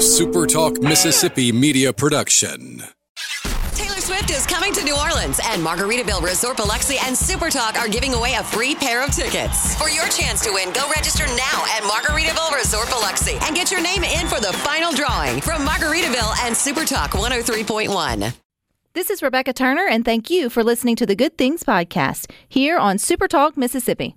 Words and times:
a 0.00 0.02
Super 0.02 0.46
Talk 0.46 0.80
Mississippi 0.80 1.52
media 1.52 1.92
production. 1.92 2.82
Taylor 3.74 4.00
Swift 4.00 4.30
is 4.30 4.46
coming 4.46 4.72
to 4.72 4.82
New 4.82 4.96
Orleans, 4.96 5.38
and 5.44 5.62
Margaritaville 5.62 6.22
Resort 6.22 6.56
Biloxi 6.56 6.96
and 7.04 7.14
Super 7.14 7.50
Talk 7.50 7.78
are 7.78 7.86
giving 7.86 8.14
away 8.14 8.32
a 8.32 8.42
free 8.42 8.74
pair 8.74 9.04
of 9.04 9.10
tickets. 9.14 9.76
For 9.76 9.90
your 9.90 10.08
chance 10.08 10.42
to 10.44 10.52
win, 10.54 10.72
go 10.72 10.88
register 10.96 11.26
now 11.26 11.64
at 11.76 11.82
Margaritaville 11.82 12.56
Resort 12.56 12.88
Biloxi 12.88 13.36
and 13.42 13.54
get 13.54 13.70
your 13.70 13.82
name 13.82 14.02
in 14.02 14.26
for 14.26 14.40
the 14.40 14.54
final 14.64 14.90
drawing 14.90 15.42
from 15.42 15.66
Margaritaville 15.66 16.46
and 16.46 16.56
Super 16.56 16.86
Talk 16.86 17.10
103.1. 17.10 18.32
This 18.94 19.10
is 19.10 19.22
Rebecca 19.22 19.52
Turner, 19.52 19.86
and 19.86 20.02
thank 20.02 20.30
you 20.30 20.48
for 20.48 20.64
listening 20.64 20.96
to 20.96 21.04
the 21.04 21.14
Good 21.14 21.36
Things 21.36 21.62
Podcast 21.62 22.30
here 22.48 22.78
on 22.78 22.96
Super 22.96 23.28
Talk 23.28 23.58
Mississippi. 23.58 24.16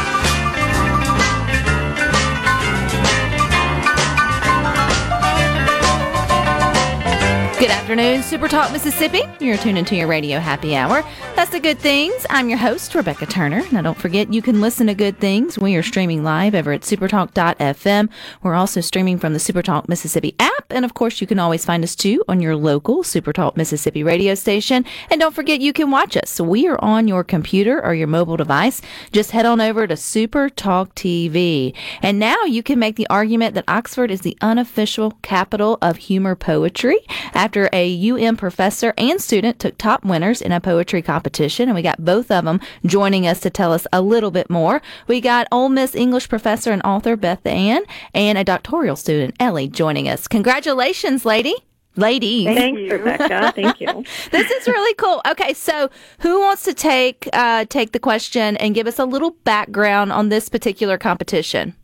Good 7.61 7.69
afternoon, 7.69 8.23
Super 8.23 8.47
Talk 8.47 8.71
Mississippi. 8.71 9.21
You're 9.39 9.55
tuned 9.55 9.77
into 9.77 9.95
your 9.95 10.07
radio 10.07 10.39
happy 10.39 10.75
hour. 10.75 11.03
That's 11.35 11.51
the 11.51 11.59
good 11.59 11.77
things. 11.77 12.25
I'm 12.27 12.49
your 12.49 12.57
host, 12.57 12.95
Rebecca 12.95 13.27
Turner. 13.27 13.61
Now, 13.71 13.83
don't 13.83 13.97
forget 13.99 14.33
you 14.33 14.41
can 14.41 14.61
listen 14.61 14.87
to 14.87 14.95
good 14.95 15.19
things. 15.19 15.59
We 15.59 15.75
are 15.75 15.83
streaming 15.83 16.23
live 16.23 16.55
over 16.55 16.71
at 16.71 16.81
supertalk.fm. 16.81 18.09
We're 18.41 18.55
also 18.55 18.81
streaming 18.81 19.19
from 19.19 19.33
the 19.33 19.39
Supertalk 19.39 19.87
Mississippi 19.87 20.33
app. 20.39 20.65
And 20.71 20.83
of 20.83 20.95
course, 20.95 21.21
you 21.21 21.27
can 21.27 21.37
always 21.37 21.63
find 21.63 21.83
us 21.83 21.95
too 21.95 22.23
on 22.27 22.41
your 22.41 22.55
local 22.55 23.03
Supertalk 23.03 23.55
Mississippi 23.55 24.03
radio 24.03 24.33
station. 24.33 24.83
And 25.11 25.21
don't 25.21 25.35
forget 25.35 25.61
you 25.61 25.71
can 25.71 25.91
watch 25.91 26.17
us. 26.17 26.41
We 26.41 26.67
are 26.67 26.83
on 26.83 27.07
your 27.07 27.23
computer 27.23 27.83
or 27.85 27.93
your 27.93 28.07
mobile 28.07 28.37
device. 28.37 28.81
Just 29.11 29.31
head 29.31 29.45
on 29.45 29.61
over 29.61 29.85
to 29.85 29.93
Supertalk 29.93 30.93
TV. 30.93 31.75
And 32.01 32.17
now 32.17 32.41
you 32.45 32.63
can 32.63 32.79
make 32.79 32.95
the 32.95 33.07
argument 33.11 33.53
that 33.53 33.65
Oxford 33.67 34.09
is 34.09 34.21
the 34.21 34.37
unofficial 34.41 35.11
capital 35.21 35.77
of 35.79 35.97
humor 35.97 36.35
poetry 36.35 36.97
after 37.35 37.50
a 37.73 38.09
UM 38.11 38.37
professor 38.37 38.93
and 38.97 39.21
student 39.21 39.59
took 39.59 39.77
top 39.77 40.03
winners 40.03 40.41
in 40.41 40.51
a 40.51 40.61
poetry 40.61 41.01
competition. 41.01 41.69
And 41.69 41.75
we 41.75 41.81
got 41.81 42.03
both 42.03 42.31
of 42.31 42.45
them 42.45 42.59
joining 42.85 43.27
us 43.27 43.39
to 43.41 43.49
tell 43.49 43.73
us 43.73 43.85
a 43.91 44.01
little 44.01 44.31
bit 44.31 44.49
more. 44.49 44.81
We 45.07 45.21
got 45.21 45.47
Ole 45.51 45.69
Miss 45.69 45.95
English 45.95 46.29
professor 46.29 46.71
and 46.71 46.81
author 46.83 47.15
Beth 47.15 47.45
Ann 47.45 47.83
and 48.13 48.37
a 48.37 48.43
doctoral 48.43 48.95
student, 48.95 49.35
Ellie, 49.39 49.67
joining 49.67 50.07
us. 50.07 50.27
Congratulations, 50.27 51.25
lady. 51.25 51.55
Ladies. 51.97 52.45
Thanks, 52.45 52.89
Rebecca. 52.89 53.51
Thank 53.53 53.81
you. 53.81 53.87
this 54.31 54.49
is 54.49 54.67
really 54.67 54.93
cool. 54.95 55.21
Okay, 55.29 55.53
so 55.53 55.89
who 56.19 56.39
wants 56.39 56.63
to 56.63 56.73
take 56.73 57.27
uh, 57.33 57.65
take 57.65 57.91
the 57.91 57.99
question 57.99 58.55
and 58.57 58.73
give 58.73 58.87
us 58.87 58.97
a 58.97 59.05
little 59.05 59.31
background 59.43 60.13
on 60.13 60.29
this 60.29 60.47
particular 60.47 60.97
competition? 60.97 61.75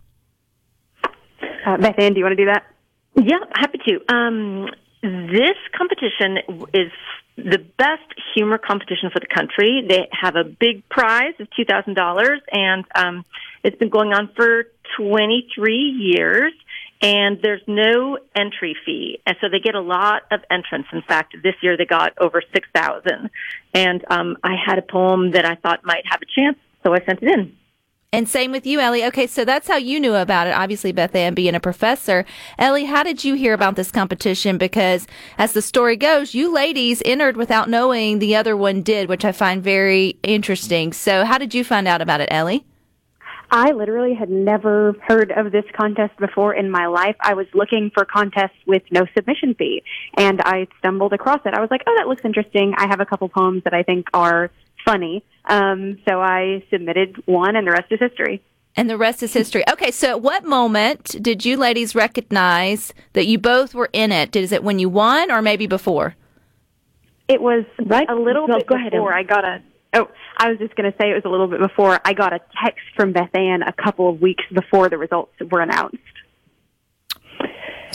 Uh, 1.66 1.78
Beth 1.78 2.00
Ann, 2.00 2.14
do 2.14 2.20
you 2.20 2.24
want 2.24 2.38
to 2.38 2.46
do 2.46 2.46
that? 2.46 2.64
Yeah, 3.16 3.40
happy 3.56 3.80
to. 3.86 4.14
Um, 4.14 4.70
this 5.08 5.58
competition 5.78 6.38
is 6.74 6.92
the 7.36 7.60
best 7.78 8.08
humor 8.34 8.58
competition 8.58 9.10
for 9.12 9.20
the 9.20 9.28
country. 9.28 9.86
They 9.88 10.08
have 10.12 10.36
a 10.36 10.44
big 10.44 10.88
prize 10.90 11.34
of 11.40 11.48
two 11.56 11.66
thousand 11.66 11.94
dollars, 11.94 12.42
and 12.52 12.84
um, 12.96 13.26
it's 13.64 13.78
been 13.78 13.90
going 13.90 14.14
on 14.14 14.30
for 14.36 14.66
twenty 14.98 15.48
three 15.54 15.90
years. 15.90 16.54
And 17.00 17.40
there's 17.44 17.62
no 17.68 18.18
entry 18.36 18.76
fee, 18.84 19.20
and 19.24 19.38
so 19.40 19.50
they 19.52 19.60
get 19.60 19.76
a 19.76 19.82
lot 19.82 20.24
of 20.32 20.40
entrants. 20.50 20.90
In 20.92 21.04
fact, 21.04 21.36
this 21.44 21.54
year 21.62 21.78
they 21.78 21.86
got 21.86 22.14
over 22.18 22.42
six 22.52 22.68
thousand. 22.74 23.30
And 23.72 24.04
um, 24.10 24.38
I 24.44 24.56
had 24.56 24.80
a 24.80 24.82
poem 24.82 25.32
that 25.34 25.46
I 25.46 25.54
thought 25.54 25.86
might 25.86 26.06
have 26.10 26.22
a 26.24 26.26
chance, 26.26 26.58
so 26.84 26.96
I 26.96 27.06
sent 27.06 27.22
it 27.22 27.30
in. 27.30 27.56
And 28.14 28.30
same 28.30 28.54
with 28.54 28.66
you, 28.66 28.80
Ellie. 28.80 29.04
Okay, 29.04 29.28
so 29.28 29.44
that's 29.44 29.68
how 29.68 29.76
you 29.76 30.00
knew 30.00 30.16
about 30.16 30.48
it. 30.48 30.54
Obviously, 30.54 30.94
Beth 30.94 31.14
Ann 31.14 31.34
being 31.34 31.54
a 31.54 31.60
professor. 31.60 32.24
Ellie, 32.58 32.86
how 32.86 33.04
did 33.04 33.26
you 33.26 33.34
hear 33.34 33.54
about 33.54 33.76
this 33.76 33.92
competition? 33.92 34.58
Because 34.58 35.08
as 35.38 35.52
the 35.52 35.62
story 35.62 35.98
goes, 35.98 36.34
you 36.34 36.54
ladies 36.54 37.02
entered 37.04 37.36
without 37.36 37.70
knowing 37.70 38.20
the 38.20 38.34
other 38.34 38.56
one 38.56 38.82
did, 38.82 39.10
which 39.10 39.26
I 39.26 39.34
find 39.34 39.62
very 39.62 40.18
interesting. 40.24 40.94
So 40.94 41.26
how 41.26 41.38
did 41.38 41.54
you 41.54 41.66
find 41.66 41.86
out 41.86 42.02
about 42.02 42.22
it, 42.22 42.30
Ellie? 42.32 42.66
I 43.52 43.72
literally 43.72 44.14
had 44.14 44.30
never 44.30 44.96
heard 45.06 45.34
of 45.34 45.52
this 45.52 45.66
contest 45.76 46.18
before 46.18 46.54
in 46.54 46.72
my 46.72 46.88
life. 46.88 47.16
I 47.20 47.34
was 47.34 47.48
looking 47.54 47.92
for 47.94 48.06
contests 48.06 48.58
with 48.66 48.84
no 48.90 49.06
submission 49.16 49.54
fee, 49.54 49.84
and 50.18 50.42
I 50.44 50.68
stumbled 50.80 51.12
across 51.12 51.42
it. 51.46 51.54
I 51.54 51.62
was 51.62 51.72
like, 51.72 51.82
"Oh, 51.88 51.96
that 51.98 52.08
looks 52.08 52.24
interesting. 52.26 52.74
I 52.78 52.88
have 52.88 53.00
a 53.00 53.06
couple 53.06 53.28
poems 53.30 53.64
that 53.64 53.74
I 53.74 53.84
think 53.84 54.08
are 54.14 54.50
funny." 54.86 55.24
Um, 55.46 55.98
so 56.08 56.20
I 56.22 56.64
submitted 56.72 57.16
one, 57.26 57.56
and 57.56 57.66
the 57.66 57.72
rest 57.72 57.92
is 57.92 58.00
history. 58.00 58.42
And 58.76 58.90
the 58.90 58.98
rest 58.98 59.24
is 59.24 59.34
history. 59.34 59.64
Okay, 59.72 59.90
so 59.92 60.10
at 60.10 60.22
what 60.22 60.44
moment 60.46 61.16
did 61.22 61.44
you 61.46 61.58
ladies 61.58 61.96
recognize 61.96 62.94
that 63.14 63.26
you 63.26 63.40
both 63.40 63.74
were 63.74 63.90
in 63.92 64.12
it? 64.12 64.36
Is 64.36 64.52
it 64.52 64.64
when 64.64 64.78
you 64.78 64.88
won 64.90 65.32
or 65.32 65.42
maybe 65.42 65.66
before? 65.66 66.16
It 67.28 67.42
was 67.42 67.66
Right. 67.84 68.08
a 68.10 68.16
little 68.16 68.48
No, 68.48 68.58
bit 68.58 68.68
go 68.68 68.76
ahead, 68.76 68.92
before 68.92 69.12
Emma. 69.14 69.20
I 69.20 69.24
got 69.24 69.44
a. 69.46 69.62
Oh, 69.94 70.08
I 70.38 70.50
was 70.50 70.60
just 70.60 70.76
going 70.76 70.92
to 70.92 70.98
say 71.02 71.10
it 71.10 71.16
was 71.16 71.26
a 71.26 71.30
little 71.30 71.48
bit 71.48 71.60
before 71.60 72.00
I 72.06 72.14
got 72.14 72.34
a 72.34 72.40
text 72.64 72.86
from 72.96 73.14
Beth 73.14 73.34
Ann 73.34 73.64
a 73.64 73.74
couple 73.74 74.10
of 74.10 74.22
weeks 74.22 74.44
before 74.54 74.90
the 74.90 74.98
results 74.98 75.32
were 75.50 75.62
announced. 75.62 75.98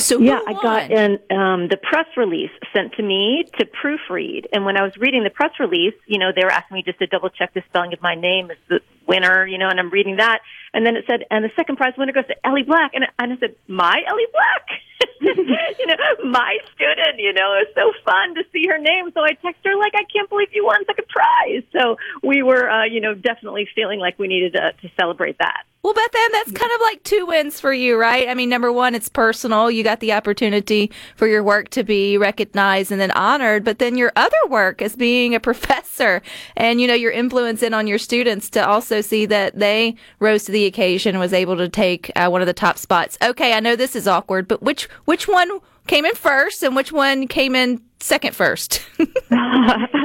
So 0.03 0.19
Yeah, 0.19 0.41
I 0.47 0.53
got 0.53 0.91
an, 0.91 1.19
um, 1.31 1.69
the 1.69 1.77
press 1.77 2.07
release 2.17 2.51
sent 2.75 2.95
to 2.95 3.03
me 3.03 3.45
to 3.59 3.67
proofread. 3.67 4.47
And 4.53 4.65
when 4.65 4.77
I 4.77 4.83
was 4.83 4.97
reading 4.97 5.23
the 5.23 5.31
press 5.31 5.53
release, 5.61 5.95
you 6.07 6.19
know, 6.19 6.33
they 6.35 6.45
were 6.45 6.51
asking 6.51 6.77
me 6.77 6.83
just 6.83 6.99
to 6.99 7.07
double 7.07 7.31
check 7.31 7.55
the 7.55 7.63
spelling 7.69 7.93
of 7.93 8.03
my 8.03 8.15
name 8.15 8.51
as 8.51 8.57
the 8.69 8.81
winner, 9.07 9.47
you 9.47 9.59
know, 9.59 9.69
and 9.69 9.79
I'm 9.79 9.91
reading 9.91 10.17
that. 10.17 10.41
And 10.75 10.87
then 10.87 10.97
it 10.97 11.05
said, 11.07 11.25
and 11.31 11.45
the 11.45 11.51
second 11.57 11.77
prize 11.77 11.95
winner 11.99 12.13
goes 12.13 12.27
to 12.27 12.47
Ellie 12.47 12.63
Black. 12.63 12.93
And, 12.95 13.05
and 13.19 13.33
I 13.33 13.37
said, 13.39 13.57
my 13.69 14.03
Ellie 14.09 14.31
Black? 14.33 14.81
you 15.21 15.87
know, 15.87 16.31
my 16.31 16.59
student, 16.75 17.19
you 17.19 17.33
know, 17.33 17.55
it 17.55 17.69
was 17.69 17.73
so 17.75 17.93
fun 18.05 18.35
to 18.35 18.43
see 18.53 18.67
her 18.69 18.79
name. 18.79 19.11
So 19.15 19.21
I 19.21 19.35
text 19.43 19.65
her 19.65 19.77
like, 19.77 19.93
I 19.95 20.05
can't 20.13 20.29
believe 20.29 20.49
you 20.53 20.65
won 20.65 20.85
second 20.87 21.09
prize. 21.09 21.63
So 21.73 21.97
we 22.23 22.43
were, 22.43 22.69
uh, 22.69 22.85
you 22.85 23.01
know, 23.01 23.15
definitely 23.15 23.69
feeling 23.75 23.99
like 23.99 24.19
we 24.19 24.29
needed 24.29 24.55
to, 24.55 24.73
to 24.73 24.95
celebrate 24.99 25.39
that. 25.39 25.65
Well, 25.83 25.95
Beth 25.95 26.15
Ann, 26.15 26.33
that's 26.33 26.53
kind 26.53 26.71
of 26.73 26.81
like 26.81 27.03
two 27.03 27.27
wins 27.27 27.59
for 27.59 27.73
you, 27.73 27.99
right? 27.99 28.29
I 28.29 28.35
mean, 28.35 28.49
number 28.49 28.71
one, 28.71 28.95
it's 28.95 29.09
personal. 29.09 29.69
You 29.69 29.83
got 29.83 29.99
the 29.99 30.13
opportunity 30.13 30.93
for 31.17 31.27
your 31.27 31.43
work 31.43 31.71
to 31.71 31.83
be 31.83 32.17
recognized 32.17 32.93
and 32.93 33.01
then 33.01 33.11
honored, 33.11 33.65
but 33.65 33.81
then 33.81 33.97
your 33.97 34.13
other 34.15 34.37
work 34.49 34.81
as 34.81 34.95
being 34.95 35.35
a 35.35 35.41
professor 35.53 36.23
and, 36.57 36.81
you 36.81 36.87
know, 36.87 36.95
your 36.95 37.11
influence 37.11 37.65
in 37.65 37.75
on 37.75 37.89
your 37.89 37.99
students 37.99 38.49
to 38.51 38.65
also 38.65 38.92
see 39.01 39.27
that 39.27 39.59
they 39.59 39.97
rose 40.19 40.45
to 40.45 40.53
the 40.53 40.67
occasion 40.67 41.15
and 41.15 41.21
was 41.21 41.33
able 41.33 41.57
to 41.57 41.69
take 41.69 42.11
uh, 42.17 42.29
one 42.29 42.41
of 42.41 42.47
the 42.47 42.53
top 42.53 42.79
spots. 42.79 43.17
Okay, 43.23 43.53
I 43.53 43.61
know 43.61 43.77
this 43.77 43.97
is 43.97 44.07
awkward, 44.07 44.47
but 44.47 44.63
which, 44.63 44.85
which 45.05 45.27
one 45.27 45.61
came 45.87 46.05
in 46.05 46.15
first 46.15 46.63
and 46.63 46.77
which 46.77 46.93
one 46.93 47.27
came 47.27 47.55
in 47.55 47.81
second 48.01 48.37
first? 48.37 48.83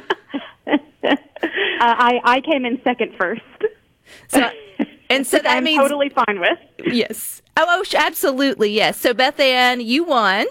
Uh, 1.79 1.93
I 1.97 2.19
I 2.23 2.41
came 2.41 2.65
in 2.65 2.81
second 2.83 3.13
first. 3.19 3.41
so, 4.29 4.49
and 5.11 5.27
so 5.27 5.37
that 5.37 5.57
I'm 5.57 5.63
means 5.63 5.79
totally 5.79 6.09
fine 6.09 6.39
with. 6.39 6.57
Yes. 6.87 7.43
Oh, 7.55 7.65
oh, 7.67 7.83
absolutely. 7.95 8.71
Yes. 8.71 8.99
So, 8.99 9.13
Beth 9.13 9.39
Ann, 9.39 9.79
you 9.79 10.03
won. 10.03 10.47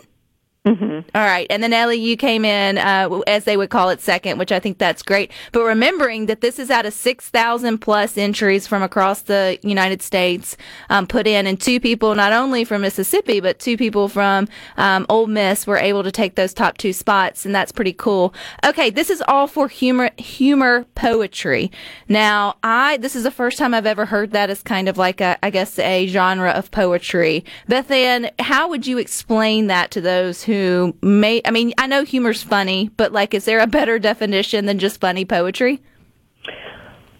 Mm-hmm. 0.66 1.08
All 1.14 1.24
right. 1.24 1.46
And 1.48 1.62
then 1.62 1.72
Ellie, 1.72 1.96
you 1.96 2.16
came 2.16 2.44
in, 2.44 2.76
uh, 2.76 3.20
as 3.28 3.44
they 3.44 3.56
would 3.56 3.70
call 3.70 3.88
it, 3.90 4.00
second, 4.00 4.36
which 4.38 4.50
I 4.50 4.58
think 4.58 4.78
that's 4.78 5.00
great. 5.00 5.30
But 5.52 5.62
remembering 5.62 6.26
that 6.26 6.40
this 6.40 6.58
is 6.58 6.70
out 6.70 6.84
of 6.84 6.92
6,000 6.92 7.78
plus 7.78 8.18
entries 8.18 8.66
from 8.66 8.82
across 8.82 9.22
the 9.22 9.60
United 9.62 10.02
States 10.02 10.56
um, 10.90 11.06
put 11.06 11.28
in, 11.28 11.46
and 11.46 11.60
two 11.60 11.78
people, 11.78 12.16
not 12.16 12.32
only 12.32 12.64
from 12.64 12.82
Mississippi, 12.82 13.38
but 13.38 13.60
two 13.60 13.76
people 13.76 14.08
from 14.08 14.48
um, 14.76 15.06
Ole 15.08 15.28
Miss 15.28 15.68
were 15.68 15.76
able 15.76 16.02
to 16.02 16.10
take 16.10 16.34
those 16.34 16.52
top 16.52 16.78
two 16.78 16.92
spots. 16.92 17.46
And 17.46 17.54
that's 17.54 17.70
pretty 17.70 17.92
cool. 17.92 18.34
Okay. 18.64 18.90
This 18.90 19.08
is 19.08 19.22
all 19.28 19.46
for 19.46 19.68
humor, 19.68 20.10
humor 20.18 20.84
poetry. 20.96 21.70
Now, 22.08 22.56
I, 22.64 22.96
this 22.96 23.14
is 23.14 23.22
the 23.22 23.30
first 23.30 23.56
time 23.56 23.72
I've 23.72 23.86
ever 23.86 24.06
heard 24.06 24.32
that 24.32 24.50
as 24.50 24.62
kind 24.64 24.88
of 24.88 24.98
like 24.98 25.20
a, 25.20 25.38
I 25.44 25.50
guess, 25.50 25.78
a 25.78 26.08
genre 26.08 26.50
of 26.50 26.72
poetry. 26.72 27.44
Beth 27.68 27.90
Ann, 27.92 28.30
how 28.40 28.68
would 28.68 28.84
you 28.88 28.98
explain 28.98 29.68
that 29.68 29.92
to 29.92 30.00
those 30.00 30.42
who 30.56 30.96
may, 31.02 31.42
I 31.44 31.50
mean, 31.50 31.72
I 31.78 31.86
know 31.86 32.04
humor's 32.04 32.42
funny, 32.42 32.90
but 32.96 33.12
like, 33.12 33.34
is 33.34 33.44
there 33.44 33.60
a 33.60 33.66
better 33.66 33.98
definition 33.98 34.66
than 34.66 34.78
just 34.78 35.00
funny 35.00 35.24
poetry? 35.24 35.82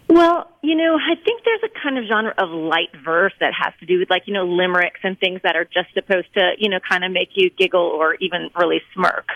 Well, 0.08 0.50
you 0.62 0.76
know, 0.76 0.96
I 0.96 1.16
think 1.16 1.42
there's 1.44 1.60
a 1.64 1.80
kind 1.82 1.98
of 1.98 2.04
genre 2.06 2.32
of 2.38 2.48
light 2.50 2.90
verse 3.04 3.34
that 3.40 3.52
has 3.52 3.74
to 3.80 3.86
do 3.86 3.98
with 3.98 4.08
like, 4.08 4.22
you 4.26 4.34
know, 4.34 4.46
limericks 4.46 5.00
and 5.02 5.18
things 5.18 5.40
that 5.42 5.56
are 5.56 5.64
just 5.64 5.92
supposed 5.94 6.32
to, 6.34 6.52
you 6.58 6.70
know, 6.70 6.78
kind 6.88 7.04
of 7.04 7.12
make 7.12 7.30
you 7.34 7.50
giggle 7.50 7.80
or 7.80 8.14
even 8.20 8.48
really 8.58 8.80
smirk. 8.94 9.28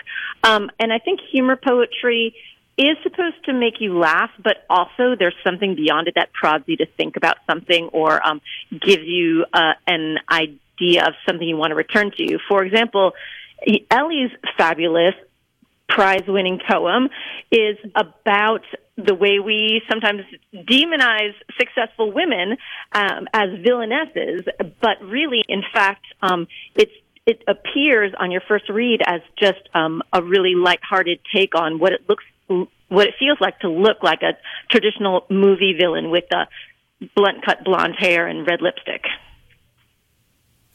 Um, 0.43 0.71
and 0.79 0.91
I 0.91 0.99
think 0.99 1.19
humor 1.31 1.55
poetry 1.55 2.35
is 2.77 2.97
supposed 3.03 3.43
to 3.45 3.53
make 3.53 3.75
you 3.79 3.99
laugh, 3.99 4.31
but 4.41 4.65
also 4.69 5.15
there's 5.19 5.35
something 5.43 5.75
beyond 5.75 6.07
it 6.07 6.15
that 6.15 6.33
prods 6.33 6.63
you 6.67 6.77
to 6.77 6.85
think 6.97 7.17
about 7.17 7.37
something 7.45 7.89
or 7.91 8.25
um, 8.25 8.41
gives 8.71 9.03
you 9.03 9.45
uh, 9.53 9.73
an 9.85 10.17
idea 10.31 11.05
of 11.05 11.13
something 11.27 11.47
you 11.47 11.57
want 11.57 11.71
to 11.71 11.75
return 11.75 12.11
to. 12.17 12.39
For 12.47 12.63
example, 12.63 13.11
Ellie's 13.89 14.31
fabulous 14.57 15.15
prize 15.87 16.23
winning 16.27 16.59
poem 16.69 17.09
is 17.51 17.77
about 17.95 18.63
the 18.97 19.13
way 19.15 19.39
we 19.39 19.81
sometimes 19.89 20.21
demonize 20.53 21.33
successful 21.59 22.11
women 22.11 22.57
um, 22.93 23.27
as 23.33 23.49
villainesses, 23.65 24.47
but 24.81 25.01
really, 25.03 25.43
in 25.47 25.63
fact, 25.73 26.05
um, 26.21 26.47
it's 26.75 26.91
it 27.27 27.43
appears 27.47 28.13
on 28.19 28.31
your 28.31 28.41
first 28.47 28.67
read 28.67 28.99
as 29.05 29.21
just 29.37 29.61
um, 29.75 30.01
a 30.11 30.23
really 30.23 30.55
lighthearted 30.55 31.19
take 31.35 31.53
on 31.53 31.77
what 31.77 31.93
it 31.93 32.01
looks, 32.09 32.23
what 32.47 33.07
it 33.07 33.13
feels 33.19 33.37
like 33.39 33.59
to 33.59 33.69
look 33.69 34.01
like 34.01 34.23
a 34.23 34.33
traditional 34.71 35.25
movie 35.29 35.75
villain 35.79 36.09
with 36.09 36.25
a 36.33 36.47
blunt 37.15 37.45
cut 37.45 37.63
blonde 37.63 37.95
hair 37.97 38.27
and 38.27 38.47
red 38.47 38.61
lipstick. 38.61 39.03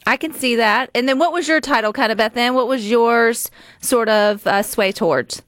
I 0.07 0.15
can 0.15 0.31
see 0.31 0.55
that. 0.55 0.89
And 0.95 1.07
then 1.07 1.19
what 1.19 1.33
was 1.33 1.49
your 1.49 1.59
title, 1.59 1.91
kind 1.91 2.13
of, 2.13 2.17
Beth 2.17 2.37
Ann? 2.37 2.53
What 2.53 2.69
was 2.69 2.89
yours 2.89 3.51
sort 3.81 4.07
of 4.07 4.47
uh, 4.47 4.63
sway 4.63 4.93
towards? 4.93 5.41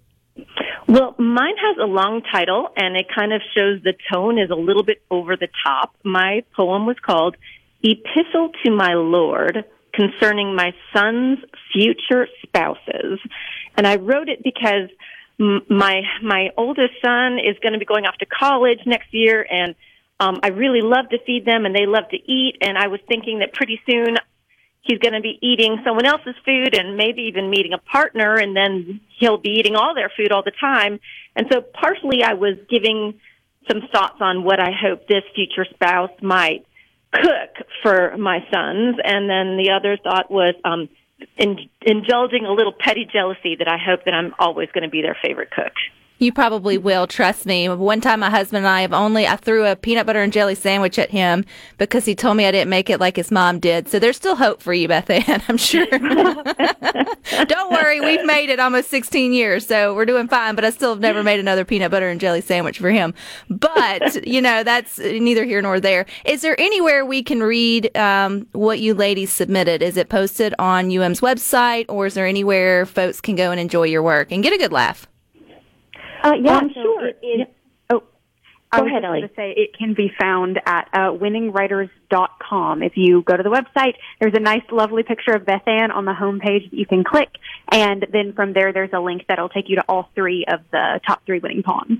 Well, 0.85 1.15
mine 1.17 1.56
has 1.61 1.77
a 1.81 1.85
long 1.85 2.21
title 2.29 2.67
and 2.75 2.97
it 2.97 3.06
kind 3.13 3.31
of 3.31 3.41
shows 3.56 3.81
the 3.83 3.94
tone 4.11 4.38
is 4.38 4.50
a 4.50 4.56
little 4.56 4.83
bit 4.83 5.01
over 5.09 5.38
the 5.38 5.47
top. 5.65 5.95
My 6.03 6.44
poem 6.53 6.85
was 6.85 6.97
called 7.01 7.38
Epistle 7.83 8.51
to 8.65 8.71
My 8.71 8.95
Lord 8.95 9.63
concerning 9.94 10.56
my 10.56 10.73
son's 10.94 11.39
future 11.71 12.27
spouses. 12.44 13.19
And 13.77 13.88
I 13.88 13.95
wrote 13.95 14.27
it 14.27 14.44
because 14.44 14.89
my 15.69 16.01
my 16.21 16.50
oldest 16.57 16.95
son 17.01 17.39
is 17.39 17.57
going 17.61 17.71
to 17.71 17.79
be 17.79 17.85
going 17.85 18.06
off 18.06 18.17
to 18.17 18.25
college 18.25 18.79
next 18.85 19.13
year 19.13 19.47
and 19.50 19.73
um, 20.19 20.41
I 20.44 20.50
really 20.50 20.81
love 20.81 21.07
to 21.11 21.17
feed 21.25 21.45
them 21.45 21.65
and 21.65 21.73
they 21.73 21.85
love 21.85 22.09
to 22.09 22.17
eat 22.17 22.57
and 22.59 22.77
I 22.77 22.88
was 22.88 23.00
thinking 23.07 23.39
that 23.39 23.53
pretty 23.53 23.79
soon 23.89 24.17
he's 24.81 24.99
going 24.99 25.13
to 25.13 25.21
be 25.21 25.37
eating 25.41 25.77
someone 25.83 26.05
else's 26.05 26.35
food 26.45 26.75
and 26.75 26.97
maybe 26.97 27.23
even 27.23 27.49
meeting 27.49 27.73
a 27.73 27.77
partner 27.77 28.35
and 28.35 28.55
then 28.55 29.01
he'll 29.19 29.37
be 29.37 29.51
eating 29.59 29.75
all 29.75 29.93
their 29.93 30.11
food 30.15 30.31
all 30.31 30.43
the 30.43 30.51
time. 30.59 30.99
And 31.35 31.47
so 31.51 31.61
partially 31.61 32.23
I 32.23 32.33
was 32.33 32.55
giving 32.69 33.19
some 33.69 33.81
thoughts 33.91 34.17
on 34.21 34.43
what 34.43 34.59
I 34.59 34.71
hope 34.71 35.07
this 35.07 35.23
future 35.35 35.65
spouse 35.73 36.11
might 36.21 36.65
cook 37.11 37.67
for 37.83 38.17
my 38.17 38.39
sons. 38.51 38.97
And 39.03 39.29
then 39.29 39.57
the 39.57 39.71
other 39.75 39.97
thought 39.97 40.31
was, 40.31 40.55
um, 40.63 40.89
in, 41.37 41.69
indulging 41.81 42.45
a 42.45 42.53
little 42.53 42.73
petty 42.73 43.05
jealousy 43.11 43.55
that 43.57 43.67
I 43.67 43.77
hope 43.77 44.05
that 44.05 44.13
I'm 44.13 44.33
always 44.39 44.69
going 44.73 44.83
to 44.83 44.89
be 44.89 45.01
their 45.01 45.17
favorite 45.21 45.51
cook. 45.51 45.73
You 46.19 46.33
probably 46.33 46.77
will. 46.77 47.07
Trust 47.07 47.45
me. 47.45 47.69
One 47.69 48.01
time, 48.01 48.19
my 48.19 48.30
husband 48.30 48.57
and 48.57 48.68
I 48.68 48.81
have 48.81 48.92
only 48.92 49.25
I 49.25 49.38
threw 49.38 49.66
a 49.66 49.77
peanut 49.77 50.06
butter 50.06 50.21
and 50.21 50.33
jelly 50.33 50.54
sandwich 50.54 51.00
at 51.00 51.10
him 51.10 51.45
because 51.77 52.04
he 52.04 52.13
told 52.13 52.36
me 52.36 52.45
I 52.45 52.51
didn't 52.51 52.69
make 52.69 52.89
it 52.89 53.00
like 53.00 53.16
his 53.16 53.31
mom 53.31 53.60
did. 53.60 53.88
So 53.88 54.00
there's 54.00 54.18
still 54.18 54.36
hope 54.36 54.62
for 54.62 54.74
you, 54.74 54.89
Beth 54.89 55.10
Ann. 55.10 55.42
I'm 55.48 55.56
sure. 55.56 55.86
Don't 57.45 57.71
worry, 57.71 58.01
we've 58.01 58.25
made 58.25 58.50
it 58.50 58.60
almost 58.60 58.89
16 58.89 59.31
years, 59.31 59.66
so 59.66 59.95
we're 59.95 60.06
doing 60.06 60.27
fine. 60.27 60.56
But 60.56 60.66
I 60.66 60.71
still 60.71 60.89
have 60.89 61.00
never 61.00 61.24
made 61.24 61.39
another 61.39 61.63
peanut 61.63 61.89
butter 61.89 62.10
and 62.10 62.19
jelly 62.19 62.42
sandwich 62.42 62.80
for 62.80 62.89
him. 62.89 63.13
But 63.50 64.27
you 64.27 64.42
know, 64.42 64.63
that's 64.63 65.00
neither 65.00 65.45
here 65.45 65.62
nor 65.62 65.80
there. 65.80 66.06
Is 66.25 66.42
there 66.42 66.60
anywhere 66.60 67.06
we 67.06 67.24
can 67.24 67.42
read 67.42 67.95
um, 67.95 68.45
what 68.51 68.80
you 68.80 68.94
ladies 68.94 69.31
submitted? 69.31 69.81
Is 69.81 69.95
it 69.95 70.10
posted 70.10 70.54
on 70.60 70.92
UM's 70.92 71.21
website, 71.21 71.86
or 71.88 72.07
is 72.07 72.13
there 72.13 72.27
anywhere 72.27 72.86
folks 72.86 73.21
can 73.21 73.36
go 73.36 73.51
and 73.51 73.60
enjoy 73.60 73.83
your 73.83 74.04
work 74.04 74.33
and 74.33 74.44
get 74.44 74.51
a 74.51 74.57
good 74.57 74.74
laugh? 74.74 75.07
Uh, 76.24 76.33
yeah, 76.42 76.57
um, 76.57 76.71
so 76.74 76.81
sure. 76.81 77.07
It 77.07 77.18
is, 77.24 77.39
Yeah. 77.39 77.45
Oh, 77.92 78.04
I 78.71 78.77
Go 78.77 78.83
was 78.83 78.92
ahead, 78.92 79.04
Ellie. 79.06 79.19
going 79.21 79.30
to 79.30 79.36
say 79.36 79.54
it 79.57 79.77
can 79.77 79.94
be 79.95 80.12
found 80.19 80.60
at 80.66 80.89
uh, 80.94 81.12
winningwriters.com. 81.12 82.83
If 82.83 82.94
you 82.95 83.21
go 83.24 83.36
to 83.38 83.44
the 83.44 83.50
website, 83.50 83.94
there's 84.19 84.33
a 84.36 84.39
nice, 84.39 84.62
lovely 84.71 85.04
picture 85.04 85.31
of 85.31 85.45
Beth 85.45 85.68
Ann 85.68 85.92
on 85.92 86.06
the 86.06 86.12
homepage 86.13 86.69
that 86.69 86.77
you 86.77 86.86
can 86.86 87.04
click, 87.04 87.30
and 87.71 88.06
then 88.12 88.33
from 88.33 88.54
there, 88.54 88.71
there's 88.74 88.92
a 88.94 89.00
link 89.00 89.24
that'll 89.27 89.50
take 89.50 89.69
you 89.69 89.77
to 89.77 89.83
all 89.89 90.10
three 90.16 90.45
of 90.48 90.60
the 90.71 91.00
top 91.07 91.25
three 91.25 91.39
winning 91.39 91.63
poems. 91.63 92.00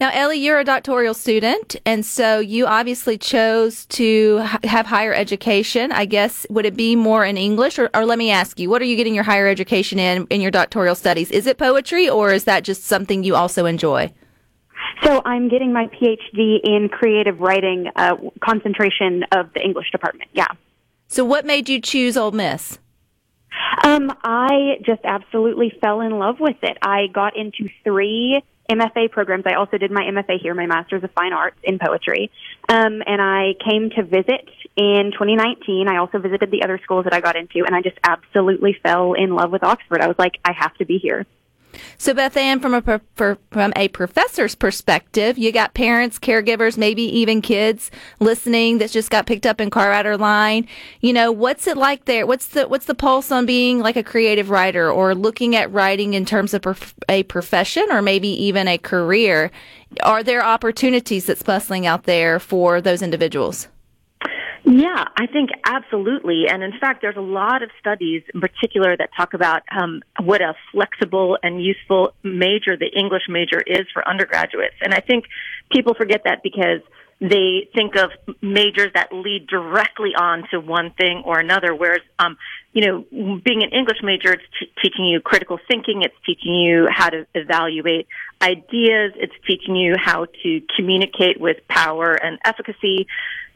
Now, 0.00 0.10
Ellie, 0.12 0.38
you're 0.38 0.58
a 0.58 0.64
doctoral 0.64 1.14
student, 1.14 1.76
and 1.86 2.04
so 2.04 2.38
you 2.38 2.66
obviously 2.66 3.18
chose 3.18 3.86
to 3.86 4.40
h- 4.42 4.70
have 4.70 4.86
higher 4.86 5.14
education. 5.14 5.92
I 5.92 6.04
guess 6.04 6.46
would 6.50 6.66
it 6.66 6.76
be 6.76 6.96
more 6.96 7.24
in 7.24 7.36
English, 7.36 7.78
or, 7.78 7.90
or 7.94 8.04
let 8.04 8.18
me 8.18 8.30
ask 8.30 8.58
you, 8.58 8.68
what 8.70 8.82
are 8.82 8.86
you 8.86 8.96
getting 8.96 9.14
your 9.14 9.24
higher 9.24 9.46
education 9.46 9.98
in 9.98 10.26
in 10.30 10.40
your 10.40 10.50
doctoral 10.50 10.94
studies? 10.94 11.30
Is 11.30 11.46
it 11.46 11.58
poetry, 11.58 12.08
or 12.08 12.32
is 12.32 12.44
that 12.44 12.64
just 12.64 12.84
something 12.84 13.22
you 13.22 13.34
also 13.34 13.66
enjoy? 13.66 14.12
So 15.02 15.20
I'm 15.24 15.48
getting 15.48 15.72
my 15.72 15.86
PhD 15.86 16.60
in 16.62 16.88
creative 16.88 17.40
writing, 17.40 17.86
uh, 17.96 18.16
concentration 18.40 19.24
of 19.32 19.52
the 19.54 19.60
English 19.60 19.90
department. 19.90 20.30
Yeah. 20.32 20.46
So, 21.08 21.24
what 21.24 21.44
made 21.44 21.68
you 21.68 21.80
choose 21.80 22.16
Ole 22.16 22.30
Miss? 22.30 22.78
Um, 23.84 24.12
I 24.22 24.78
just 24.84 25.02
absolutely 25.04 25.72
fell 25.80 26.00
in 26.00 26.18
love 26.18 26.40
with 26.40 26.56
it. 26.62 26.78
I 26.82 27.08
got 27.12 27.36
into 27.36 27.68
three 27.84 28.42
MFA 28.70 29.10
programs. 29.10 29.44
I 29.46 29.54
also 29.54 29.78
did 29.78 29.90
my 29.90 30.02
MFA 30.02 30.40
here, 30.40 30.54
my 30.54 30.66
Master's 30.66 31.04
of 31.04 31.10
Fine 31.12 31.32
Arts 31.32 31.56
in 31.62 31.78
Poetry. 31.78 32.30
Um, 32.68 33.02
and 33.06 33.20
I 33.20 33.54
came 33.68 33.90
to 33.90 34.02
visit 34.02 34.48
in 34.76 35.12
2019. 35.12 35.88
I 35.88 35.98
also 35.98 36.18
visited 36.18 36.50
the 36.50 36.62
other 36.62 36.80
schools 36.82 37.04
that 37.04 37.12
I 37.12 37.20
got 37.20 37.36
into, 37.36 37.64
and 37.66 37.74
I 37.74 37.82
just 37.82 37.98
absolutely 38.04 38.76
fell 38.82 39.14
in 39.14 39.34
love 39.34 39.50
with 39.50 39.62
Oxford. 39.62 40.00
I 40.00 40.06
was 40.06 40.16
like, 40.18 40.38
I 40.44 40.52
have 40.52 40.74
to 40.76 40.86
be 40.86 40.98
here. 40.98 41.26
So, 41.98 42.14
Beth 42.14 42.36
Ann, 42.36 42.60
from 42.60 42.74
a 42.74 43.00
from 43.16 43.72
a 43.76 43.88
professor's 43.88 44.54
perspective, 44.54 45.38
you 45.38 45.52
got 45.52 45.74
parents, 45.74 46.18
caregivers, 46.18 46.76
maybe 46.76 47.02
even 47.02 47.42
kids 47.42 47.90
listening 48.20 48.78
that 48.78 48.90
just 48.90 49.10
got 49.10 49.26
picked 49.26 49.46
up 49.46 49.60
in 49.60 49.70
car 49.70 49.90
rider 49.90 50.16
line. 50.16 50.66
You 51.00 51.12
know, 51.12 51.32
what's 51.32 51.66
it 51.66 51.76
like 51.76 52.04
there? 52.04 52.26
What's 52.26 52.48
the 52.48 52.68
what's 52.68 52.86
the 52.86 52.94
pulse 52.94 53.30
on 53.30 53.46
being 53.46 53.78
like 53.78 53.96
a 53.96 54.02
creative 54.02 54.50
writer 54.50 54.90
or 54.90 55.14
looking 55.14 55.56
at 55.56 55.72
writing 55.72 56.14
in 56.14 56.24
terms 56.24 56.54
of 56.54 56.94
a 57.08 57.22
profession 57.24 57.86
or 57.90 58.02
maybe 58.02 58.28
even 58.28 58.68
a 58.68 58.78
career? 58.78 59.50
Are 60.02 60.22
there 60.22 60.44
opportunities 60.44 61.26
that's 61.26 61.42
bustling 61.42 61.86
out 61.86 62.04
there 62.04 62.38
for 62.38 62.80
those 62.80 63.02
individuals? 63.02 63.68
Yeah, 64.72 65.04
I 65.18 65.26
think 65.26 65.50
absolutely. 65.66 66.46
And 66.48 66.62
in 66.62 66.72
fact, 66.80 67.02
there's 67.02 67.16
a 67.18 67.20
lot 67.20 67.62
of 67.62 67.68
studies 67.78 68.22
in 68.32 68.40
particular 68.40 68.96
that 68.96 69.10
talk 69.14 69.34
about 69.34 69.62
um, 69.70 70.00
what 70.22 70.40
a 70.40 70.54
flexible 70.72 71.36
and 71.42 71.62
useful 71.62 72.14
major 72.22 72.78
the 72.78 72.88
English 72.96 73.24
major 73.28 73.60
is 73.66 73.82
for 73.92 74.06
undergraduates. 74.08 74.76
And 74.80 74.94
I 74.94 75.00
think 75.00 75.26
people 75.70 75.92
forget 75.92 76.22
that 76.24 76.42
because 76.42 76.80
they 77.20 77.68
think 77.74 77.96
of 77.96 78.10
majors 78.40 78.90
that 78.94 79.12
lead 79.12 79.46
directly 79.46 80.10
on 80.18 80.44
to 80.50 80.58
one 80.58 80.90
thing 80.92 81.22
or 81.26 81.38
another, 81.38 81.74
whereas, 81.74 82.00
um, 82.18 82.38
you 82.72 82.86
know, 82.86 83.04
being 83.44 83.62
an 83.62 83.70
English 83.72 83.98
major, 84.02 84.32
it's 84.32 84.42
t- 84.58 84.72
teaching 84.82 85.04
you 85.04 85.20
critical 85.20 85.58
thinking, 85.68 86.00
it's 86.02 86.16
teaching 86.24 86.54
you 86.54 86.88
how 86.90 87.10
to 87.10 87.26
evaluate 87.34 88.08
ideas, 88.40 89.12
it's 89.16 89.34
teaching 89.46 89.76
you 89.76 89.94
how 89.98 90.26
to 90.42 90.62
communicate 90.74 91.38
with 91.38 91.58
power 91.68 92.14
and 92.14 92.38
efficacy. 92.44 93.06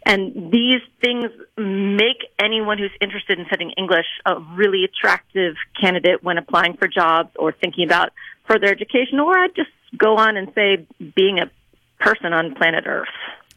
And 0.07 0.53
these 0.53 0.83
things 1.01 1.33
make 1.59 2.31
anyone 2.39 2.79
who's 2.79 2.93
interested 3.01 3.41
in 3.41 3.47
studying 3.47 3.73
English 3.77 4.07
a 4.25 4.39
really 4.55 4.85
attractive 4.85 5.57
candidate 5.79 6.23
when 6.23 6.39
applying 6.39 6.77
for 6.77 6.87
jobs 6.87 7.31
or 7.37 7.51
thinking 7.51 7.85
about 7.85 8.13
further 8.49 8.69
education, 8.69 9.19
or 9.19 9.37
I'd 9.37 9.57
just 9.57 9.71
go 9.99 10.17
on 10.17 10.37
and 10.37 10.53
say 10.55 10.87
being 11.17 11.41
a 11.41 11.51
person 11.99 12.33
on 12.33 12.55
planet 12.55 12.85
Earth. 12.87 13.09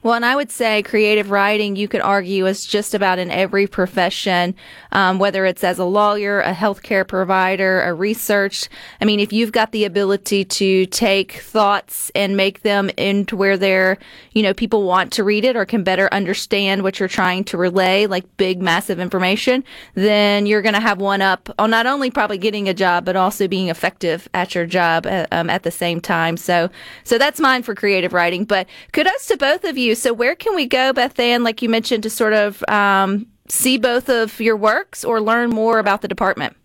Well, 0.02 0.14
and 0.14 0.26
I 0.26 0.38
would 0.38 0.50
say 0.50 0.82
creative 0.82 1.30
writing, 1.30 1.76
you 1.76 1.90
could 1.90 2.00
argue, 2.00 2.46
is 2.46 2.66
just 2.66 2.94
about 2.94 3.20
in 3.20 3.30
every 3.30 3.68
profession, 3.68 4.56
um, 4.94 5.20
whether 5.20 5.46
it's 5.46 5.62
as 5.62 5.78
a 5.78 5.84
lawyer, 5.84 6.40
a 6.40 6.54
healthcare 6.54 7.06
provider, 7.06 7.82
a 7.82 7.94
research. 7.94 8.70
I 9.02 9.06
mean, 9.06 9.20
if 9.20 9.34
you've 9.34 9.52
got 9.52 9.74
the 9.74 9.84
ability 9.84 10.46
to 10.46 10.86
take 10.86 11.34
thoughts 11.34 12.14
and 12.16 12.38
make 12.38 12.62
them 12.62 12.90
into 12.96 13.36
where 13.36 13.58
they're, 13.58 13.98
you 14.32 14.42
know, 14.42 14.54
people 14.54 14.84
want 14.84 15.12
to 15.14 15.24
read 15.26 15.44
it 15.44 15.58
or 15.58 15.66
can 15.66 15.84
better 15.84 16.08
understand 16.14 16.82
what 16.82 16.98
you're 16.98 17.10
trying 17.10 17.44
to 17.46 17.58
relay, 17.58 18.06
like 18.06 18.38
big, 18.38 18.62
massive 18.62 19.02
information, 19.02 19.66
then 19.96 20.46
you're 20.46 20.62
going 20.62 20.76
to 20.76 20.80
have 20.80 21.02
one 21.02 21.22
up 21.22 21.50
on 21.60 21.72
not 21.72 21.86
only 21.86 22.10
probably 22.10 22.38
getting 22.38 22.70
a 22.70 22.74
job, 22.74 23.04
but 23.04 23.18
also 23.18 23.50
being 23.50 23.68
effective 23.68 24.30
at 24.34 24.56
your 24.56 24.66
job 24.66 25.06
uh, 25.06 25.26
um, 25.34 25.50
at 25.50 25.64
the 25.64 25.72
same 25.72 26.00
time. 26.00 26.38
So, 26.38 26.70
so 27.04 27.18
that's 27.18 27.42
mine 27.42 27.64
for 27.64 27.76
creative 27.76 28.14
writing. 28.14 28.46
But 28.46 28.66
kudos 28.94 29.28
to 29.28 29.36
both 29.36 29.66
of 29.66 29.78
you. 29.78 29.89
So, 29.96 30.14
where 30.14 30.36
can 30.36 30.56
we 30.56 30.66
go, 30.66 30.94
Beth 30.94 31.20
Ann, 31.20 31.44
like 31.44 31.62
you 31.62 31.70
mentioned, 31.70 32.04
to 32.04 32.10
sort 32.10 32.34
of 32.34 32.64
um, 32.68 33.28
see 33.48 33.78
both 33.78 34.10
of 34.10 34.40
your 34.40 34.58
works 34.58 35.04
or 35.04 35.22
learn 35.22 35.50
more 35.50 35.80
about 35.80 36.02
the 36.02 36.08
department? 36.08 36.56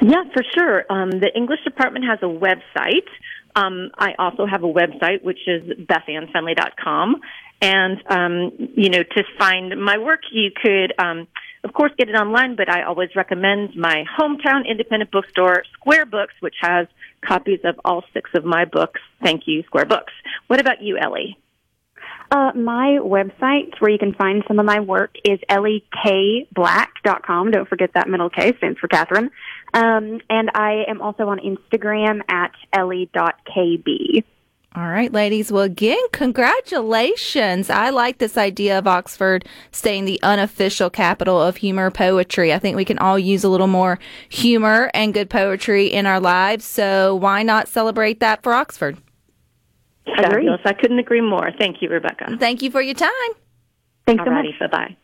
Yeah, 0.00 0.22
for 0.32 0.42
sure. 0.56 0.84
Um, 0.90 1.10
the 1.10 1.30
English 1.34 1.60
department 1.64 2.04
has 2.04 2.18
a 2.22 2.26
website. 2.26 3.06
Um, 3.56 3.90
I 3.98 4.14
also 4.18 4.46
have 4.46 4.62
a 4.62 4.72
website, 4.72 5.22
which 5.22 5.40
is 5.46 5.62
bethannfennelly.com. 5.86 7.16
And, 7.60 7.98
um, 8.08 8.52
you 8.76 8.88
know, 8.88 9.02
to 9.02 9.24
find 9.36 9.82
my 9.82 9.98
work, 9.98 10.20
you 10.30 10.50
could 10.62 10.94
um, 10.98 11.26
of 11.64 11.72
course, 11.72 11.92
get 11.98 12.08
it 12.08 12.14
online, 12.14 12.56
but 12.56 12.70
I 12.70 12.84
always 12.84 13.10
recommend 13.16 13.74
my 13.76 14.04
hometown 14.18 14.66
independent 14.68 15.10
bookstore, 15.10 15.64
Square 15.74 16.06
Books, 16.06 16.34
which 16.40 16.54
has 16.60 16.86
copies 17.26 17.60
of 17.64 17.80
all 17.84 18.04
six 18.12 18.30
of 18.34 18.44
my 18.44 18.64
books. 18.64 19.00
Thank 19.22 19.42
you, 19.46 19.62
Square 19.64 19.86
Books. 19.86 20.12
What 20.46 20.60
about 20.60 20.82
you, 20.82 20.98
Ellie? 20.98 21.36
Uh, 22.30 22.52
my 22.54 22.98
website 23.00 23.80
where 23.80 23.90
you 23.90 23.98
can 23.98 24.12
find 24.12 24.44
some 24.46 24.58
of 24.58 24.66
my 24.66 24.80
work 24.80 25.16
is 25.24 25.38
elliekblack.com. 25.48 27.50
Don't 27.50 27.68
forget 27.68 27.90
that 27.94 28.08
middle 28.08 28.28
K 28.28 28.54
stands 28.58 28.78
for 28.78 28.88
Catherine. 28.88 29.30
Um, 29.72 30.20
and 30.28 30.50
I 30.54 30.84
am 30.88 31.00
also 31.00 31.28
on 31.28 31.38
Instagram 31.38 32.20
at 32.28 32.52
ellie.kb. 32.72 34.24
All 34.76 34.86
right, 34.86 35.10
ladies. 35.10 35.50
Well, 35.50 35.62
again, 35.62 35.98
congratulations. 36.12 37.70
I 37.70 37.88
like 37.88 38.18
this 38.18 38.36
idea 38.36 38.78
of 38.78 38.86
Oxford 38.86 39.46
staying 39.72 40.04
the 40.04 40.20
unofficial 40.22 40.90
capital 40.90 41.40
of 41.40 41.56
humor 41.56 41.90
poetry. 41.90 42.52
I 42.52 42.58
think 42.58 42.76
we 42.76 42.84
can 42.84 42.98
all 42.98 43.18
use 43.18 43.42
a 43.42 43.48
little 43.48 43.66
more 43.66 43.98
humor 44.28 44.90
and 44.92 45.14
good 45.14 45.30
poetry 45.30 45.86
in 45.86 46.04
our 46.04 46.20
lives. 46.20 46.66
So 46.66 47.16
why 47.16 47.42
not 47.42 47.66
celebrate 47.66 48.20
that 48.20 48.42
for 48.42 48.52
Oxford? 48.52 48.98
Fabulous. 50.16 50.60
I 50.64 50.72
couldn't 50.72 50.98
agree 50.98 51.20
more. 51.20 51.50
Thank 51.58 51.82
you, 51.82 51.88
Rebecca. 51.88 52.36
Thank 52.38 52.62
you 52.62 52.70
for 52.70 52.80
your 52.80 52.94
time. 52.94 53.10
Thanks 54.06 54.24
so 54.24 54.30
much. 54.30 54.46
Bye-bye. 54.58 54.96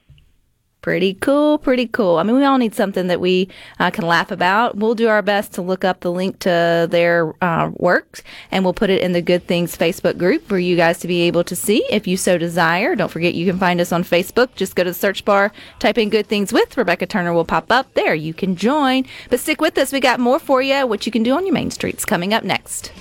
Pretty 0.84 1.14
cool, 1.14 1.56
pretty 1.56 1.86
cool. 1.86 2.18
I 2.18 2.24
mean, 2.24 2.36
we 2.36 2.44
all 2.44 2.58
need 2.58 2.74
something 2.74 3.06
that 3.06 3.18
we 3.18 3.48
uh, 3.78 3.90
can 3.90 4.06
laugh 4.06 4.30
about. 4.30 4.76
We'll 4.76 4.94
do 4.94 5.08
our 5.08 5.22
best 5.22 5.54
to 5.54 5.62
look 5.62 5.82
up 5.82 6.00
the 6.00 6.12
link 6.12 6.40
to 6.40 6.86
their 6.90 7.32
uh, 7.42 7.70
works 7.76 8.22
and 8.50 8.64
we'll 8.64 8.74
put 8.74 8.90
it 8.90 9.00
in 9.00 9.12
the 9.12 9.22
Good 9.22 9.46
Things 9.46 9.74
Facebook 9.78 10.18
group 10.18 10.46
for 10.46 10.58
you 10.58 10.76
guys 10.76 10.98
to 10.98 11.08
be 11.08 11.22
able 11.22 11.42
to 11.44 11.56
see 11.56 11.82
if 11.90 12.06
you 12.06 12.18
so 12.18 12.36
desire. 12.36 12.94
Don't 12.96 13.10
forget 13.10 13.32
you 13.32 13.46
can 13.46 13.58
find 13.58 13.80
us 13.80 13.92
on 13.92 14.04
Facebook. 14.04 14.54
Just 14.56 14.76
go 14.76 14.84
to 14.84 14.90
the 14.90 14.94
search 14.94 15.24
bar, 15.24 15.52
type 15.78 15.96
in 15.96 16.10
Good 16.10 16.26
Things 16.26 16.52
with 16.52 16.76
Rebecca 16.76 17.06
Turner 17.06 17.32
will 17.32 17.46
pop 17.46 17.72
up. 17.72 17.94
There, 17.94 18.14
you 18.14 18.34
can 18.34 18.54
join. 18.54 19.06
But 19.30 19.40
stick 19.40 19.62
with 19.62 19.78
us. 19.78 19.90
We 19.90 20.00
got 20.00 20.20
more 20.20 20.38
for 20.38 20.60
you, 20.60 20.86
what 20.86 21.06
you 21.06 21.12
can 21.12 21.22
do 21.22 21.32
on 21.32 21.46
your 21.46 21.54
main 21.54 21.70
streets 21.70 22.04
coming 22.04 22.34
up 22.34 22.44
next. 22.44 22.92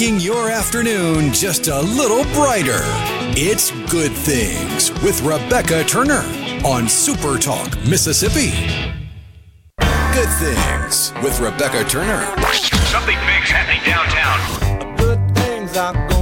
Making 0.00 0.20
your 0.20 0.48
afternoon 0.48 1.30
just 1.30 1.68
a 1.68 1.78
little 1.78 2.24
brighter. 2.32 2.80
It's 3.36 3.70
Good 3.90 4.12
Things 4.12 4.90
with 5.02 5.20
Rebecca 5.20 5.84
Turner 5.84 6.22
on 6.64 6.88
Super 6.88 7.36
Talk, 7.36 7.76
Mississippi. 7.86 8.50
Good 10.14 10.30
Things 10.38 11.12
with 11.22 11.38
Rebecca 11.38 11.84
Turner. 11.84 12.24
Something 12.86 13.18
big's 13.26 13.50
happening 13.50 13.82
downtown. 13.84 14.96
Good 14.96 15.36
things 15.36 15.76
are 15.76 15.92
going 16.08 16.19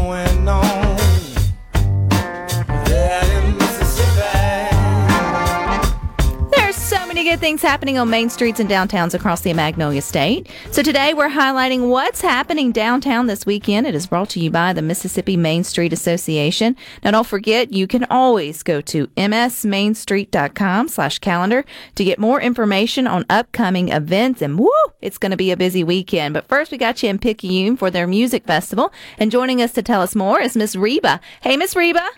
good 7.28 7.40
things 7.40 7.60
happening 7.60 7.98
on 7.98 8.08
main 8.08 8.30
streets 8.30 8.58
and 8.58 8.70
downtowns 8.70 9.12
across 9.12 9.42
the 9.42 9.52
Magnolia 9.52 10.00
State. 10.00 10.48
So 10.70 10.82
today 10.82 11.12
we're 11.12 11.28
highlighting 11.28 11.90
what's 11.90 12.22
happening 12.22 12.72
downtown 12.72 13.26
this 13.26 13.44
weekend. 13.44 13.86
It 13.86 13.94
is 13.94 14.06
brought 14.06 14.30
to 14.30 14.40
you 14.40 14.50
by 14.50 14.72
the 14.72 14.80
Mississippi 14.80 15.36
Main 15.36 15.62
Street 15.62 15.92
Association. 15.92 16.74
Now 17.04 17.10
don't 17.10 17.26
forget 17.26 17.70
you 17.70 17.86
can 17.86 18.04
always 18.04 18.62
go 18.62 18.80
to 18.80 19.08
msmainstreet.com 19.08 20.88
slash 20.88 21.18
calendar 21.18 21.66
to 21.96 22.04
get 22.04 22.18
more 22.18 22.40
information 22.40 23.06
on 23.06 23.26
upcoming 23.28 23.90
events 23.90 24.40
and 24.40 24.58
woo, 24.58 24.70
it's 25.02 25.18
going 25.18 25.32
to 25.32 25.36
be 25.36 25.50
a 25.50 25.56
busy 25.56 25.84
weekend. 25.84 26.32
But 26.32 26.48
first 26.48 26.72
we 26.72 26.78
got 26.78 27.02
you 27.02 27.10
in 27.10 27.18
Picayune 27.18 27.76
for 27.76 27.90
their 27.90 28.06
music 28.06 28.46
festival 28.46 28.90
and 29.18 29.30
joining 29.30 29.60
us 29.60 29.72
to 29.72 29.82
tell 29.82 30.00
us 30.00 30.14
more 30.14 30.40
is 30.40 30.56
Miss 30.56 30.74
Reba. 30.74 31.20
Hey 31.42 31.58
Miss 31.58 31.76
Reba. 31.76 32.08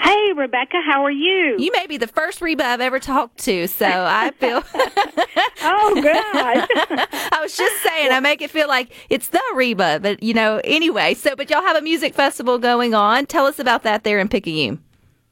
Hey, 0.00 0.32
Rebecca, 0.36 0.76
how 0.84 1.04
are 1.04 1.10
you? 1.10 1.56
You 1.58 1.70
may 1.72 1.86
be 1.86 1.96
the 1.96 2.06
first 2.06 2.40
Reba 2.40 2.64
I've 2.64 2.80
ever 2.80 2.98
talked 3.00 3.38
to, 3.44 3.66
so 3.66 3.86
I 3.86 4.30
feel. 4.38 4.62
oh, 5.62 6.00
God. 6.02 6.66
I 7.32 7.38
was 7.42 7.56
just 7.56 7.82
saying, 7.82 8.12
I 8.12 8.20
make 8.20 8.40
it 8.42 8.50
feel 8.50 8.68
like 8.68 8.92
it's 9.10 9.28
the 9.28 9.42
Reba, 9.54 10.00
but 10.00 10.22
you 10.22 10.34
know, 10.34 10.60
anyway. 10.64 11.14
So, 11.14 11.34
but 11.36 11.50
y'all 11.50 11.62
have 11.62 11.76
a 11.76 11.82
music 11.82 12.14
festival 12.14 12.58
going 12.58 12.94
on. 12.94 13.26
Tell 13.26 13.46
us 13.46 13.58
about 13.58 13.82
that 13.82 14.04
there 14.04 14.18
in 14.18 14.28
Picayune. 14.28 14.82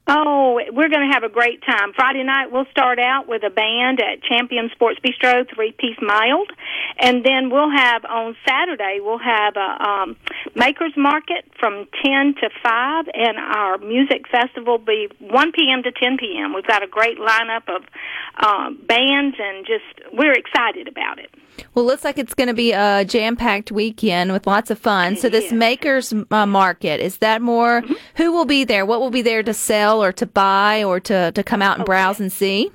Oh, 0.08 0.60
we're 0.72 0.88
going 0.88 1.08
to 1.08 1.12
have 1.12 1.24
a 1.24 1.28
great 1.28 1.62
time. 1.62 1.92
Friday 1.94 2.22
night, 2.22 2.52
we'll 2.52 2.66
start 2.70 2.98
out 2.98 3.28
with 3.28 3.42
a 3.42 3.50
band 3.50 4.00
at 4.00 4.22
Champion 4.22 4.70
Sports 4.72 5.00
Bistro, 5.00 5.44
three 5.54 5.72
piece 5.72 5.98
mild. 6.00 6.50
And 6.98 7.24
then 7.24 7.50
we'll 7.50 7.70
have 7.70 8.04
on 8.04 8.36
Saturday, 8.46 8.98
we'll 9.00 9.18
have 9.18 9.54
a 9.56 9.88
um, 9.88 10.16
Makers 10.54 10.92
Market 10.96 11.44
from 11.58 11.86
10 12.04 12.34
to 12.40 12.50
5, 12.62 13.04
and 13.12 13.38
our 13.38 13.78
music 13.78 14.28
festival 14.30 14.78
will 14.78 14.84
be 14.84 15.08
1 15.20 15.52
p.m. 15.52 15.82
to 15.82 15.92
10 15.92 16.18
p.m. 16.18 16.54
We've 16.54 16.66
got 16.66 16.82
a 16.82 16.86
great 16.86 17.18
lineup 17.18 17.68
of 17.68 17.82
um, 18.42 18.78
bands, 18.86 19.36
and 19.38 19.66
just 19.66 20.12
we're 20.12 20.32
excited 20.32 20.88
about 20.88 21.18
it. 21.18 21.30
Well, 21.74 21.84
looks 21.84 22.04
like 22.04 22.18
it's 22.18 22.34
going 22.34 22.48
to 22.48 22.54
be 22.54 22.72
a 22.72 23.04
jam-packed 23.04 23.72
weekend 23.72 24.32
with 24.32 24.46
lots 24.46 24.70
of 24.70 24.78
fun. 24.78 25.16
So, 25.16 25.28
this 25.28 25.52
makers 25.52 26.12
uh, 26.30 26.46
market 26.46 27.00
is 27.00 27.18
that 27.18 27.42
more? 27.42 27.82
Who 28.16 28.32
will 28.32 28.44
be 28.44 28.64
there? 28.64 28.86
What 28.86 29.00
will 29.00 29.10
be 29.10 29.22
there 29.22 29.42
to 29.42 29.54
sell 29.54 30.02
or 30.02 30.12
to 30.12 30.26
buy 30.26 30.84
or 30.84 31.00
to 31.00 31.32
to 31.32 31.42
come 31.42 31.62
out 31.62 31.78
and 31.78 31.86
browse 31.86 32.20
and 32.20 32.32
see? 32.32 32.70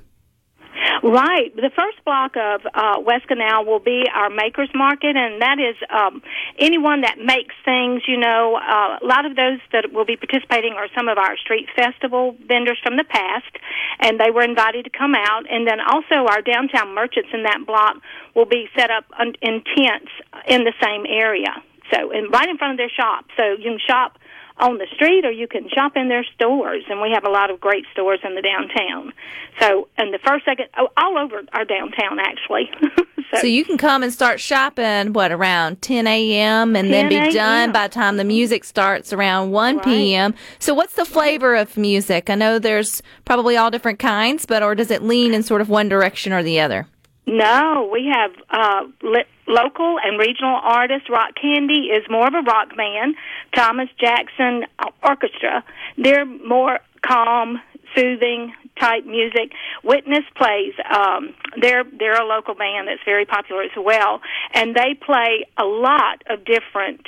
Right. 1.02 1.50
The 1.56 1.70
first 1.74 1.98
block 2.04 2.36
of 2.36 2.60
uh, 2.72 3.00
West 3.02 3.26
Canal 3.26 3.64
will 3.64 3.80
be 3.80 4.04
our 4.14 4.30
makers 4.30 4.70
market, 4.72 5.16
and 5.16 5.42
that 5.42 5.58
is 5.58 5.74
um, 5.90 6.22
anyone 6.60 7.00
that 7.00 7.18
makes 7.18 7.54
things. 7.64 8.02
You 8.06 8.18
know, 8.18 8.54
uh, 8.54 9.02
a 9.02 9.06
lot 9.06 9.26
of 9.26 9.34
those 9.34 9.58
that 9.72 9.92
will 9.92 10.04
be 10.04 10.16
participating 10.16 10.74
are 10.74 10.86
some 10.94 11.08
of 11.08 11.18
our 11.18 11.36
street 11.38 11.66
festival 11.74 12.36
vendors 12.46 12.78
from 12.84 12.96
the 12.96 13.02
past, 13.02 13.50
and 13.98 14.20
they 14.20 14.30
were 14.30 14.42
invited 14.42 14.84
to 14.84 14.90
come 14.90 15.16
out. 15.16 15.42
And 15.50 15.66
then 15.66 15.80
also 15.80 16.22
our 16.30 16.40
downtown 16.40 16.94
merchants 16.94 17.30
in 17.34 17.42
that 17.42 17.66
block 17.66 17.96
will 18.36 18.46
be 18.46 18.68
set 18.78 18.92
up 18.92 19.04
in 19.18 19.64
tents 19.74 20.12
in 20.46 20.62
the 20.62 20.72
same 20.80 21.02
area. 21.10 21.50
So, 21.92 22.12
and 22.12 22.30
right 22.32 22.48
in 22.48 22.58
front 22.58 22.72
of 22.74 22.78
their 22.78 22.94
shop, 22.94 23.26
so 23.36 23.58
you 23.58 23.74
can 23.74 23.78
shop 23.84 24.18
on 24.62 24.78
the 24.78 24.86
street 24.94 25.24
or 25.26 25.30
you 25.30 25.46
can 25.48 25.68
shop 25.68 25.92
in 25.96 26.08
their 26.08 26.24
stores 26.34 26.84
and 26.88 27.00
we 27.02 27.10
have 27.12 27.24
a 27.24 27.28
lot 27.28 27.50
of 27.50 27.60
great 27.60 27.84
stores 27.92 28.20
in 28.24 28.34
the 28.36 28.40
downtown 28.42 29.12
so 29.60 29.88
and 29.98 30.14
the 30.14 30.18
first 30.24 30.44
second 30.44 30.66
oh, 30.78 30.88
all 30.96 31.18
over 31.18 31.42
our 31.52 31.64
downtown 31.64 32.18
actually 32.20 32.70
so, 33.32 33.40
So 33.40 33.46
you 33.46 33.64
can 33.64 33.76
come 33.76 34.04
and 34.04 34.12
start 34.12 34.38
shopping 34.40 35.12
what 35.12 35.32
around 35.32 35.82
10 35.82 36.06
a.m. 36.06 36.76
and 36.76 36.92
then 36.92 37.08
be 37.08 37.32
done 37.32 37.72
by 37.72 37.88
the 37.88 37.94
time 37.94 38.16
the 38.18 38.24
music 38.24 38.62
starts 38.62 39.12
around 39.12 39.50
1 39.50 39.76
Right. 39.76 39.84
p.m. 39.84 40.34
So 40.60 40.74
what's 40.74 40.94
the 40.94 41.04
flavor 41.04 41.56
of 41.56 41.76
music? 41.76 42.30
I 42.30 42.36
know 42.36 42.58
there's 42.60 43.02
probably 43.24 43.56
all 43.56 43.70
different 43.70 43.98
kinds, 43.98 44.46
but 44.46 44.62
or 44.62 44.74
does 44.76 44.90
it 44.92 45.02
lean 45.02 45.34
in 45.34 45.42
sort 45.42 45.60
of 45.60 45.68
one 45.68 45.88
direction 45.88 46.32
or 46.32 46.42
the 46.42 46.60
other? 46.60 46.86
No 47.26 47.88
we 47.92 48.10
have 48.12 48.32
uh 48.50 48.84
li- 49.02 49.24
local 49.46 49.98
and 50.02 50.18
regional 50.18 50.58
artists. 50.62 51.08
Rock 51.10 51.34
candy 51.40 51.88
is 51.88 52.04
more 52.08 52.26
of 52.26 52.34
a 52.34 52.42
rock 52.42 52.76
band. 52.76 53.14
Thomas 53.54 53.88
jackson 53.98 54.64
orchestra. 55.02 55.64
They're 55.98 56.24
more 56.26 56.78
calm 57.06 57.60
soothing 57.94 58.54
type 58.80 59.04
music. 59.04 59.52
Witness 59.84 60.24
plays 60.36 60.74
um 60.90 61.34
they're 61.60 61.84
they're 61.84 62.20
a 62.20 62.26
local 62.26 62.54
band 62.54 62.88
that's 62.88 63.04
very 63.04 63.26
popular 63.26 63.62
as 63.62 63.70
well. 63.76 64.20
And 64.54 64.74
they 64.74 64.94
play 64.94 65.46
a 65.58 65.64
lot 65.64 66.22
of 66.28 66.44
different 66.44 67.06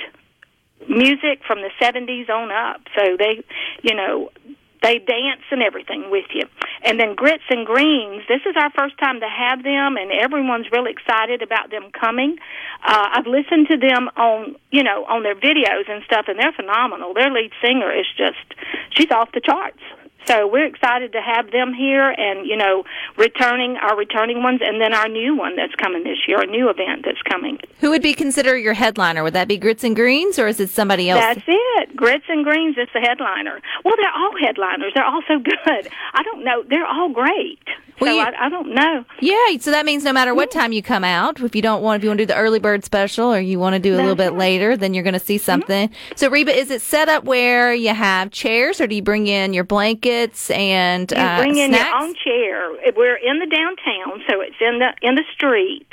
music 0.88 1.40
from 1.46 1.60
the 1.60 1.70
70s 1.80 2.28
on 2.28 2.50
up. 2.50 2.80
So 2.96 3.16
they, 3.18 3.42
you 3.82 3.94
know, 3.94 4.30
they 4.84 4.98
dance 4.98 5.40
and 5.50 5.62
everything 5.62 6.10
with 6.10 6.26
you. 6.34 6.46
And 6.82 7.00
then 7.00 7.14
Grits 7.14 7.48
and 7.48 7.64
Greens, 7.64 8.22
this 8.28 8.42
is 8.44 8.54
our 8.54 8.70
first 8.70 8.98
time 8.98 9.20
to 9.20 9.28
have 9.28 9.64
them, 9.64 9.96
and 9.96 10.12
everyone's 10.12 10.70
really 10.70 10.92
excited 10.92 11.40
about 11.40 11.70
them 11.70 11.90
coming. 11.98 12.36
Uh, 12.84 13.08
I've 13.12 13.26
listened 13.26 13.68
to 13.70 13.78
them 13.78 14.10
on, 14.16 14.56
you 14.70 14.82
know, 14.82 15.06
on 15.06 15.22
their 15.22 15.34
videos 15.34 15.88
and 15.88 16.04
stuff, 16.04 16.26
and 16.28 16.38
they're 16.38 16.52
phenomenal. 16.52 17.14
Their 17.14 17.30
lead 17.30 17.52
singer 17.64 17.90
is 17.90 18.06
just, 18.16 18.44
she's 18.90 19.10
off 19.10 19.32
the 19.32 19.40
charts. 19.40 19.80
So 20.26 20.46
we're 20.46 20.66
excited 20.66 21.12
to 21.12 21.20
have 21.20 21.50
them 21.50 21.74
here, 21.74 22.10
and 22.10 22.46
you 22.46 22.56
know, 22.56 22.84
returning 23.16 23.76
our 23.76 23.96
returning 23.96 24.42
ones, 24.42 24.60
and 24.62 24.80
then 24.80 24.94
our 24.94 25.08
new 25.08 25.36
one 25.36 25.56
that's 25.56 25.74
coming 25.74 26.04
this 26.04 26.18
year, 26.26 26.40
a 26.40 26.46
new 26.46 26.70
event 26.70 27.04
that's 27.04 27.20
coming. 27.22 27.58
Who 27.80 27.90
would 27.90 28.02
be 28.02 28.14
considered 28.14 28.58
your 28.58 28.74
headliner? 28.74 29.22
Would 29.22 29.34
that 29.34 29.48
be 29.48 29.56
Grits 29.56 29.84
and 29.84 29.94
Greens, 29.94 30.38
or 30.38 30.46
is 30.46 30.60
it 30.60 30.70
somebody 30.70 31.10
else? 31.10 31.20
That's 31.20 31.44
it. 31.46 31.96
Grits 31.96 32.24
and 32.28 32.44
Greens 32.44 32.76
is 32.78 32.88
the 32.94 33.00
headliner. 33.00 33.60
Well, 33.84 33.94
they're 33.96 34.14
all 34.14 34.32
headliners. 34.40 34.92
They're 34.94 35.04
all 35.04 35.22
so 35.28 35.38
good. 35.38 35.88
I 36.12 36.22
don't 36.22 36.44
know. 36.44 36.62
They're 36.68 36.86
all 36.86 37.10
great. 37.10 37.60
Well, 38.00 38.10
so 38.10 38.14
you- 38.14 38.22
I, 38.22 38.46
I 38.46 38.48
don't 38.48 38.74
know. 38.74 39.04
Yeah, 39.20 39.58
so 39.60 39.70
that 39.70 39.86
means 39.86 40.04
no 40.04 40.12
matter 40.12 40.34
what 40.34 40.50
time 40.50 40.72
you 40.72 40.82
come 40.82 41.04
out, 41.04 41.40
if 41.40 41.54
you 41.54 41.62
don't 41.62 41.82
want, 41.82 42.00
if 42.00 42.04
you 42.04 42.10
want 42.10 42.18
to 42.18 42.26
do 42.26 42.32
the 42.32 42.36
early 42.36 42.58
bird 42.58 42.84
special 42.84 43.32
or 43.32 43.38
you 43.38 43.58
want 43.58 43.74
to 43.74 43.78
do 43.78 43.94
a 43.94 43.98
little 43.98 44.16
bit 44.16 44.34
later, 44.34 44.76
then 44.76 44.94
you're 44.94 45.04
going 45.04 45.14
to 45.14 45.20
see 45.20 45.36
mm-hmm. 45.36 45.44
something. 45.44 45.90
So, 46.16 46.28
Reba, 46.28 46.56
is 46.56 46.70
it 46.70 46.80
set 46.80 47.08
up 47.08 47.24
where 47.24 47.72
you 47.72 47.94
have 47.94 48.30
chairs, 48.30 48.80
or 48.80 48.86
do 48.86 48.96
you 48.96 49.02
bring 49.02 49.26
in 49.26 49.54
your 49.54 49.64
and 50.50 51.10
You 51.10 51.16
uh, 51.16 51.38
bring 51.38 51.56
in 51.56 51.70
snacks? 51.72 51.90
your 51.90 52.02
own 52.02 52.14
chair. 52.14 52.92
We're 52.96 53.16
in 53.16 53.38
the 53.38 53.46
downtown, 53.46 54.22
so 54.28 54.40
it's 54.40 54.56
in 54.60 54.78
the 54.78 54.92
in 55.02 55.14
the 55.14 55.24
street 55.34 55.86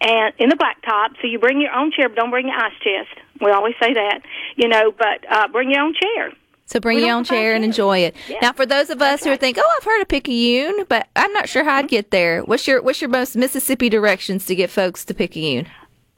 and 0.00 0.32
in 0.38 0.48
the 0.48 0.56
blacktop. 0.56 1.10
So 1.20 1.26
you 1.26 1.38
bring 1.38 1.60
your 1.60 1.72
own 1.72 1.90
chair, 1.92 2.08
but 2.08 2.16
don't 2.16 2.30
bring 2.30 2.48
your 2.48 2.56
ice 2.56 2.72
chest. 2.82 3.18
We 3.40 3.50
always 3.50 3.74
say 3.80 3.92
that, 3.94 4.20
you 4.56 4.68
know. 4.68 4.92
But 4.96 5.24
uh, 5.30 5.48
bring 5.48 5.70
your 5.70 5.82
own 5.82 5.94
chair. 5.94 6.32
So 6.68 6.80
bring 6.80 6.96
We 6.96 7.04
your 7.06 7.14
own 7.14 7.22
chair 7.22 7.54
and 7.54 7.64
enjoy 7.64 7.98
it. 7.98 8.16
Yeah. 8.28 8.38
Now, 8.42 8.52
for 8.52 8.66
those 8.66 8.90
of 8.90 9.00
us 9.00 9.22
who 9.22 9.30
are 9.30 9.36
thinking, 9.36 9.62
"Oh, 9.64 9.74
I've 9.78 9.84
heard 9.84 10.02
of 10.02 10.08
Picayune, 10.08 10.84
but 10.88 11.06
I'm 11.14 11.32
not 11.32 11.48
sure 11.48 11.62
how 11.62 11.76
I'd 11.76 11.86
get 11.88 12.10
there," 12.10 12.42
what's 12.42 12.66
your 12.66 12.82
what's 12.82 13.00
your 13.00 13.10
most 13.10 13.36
Mississippi 13.36 13.88
directions 13.88 14.46
to 14.46 14.54
get 14.56 14.68
folks 14.70 15.04
to 15.04 15.14
Picayune? 15.14 15.66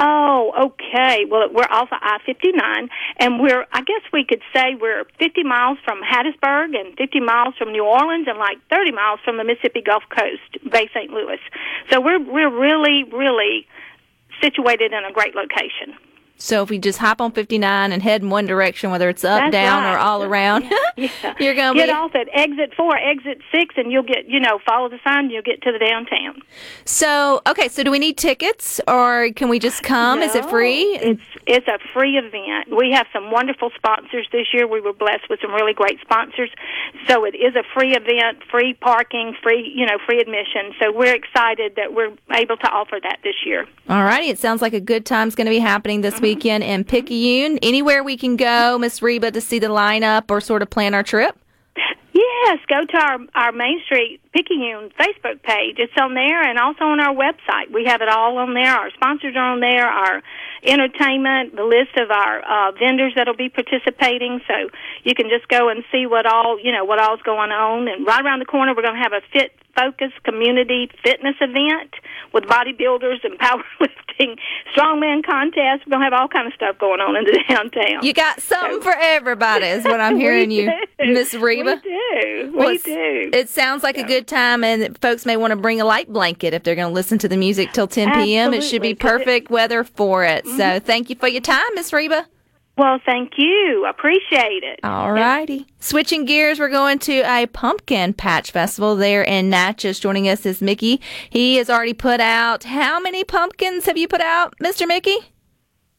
Oh, 0.01 0.71
okay. 0.71 1.25
Well, 1.29 1.49
we're 1.53 1.67
off 1.69 1.89
of 1.91 1.99
I 2.01 2.19
fifty 2.25 2.53
nine, 2.53 2.89
and 3.19 3.41
we're 3.41 3.67
I 3.73 3.81
guess 3.81 4.03
we 4.13 4.25
could 4.25 4.43
say 4.55 4.77
we're 4.81 5.05
fifty 5.19 5.43
miles 5.43 5.79
from 5.85 6.01
Hattiesburg 6.03 6.79
and 6.79 6.97
fifty 6.97 7.19
miles 7.19 7.55
from 7.59 7.73
New 7.73 7.85
Orleans 7.85 8.29
and 8.29 8.39
like 8.39 8.59
thirty 8.71 8.93
miles 8.93 9.19
from 9.25 9.39
the 9.39 9.45
Mississippi 9.45 9.83
Gulf 9.83 10.05
Coast, 10.09 10.71
Bay 10.71 10.89
St. 10.95 11.11
Louis. 11.11 11.41
So 11.91 12.01
we're 12.01 12.21
we're 12.21 12.51
really 12.51 13.05
really 13.11 13.67
situated 14.41 14.93
in 14.93 15.05
a 15.05 15.13
great 15.13 15.35
location. 15.35 15.97
So 16.41 16.63
if 16.63 16.71
we 16.71 16.79
just 16.79 16.99
hop 16.99 17.21
on 17.21 17.33
59 17.33 17.91
and 17.93 18.01
head 18.03 18.23
in 18.23 18.31
one 18.31 18.47
direction, 18.47 18.91
whether 18.93 19.09
it's 19.09 19.25
up, 19.25 19.41
That's 19.41 19.53
down, 19.53 19.85
or 19.85 19.99
all 19.99 20.23
around, 20.23 20.65
Yeah. 20.97 21.09
you're 21.41 21.55
going 21.55 21.75
to 21.75 21.79
get 21.79 21.87
be. 21.89 21.93
off 21.93 22.15
at 22.15 22.29
exit 22.33 22.75
four, 22.77 22.97
exit 22.97 23.41
six, 23.53 23.75
and 23.77 23.91
you'll 23.93 24.03
get 24.05 24.29
you 24.29 24.41
know 24.41 24.59
follow 24.67 24.89
the 24.89 24.99
sign. 25.05 25.25
and 25.25 25.31
You'll 25.33 25.43
get 25.43 25.63
to 25.63 25.73
the 25.73 25.79
downtown. 25.79 26.41
So 26.85 27.41
okay, 27.47 27.69
so 27.69 27.83
do 27.83 27.91
we 27.91 27.99
need 27.99 28.17
tickets, 28.17 28.81
or 28.89 29.31
can 29.37 29.49
we 29.49 29.59
just 29.59 29.83
come? 29.83 30.21
Is 30.23 30.35
it 30.35 30.45
free? 30.47 30.83
It's 30.97 31.23
it's 31.47 31.69
a 31.69 31.79
free 31.93 32.17
event. 32.17 32.77
We 32.77 32.93
have 32.93 33.07
some 33.13 33.31
wonderful 33.31 33.71
sponsors 33.77 34.27
this 34.33 34.47
year. 34.53 34.67
We 34.67 34.81
were 34.81 34.93
blessed 34.93 35.29
with 35.29 35.41
some 35.41 35.53
really 35.53 35.75
great 35.75 36.01
sponsors. 36.01 36.51
So 37.09 37.25
it 37.25 37.35
is 37.35 37.55
a 37.57 37.63
free 37.75 37.95
event, 37.97 38.43
free 38.51 38.75
parking, 38.75 39.35
free 39.43 39.73
you 39.75 39.87
know 39.87 39.99
free 40.07 40.21
admission. 40.21 40.73
So 40.81 40.93
we're 40.93 41.15
excited 41.15 41.75
that 41.77 41.93
we're 41.95 42.13
able 42.33 42.57
to 42.57 42.71
offer 42.71 42.99
that 43.03 43.19
this 43.25 43.37
year. 43.45 43.67
All 43.89 44.05
righty, 44.05 44.29
it 44.29 44.39
sounds 44.39 44.63
like 44.63 44.73
a 44.75 44.81
good 44.81 45.05
time's 45.07 45.35
going 45.35 45.47
to 45.47 45.51
be 45.51 45.59
happening 45.59 46.01
this 46.01 46.21
weekend 46.29 46.63
in 46.63 46.85
Picayune. 46.85 47.59
Anywhere 47.63 48.05
we 48.05 48.17
can 48.17 48.37
go, 48.37 48.79
Miss 48.79 49.01
Reba, 49.01 49.31
to 49.31 49.41
see 49.41 49.59
the 49.59 49.69
lineup 49.69 50.31
or 50.31 50.41
sort 50.41 50.61
of 50.63 50.69
plan 50.69 50.95
our 50.95 51.03
trip. 51.03 51.39
Yes, 52.13 52.59
go 52.67 52.85
to 52.85 52.99
our 52.99 53.19
our 53.35 53.53
Main 53.53 53.81
Street 53.85 54.21
Picayune 54.33 54.91
Facebook 54.99 55.43
page. 55.43 55.77
It's 55.79 55.93
on 56.01 56.15
there, 56.15 56.43
and 56.43 56.59
also 56.59 56.85
on 56.85 56.99
our 57.01 57.15
website. 57.15 57.73
We 57.73 57.85
have 57.87 58.01
it 58.01 58.09
all 58.09 58.39
on 58.39 58.55
there. 58.55 58.75
Our 58.75 58.91
sponsors 58.91 59.37
are 59.37 59.53
on 59.53 59.61
there. 59.61 59.87
Our 59.87 60.23
entertainment, 60.65 61.55
the 61.55 61.63
list 61.65 61.97
of 61.97 62.11
our 62.11 62.41
uh, 62.41 62.73
vendors 62.73 63.13
that'll 63.15 63.37
be 63.37 63.49
participating. 63.49 64.41
So 64.49 64.55
you 65.05 65.15
can 65.15 65.29
just 65.29 65.47
go 65.49 65.69
and 65.69 65.85
see 65.93 66.07
what 66.07 66.27
all 66.27 66.59
you 66.59 66.73
know 66.73 66.85
what 66.85 67.01
all's 67.01 67.23
going 67.23 67.53
on. 67.53 67.87
And 67.87 68.07
right 68.07 68.25
around 68.25 68.41
the 68.41 68.51
corner, 68.51 68.75
we're 68.75 68.83
going 68.83 68.97
to 68.97 69.03
have 69.03 69.13
a 69.13 69.23
fit 69.33 69.53
focus 69.79 70.13
community 70.25 70.91
fitness 71.05 71.37
event 71.41 71.95
with 72.33 72.45
bodybuilders 72.45 73.25
and 73.25 73.39
powerlifting 73.39 74.37
strongman 74.75 75.25
contests. 75.25 75.87
We're 75.87 75.91
going 75.93 76.01
to 76.01 76.05
have 76.05 76.13
all 76.13 76.29
kind 76.29 76.47
of 76.47 76.55
stuff 76.55 76.79
going 76.79 77.01
on 77.01 77.17
in 77.17 77.25
the 77.25 77.45
downtown. 77.49 78.05
You 78.05 78.13
got 78.13 78.41
something 78.41 78.81
for 78.81 78.95
everybody, 78.99 79.67
is 79.67 79.85
what 79.85 80.01
I'm 80.01 80.17
hearing 80.25 80.51
you. 80.51 80.71
Miss 80.99 81.35
Reba. 81.35 81.81
We 81.85 81.91
do. 81.91 82.53
Well, 82.55 82.69
we 82.69 82.79
do. 82.79 83.31
It 83.33 83.49
sounds 83.49 83.83
like 83.83 83.99
a 83.99 84.03
good 84.05 84.27
time, 84.27 84.65
and 84.65 84.99
folks 84.99 85.25
may 85.25 85.37
want 85.37 85.53
to 85.53 85.57
bring 85.57 85.81
a 85.81 85.85
light 85.85 86.13
blanket 86.13 86.55
if 86.55 86.63
they're 86.65 86.75
going 86.75 86.89
to 86.89 86.95
listen 86.95 87.19
to 87.19 87.29
the 87.29 87.37
music 87.37 87.73
till 87.73 87.87
10 87.87 88.13
p.m. 88.25 88.53
It 88.53 88.63
should 88.63 88.83
be 88.83 88.91
Absolutely, 88.91 88.95
'cause 88.95 89.21
it- 89.21 89.25
perfect 89.25 89.51
weather 89.51 89.85
for 89.85 90.25
it. 90.25 90.45
So 90.47 90.53
mm-hmm. 90.53 90.85
thank 90.85 91.11
you 91.11 91.17
for 91.17 91.29
your 91.29 91.41
time, 91.41 91.67
Miss 91.75 91.93
Reba. 91.93 92.27
Well, 92.79 93.01
thank 93.05 93.33
you. 93.37 93.87
Appreciate 93.91 94.63
it. 94.63 94.79
All 94.85 95.11
righty. 95.11 95.67
Switching 95.81 96.25
gears, 96.25 96.61
we're 96.61 96.69
going 96.69 97.01
to 97.01 97.23
a 97.23 97.47
pumpkin 97.47 98.13
patch 98.13 98.53
festival 98.53 98.95
there 98.95 99.25
in 99.25 99.51
Natchez. 99.51 99.99
Joining 99.99 100.29
us 100.29 100.47
is 100.47 100.63
Mickey. 100.63 101.01
He 101.29 101.57
has 101.57 101.69
already 101.69 101.93
put 101.93 102.21
out. 102.21 102.63
How 102.63 103.01
many 103.01 103.25
pumpkins 103.25 103.87
have 103.87 103.99
you 103.99 104.07
put 104.07 104.21
out, 104.21 104.55
Mr. 104.63 104.87
Mickey? 104.87 105.19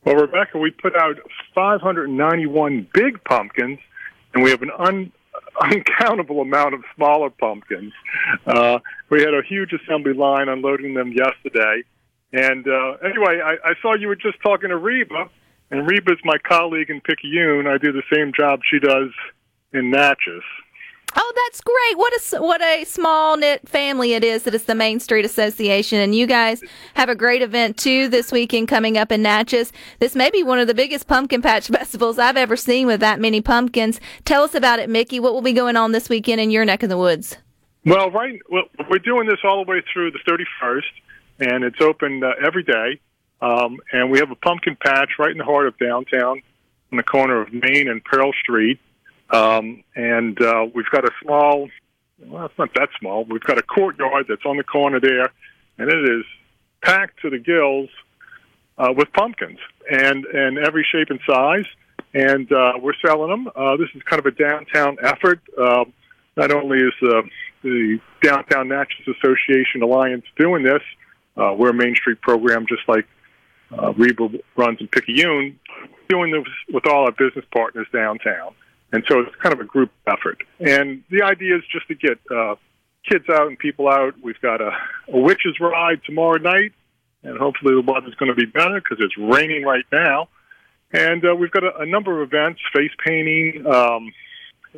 Well, 0.06 0.15
Rebecca, 0.15 0.58
we 0.58 0.72
put 0.72 0.96
out 0.96 1.18
591 1.54 2.88
big 2.94 3.22
pumpkins, 3.26 3.80
and 4.34 4.42
we 4.42 4.50
have 4.50 4.62
an 4.62 4.72
un, 4.80 5.12
uncountable 5.62 6.39
amount 6.39 6.76
of 6.76 6.84
smaller 6.96 7.30
pumpkins. 7.30 7.92
Uh, 8.48 8.80
we 9.10 9.20
had 9.20 9.34
a 9.34 9.42
huge 9.46 9.74
assembly 9.74 10.13
line 10.13 10.48
unloading 10.48 10.94
them 10.94 11.12
yesterday. 11.12 11.84
And 12.32 12.65
uh, 12.65 12.94
anyway, 13.04 13.42
I, 13.44 13.58
I 13.65 13.74
saw 13.82 13.96
you 13.96 14.08
were 14.08 14.15
just 14.15 14.38
talking 14.42 14.70
to 14.70 14.78
Reba, 14.78 15.30
and 15.71 15.89
Reba's 15.89 16.19
my 16.23 16.38
colleague 16.38 16.89
in 16.89 17.01
Picayune. 17.01 17.67
I 17.67 17.77
do 17.77 17.91
the 17.91 18.03
same 18.13 18.32
job 18.38 18.62
she 18.69 18.79
does 18.79 19.10
in 19.73 19.91
Natchez. 19.91 20.43
Oh, 21.15 21.34
that's 21.36 21.62
great. 21.62 21.97
What 21.97 22.13
a 22.13 22.41
what 22.41 22.62
a 22.62 22.84
small 22.86 23.36
knit 23.36 23.67
family 23.67 24.13
it 24.13 24.23
is 24.23 24.43
that 24.43 24.53
it's 24.53 24.65
the 24.65 24.75
Main 24.75 24.99
Street 24.99 25.25
Association, 25.25 25.99
and 25.99 26.13
you 26.13 26.27
guys 26.27 26.62
have 26.93 27.10
a 27.10 27.15
great 27.15 27.41
event 27.41 27.77
too 27.77 28.08
this 28.10 28.32
weekend 28.32 28.67
coming 28.67 28.95
up 28.97 29.12
in 29.12 29.23
Natchez. 29.23 29.71
This 29.99 30.15
may 30.15 30.29
be 30.29 30.43
one 30.43 30.60
of 30.60 30.67
the 30.67 30.75
biggest 30.75 31.08
pumpkin 31.08 31.41
patch 31.41 31.67
festivals 31.69 32.19
I've 32.19 32.38
ever 32.38 32.55
seen 32.55 32.86
with 32.86 32.99
that 32.99 33.19
many 33.19 33.41
pumpkins. 33.41 33.99
Tell 34.23 34.43
us 34.43 34.53
about 34.53 34.79
it, 34.79 34.89
Mickey. 34.89 35.19
What 35.19 35.34
will 35.34 35.41
be 35.41 35.53
going 35.53 35.77
on 35.77 35.93
this 35.93 36.10
weekend 36.10 36.41
in 36.41 36.51
your 36.51 36.65
neck 36.65 36.84
of 36.84 36.89
the 36.89 36.97
woods? 36.97 37.38
Well, 37.86 38.12
right, 38.12 38.39
well, 38.51 38.65
we're 38.89 38.99
doing 38.99 39.27
this 39.27 39.39
all 39.43 39.63
the 39.63 39.71
way 39.71 39.82
through 39.91 40.12
the 40.12 40.19
31st, 40.29 41.51
and 41.51 41.63
it's 41.63 41.82
open 41.82 42.23
uh, 42.23 42.34
every 42.45 42.63
day. 42.63 42.99
Um, 43.41 43.80
and 43.91 44.12
we 44.12 44.19
have 44.19 44.32
a 44.32 44.36
pumpkin 44.36 44.75
patch 44.75 45.12
right 45.17 45.32
in 45.32 45.38
the 45.38 45.45
heart 45.45 45.67
of 45.67 45.78
downtown, 45.78 46.41
on 46.91 46.97
the 46.97 47.04
corner 47.04 47.41
of 47.41 47.54
Main 47.54 47.88
and 47.88 48.04
Pearl 48.04 48.32
Street. 48.34 48.80
Um, 49.30 49.84
and 49.95 50.41
uh, 50.41 50.65
we've 50.73 50.89
got 50.91 51.06
a 51.06 51.12
small, 51.21 51.69
well, 52.25 52.45
it's 52.45 52.58
not 52.58 52.73
that 52.75 52.89
small. 52.99 53.25
We've 53.25 53.43
got 53.43 53.58
a 53.58 53.62
courtyard 53.63 54.25
that's 54.28 54.45
on 54.45 54.58
the 54.58 54.63
corner 54.63 54.99
there, 54.99 55.32
and 55.78 55.89
it 55.89 56.10
is 56.10 56.25
packed 56.82 57.21
to 57.21 57.30
the 57.30 57.38
gills 57.38 57.89
uh, 58.78 58.93
with 58.95 59.12
pumpkins, 59.13 59.60
and 59.89 60.25
and 60.25 60.58
every 60.58 60.86
shape 60.89 61.10
and 61.10 61.19
size. 61.28 61.65
And 62.13 62.52
uh, 62.52 62.73
we're 62.82 62.95
selling 63.06 63.30
them. 63.30 63.49
Uh, 63.56 63.78
this 63.78 63.89
is 63.93 64.02
kind 64.04 64.19
of 64.19 64.25
a 64.25 64.32
downtown 64.32 64.97
effort. 65.04 65.41
Uh, 65.56 65.86
not 66.36 66.52
only 66.52 66.80
is 66.80 66.93
uh, 67.04 67.21
the 67.62 67.99
Downtown 68.23 68.69
Natchez 68.69 69.08
Association 69.08 69.84
Alliance 69.84 70.25
doing 70.38 70.63
this, 70.63 70.82
uh, 71.38 71.54
we're 71.56 71.69
a 71.69 71.73
Main 71.73 71.95
Street 71.95 72.19
program 72.21 72.65
just 72.67 72.82
like 72.88 73.06
uh, 73.77 73.93
Reba 73.93 74.29
runs 74.55 74.79
in 74.79 74.88
Picayune, 74.88 75.60
doing 76.08 76.32
this 76.32 76.43
with 76.73 76.88
all 76.88 77.05
our 77.05 77.12
business 77.12 77.45
partners 77.53 77.88
downtown. 77.93 78.53
And 78.91 79.03
so 79.08 79.19
it's 79.19 79.36
kind 79.36 79.53
of 79.53 79.60
a 79.60 79.65
group 79.65 79.91
effort. 80.08 80.39
And 80.60 81.03
the 81.12 81.21
idea 81.23 81.58
is 81.58 81.63
just 81.71 81.88
to 81.89 81.95
get 81.95 82.19
uh, 82.36 82.55
kids 83.10 83.25
out 83.29 83.47
and 83.47 83.58
people 83.58 83.88
out. 83.88 84.15
We've 84.21 84.39
got 84.41 84.62
a, 84.62 84.71
a 85.12 85.19
witches 85.19 85.60
ride 85.60 86.01
tomorrow 86.05 86.38
night, 86.38 86.73
and 87.23 87.38
hopefully 87.38 87.75
the 87.75 87.91
weather's 87.91 88.15
going 88.15 88.29
to 88.29 88.36
be 88.36 88.45
better 88.45 88.82
because 88.82 88.97
it's 88.99 89.17
raining 89.17 89.63
right 89.63 89.86
now. 89.91 90.29
And 90.91 91.23
uh, 91.23 91.36
we've 91.36 91.51
got 91.51 91.63
a, 91.63 91.82
a 91.82 91.86
number 91.86 92.21
of 92.21 92.27
events: 92.27 92.62
face 92.73 92.91
painting, 93.05 93.65
um, 93.67 94.12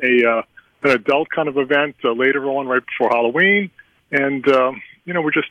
a 0.02 0.28
uh, 0.28 0.42
an 0.82 0.90
adult 0.90 1.28
kind 1.30 1.48
of 1.48 1.56
event 1.56 1.96
uh, 2.04 2.12
later 2.12 2.44
on, 2.46 2.66
right 2.66 2.82
before 2.84 3.08
Halloween, 3.10 3.70
and 4.10 4.46
um, 4.48 4.82
you 5.06 5.14
know 5.14 5.22
we're 5.22 5.32
just 5.32 5.48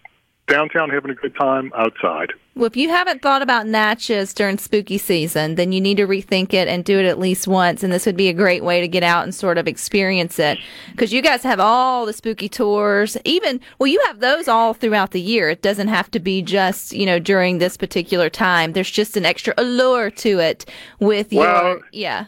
downtown 0.52 0.90
having 0.90 1.12
a 1.12 1.16
good 1.16 1.34
time 1.36 1.72
outside. 1.76 2.34
Well, 2.56 2.66
if 2.66 2.76
you 2.76 2.90
haven't 2.90 3.22
thought 3.22 3.42
about 3.42 3.66
Natchez 3.66 4.34
during 4.34 4.58
spooky 4.58 4.98
season, 4.98 5.56
then 5.56 5.72
you 5.72 5.80
need 5.80 5.96
to 5.98 6.06
rethink 6.06 6.54
it 6.54 6.68
and 6.68 6.84
do 6.84 7.00
it 7.00 7.06
at 7.06 7.18
least 7.18 7.48
once. 7.48 7.82
And 7.82 7.94
this 7.94 8.06
would 8.06 8.18
be 8.18 8.28
a 8.28 8.34
great 8.34 8.62
way 8.62 8.82
to 8.82 8.88
get 8.90 9.04
out 9.04 9.24
and 9.24 9.34
sort 9.34 9.58
of 9.58 9.68
experience 9.70 10.38
it. 10.38 10.58
Because 10.92 11.14
you 11.14 11.22
guys 11.22 11.44
have 11.44 11.62
all 11.62 12.06
the 12.06 12.12
spooky 12.12 12.50
tours, 12.50 13.16
even, 13.24 13.62
well, 13.80 13.88
you 13.88 14.02
have 14.08 14.20
those 14.20 14.50
all 14.50 14.74
throughout 14.74 15.12
the 15.12 15.22
year. 15.22 15.50
It 15.50 15.62
doesn't 15.62 15.88
have 15.88 16.12
to 16.12 16.20
be 16.20 16.42
just, 16.42 16.92
you 16.92 17.06
know, 17.06 17.20
during 17.20 17.60
this 17.60 17.78
particular 17.78 18.30
time. 18.30 18.74
There's 18.74 18.92
just 18.92 19.16
an 19.16 19.26
extra 19.26 19.54
allure 19.58 20.12
to 20.12 20.40
it 20.40 20.66
with 21.00 21.32
Well- 21.32 21.64
your, 21.64 21.82
yeah. 21.94 22.26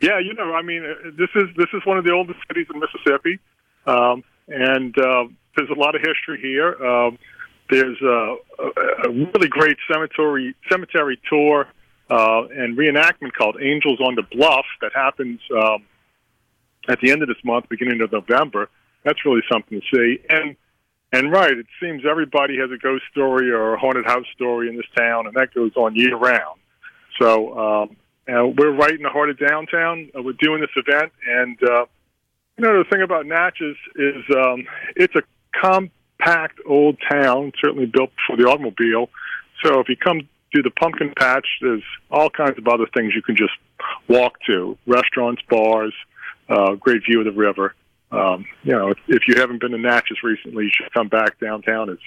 Yeah, 0.00 0.20
you 0.20 0.32
know, 0.34 0.54
I 0.54 0.62
mean, 0.62 0.84
uh, 0.84 1.10
this 1.18 1.30
is 1.34 1.48
this 1.56 1.66
is 1.74 1.84
one 1.84 1.98
of 1.98 2.04
the 2.04 2.12
oldest 2.12 2.38
cities 2.46 2.68
in 2.72 2.78
Mississippi, 2.78 3.40
um, 3.84 4.22
and 4.46 4.96
uh, 4.96 5.24
there's 5.56 5.70
a 5.70 5.74
lot 5.74 5.96
of 5.96 6.02
history 6.02 6.38
here. 6.40 6.80
Um, 6.80 7.18
there's 7.70 8.00
a, 8.02 8.36
a, 9.04 9.10
really 9.10 9.48
great 9.48 9.76
cemetery 9.90 10.54
cemetery 10.70 11.20
tour 11.28 11.66
uh, 12.10 12.44
and 12.46 12.76
reenactment 12.76 13.32
called 13.36 13.56
Angels 13.60 14.00
on 14.00 14.14
the 14.14 14.22
Bluff 14.22 14.64
that 14.80 14.92
happens 14.94 15.40
um, 15.54 15.84
at 16.88 16.98
the 17.00 17.10
end 17.10 17.22
of 17.22 17.28
this 17.28 17.42
month, 17.44 17.68
beginning 17.68 18.00
of 18.00 18.10
November. 18.12 18.70
That's 19.04 19.24
really 19.24 19.42
something 19.50 19.80
to 19.80 19.86
see. 19.94 20.20
And 20.28 20.56
and 21.12 21.32
right, 21.32 21.52
it 21.52 21.66
seems 21.80 22.02
everybody 22.08 22.58
has 22.58 22.70
a 22.70 22.76
ghost 22.76 23.04
story 23.10 23.50
or 23.50 23.74
a 23.74 23.78
haunted 23.78 24.04
house 24.04 24.26
story 24.34 24.68
in 24.68 24.76
this 24.76 24.86
town, 24.96 25.26
and 25.26 25.34
that 25.36 25.54
goes 25.54 25.72
on 25.76 25.96
year 25.96 26.16
round. 26.16 26.60
So 27.20 27.58
um, 27.58 27.96
we're 28.26 28.72
right 28.72 28.92
in 28.92 29.02
the 29.02 29.08
heart 29.08 29.30
of 29.30 29.38
downtown. 29.38 30.10
Uh, 30.16 30.22
we're 30.22 30.32
doing 30.32 30.60
this 30.60 30.70
event, 30.76 31.12
and 31.26 31.58
uh, 31.62 31.86
you 32.56 32.64
know 32.64 32.82
the 32.82 32.88
thing 32.90 33.02
about 33.02 33.26
Natchez 33.26 33.76
is 33.96 34.24
um, 34.36 34.66
it's 34.96 35.14
a 35.14 35.22
compact 36.20 36.58
old 36.66 36.96
town, 37.10 37.52
certainly 37.62 37.86
built 37.86 38.10
for 38.26 38.36
the 38.36 38.44
automobile. 38.44 39.10
So 39.64 39.80
if 39.80 39.88
you 39.88 39.96
come 39.96 40.28
to 40.54 40.62
the 40.62 40.70
pumpkin 40.70 41.12
patch, 41.16 41.46
there's 41.60 41.82
all 42.10 42.30
kinds 42.30 42.58
of 42.58 42.66
other 42.68 42.86
things 42.94 43.12
you 43.14 43.22
can 43.22 43.36
just 43.36 43.52
walk 44.08 44.38
to: 44.46 44.76
restaurants, 44.86 45.42
bars, 45.48 45.94
uh, 46.48 46.74
great 46.74 47.02
view 47.04 47.20
of 47.20 47.26
the 47.26 47.32
river 47.32 47.74
um, 48.10 48.46
you 48.62 48.72
know, 48.72 48.88
if, 48.88 48.98
if 49.06 49.22
you 49.28 49.34
haven't 49.36 49.60
been 49.60 49.72
to 49.72 49.78
Natchez 49.78 50.22
recently, 50.22 50.64
you 50.64 50.70
should 50.72 50.92
come 50.92 51.08
back 51.08 51.38
downtown. 51.40 51.90
It's 51.90 52.02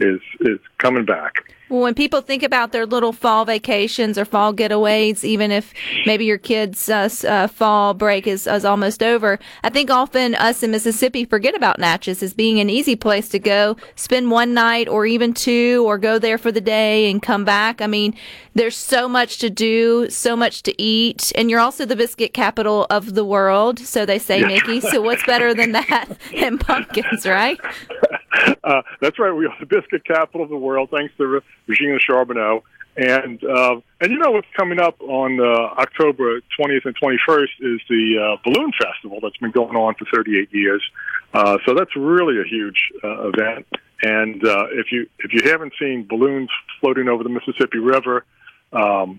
is 0.00 0.20
is 0.40 0.58
coming 0.78 1.04
back. 1.04 1.44
Well, 1.70 1.80
when 1.80 1.94
people 1.94 2.20
think 2.20 2.42
about 2.42 2.72
their 2.72 2.84
little 2.84 3.12
fall 3.12 3.46
vacations 3.46 4.18
or 4.18 4.26
fall 4.26 4.52
getaways, 4.52 5.24
even 5.24 5.50
if 5.50 5.72
maybe 6.04 6.26
your 6.26 6.36
kids' 6.36 6.90
uh, 6.90 7.08
uh, 7.26 7.46
fall 7.48 7.94
break 7.94 8.26
is, 8.26 8.46
is 8.46 8.66
almost 8.66 9.02
over, 9.02 9.38
I 9.62 9.70
think 9.70 9.90
often 9.90 10.34
us 10.34 10.62
in 10.62 10.70
Mississippi 10.70 11.24
forget 11.24 11.56
about 11.56 11.78
Natchez 11.78 12.22
as 12.22 12.34
being 12.34 12.60
an 12.60 12.68
easy 12.68 12.96
place 12.96 13.30
to 13.30 13.38
go, 13.38 13.78
spend 13.96 14.30
one 14.30 14.52
night 14.52 14.88
or 14.88 15.06
even 15.06 15.32
two, 15.32 15.82
or 15.86 15.96
go 15.96 16.18
there 16.18 16.36
for 16.36 16.52
the 16.52 16.60
day 16.60 17.10
and 17.10 17.22
come 17.22 17.46
back. 17.46 17.80
I 17.80 17.86
mean, 17.86 18.14
there's 18.54 18.76
so 18.76 19.08
much 19.08 19.38
to 19.38 19.48
do, 19.48 20.10
so 20.10 20.36
much 20.36 20.62
to 20.64 20.80
eat, 20.80 21.32
and 21.34 21.50
you're 21.50 21.60
also 21.60 21.86
the 21.86 21.96
biscuit 21.96 22.34
capital 22.34 22.86
of 22.90 23.14
the 23.14 23.24
world, 23.24 23.78
so 23.78 24.04
they 24.04 24.18
say, 24.18 24.42
Mickey. 24.42 24.80
So 24.80 25.00
what's 25.00 25.24
better 25.24 25.54
than 25.54 25.72
that 25.72 26.08
and 26.36 26.60
pumpkins, 26.60 27.26
right? 27.26 27.58
Uh, 28.64 28.80
that's 28.98 29.18
right. 29.18 29.30
We 29.32 29.44
are 29.44 29.54
the 29.60 29.66
biscuit 29.66 30.06
capital 30.06 30.42
of 30.42 30.48
the 30.48 30.56
world, 30.56 30.88
thanks 30.90 31.12
to 31.18 31.42
Regina 31.66 31.98
Charbonneau. 31.98 32.62
And 32.96 33.42
uh, 33.44 33.80
and 34.00 34.10
you 34.10 34.18
know 34.18 34.30
what's 34.30 34.46
coming 34.56 34.78
up 34.78 35.00
on 35.02 35.40
uh, 35.40 35.80
October 35.80 36.40
20th 36.58 36.86
and 36.86 36.96
21st 36.96 37.48
is 37.60 37.80
the 37.88 38.18
uh, 38.18 38.36
Balloon 38.44 38.72
Festival 38.80 39.18
that's 39.20 39.36
been 39.38 39.50
going 39.50 39.76
on 39.76 39.94
for 39.96 40.06
38 40.14 40.48
years. 40.52 40.82
Uh, 41.34 41.58
so 41.66 41.74
that's 41.74 41.94
really 41.96 42.40
a 42.40 42.44
huge 42.44 42.90
uh, 43.02 43.28
event. 43.28 43.66
And 44.02 44.46
uh, 44.46 44.66
if 44.70 44.92
you 44.92 45.08
if 45.18 45.32
you 45.32 45.50
haven't 45.50 45.72
seen 45.78 46.06
balloons 46.08 46.50
floating 46.80 47.08
over 47.08 47.24
the 47.24 47.30
Mississippi 47.30 47.78
River 47.78 48.24
um, 48.72 49.18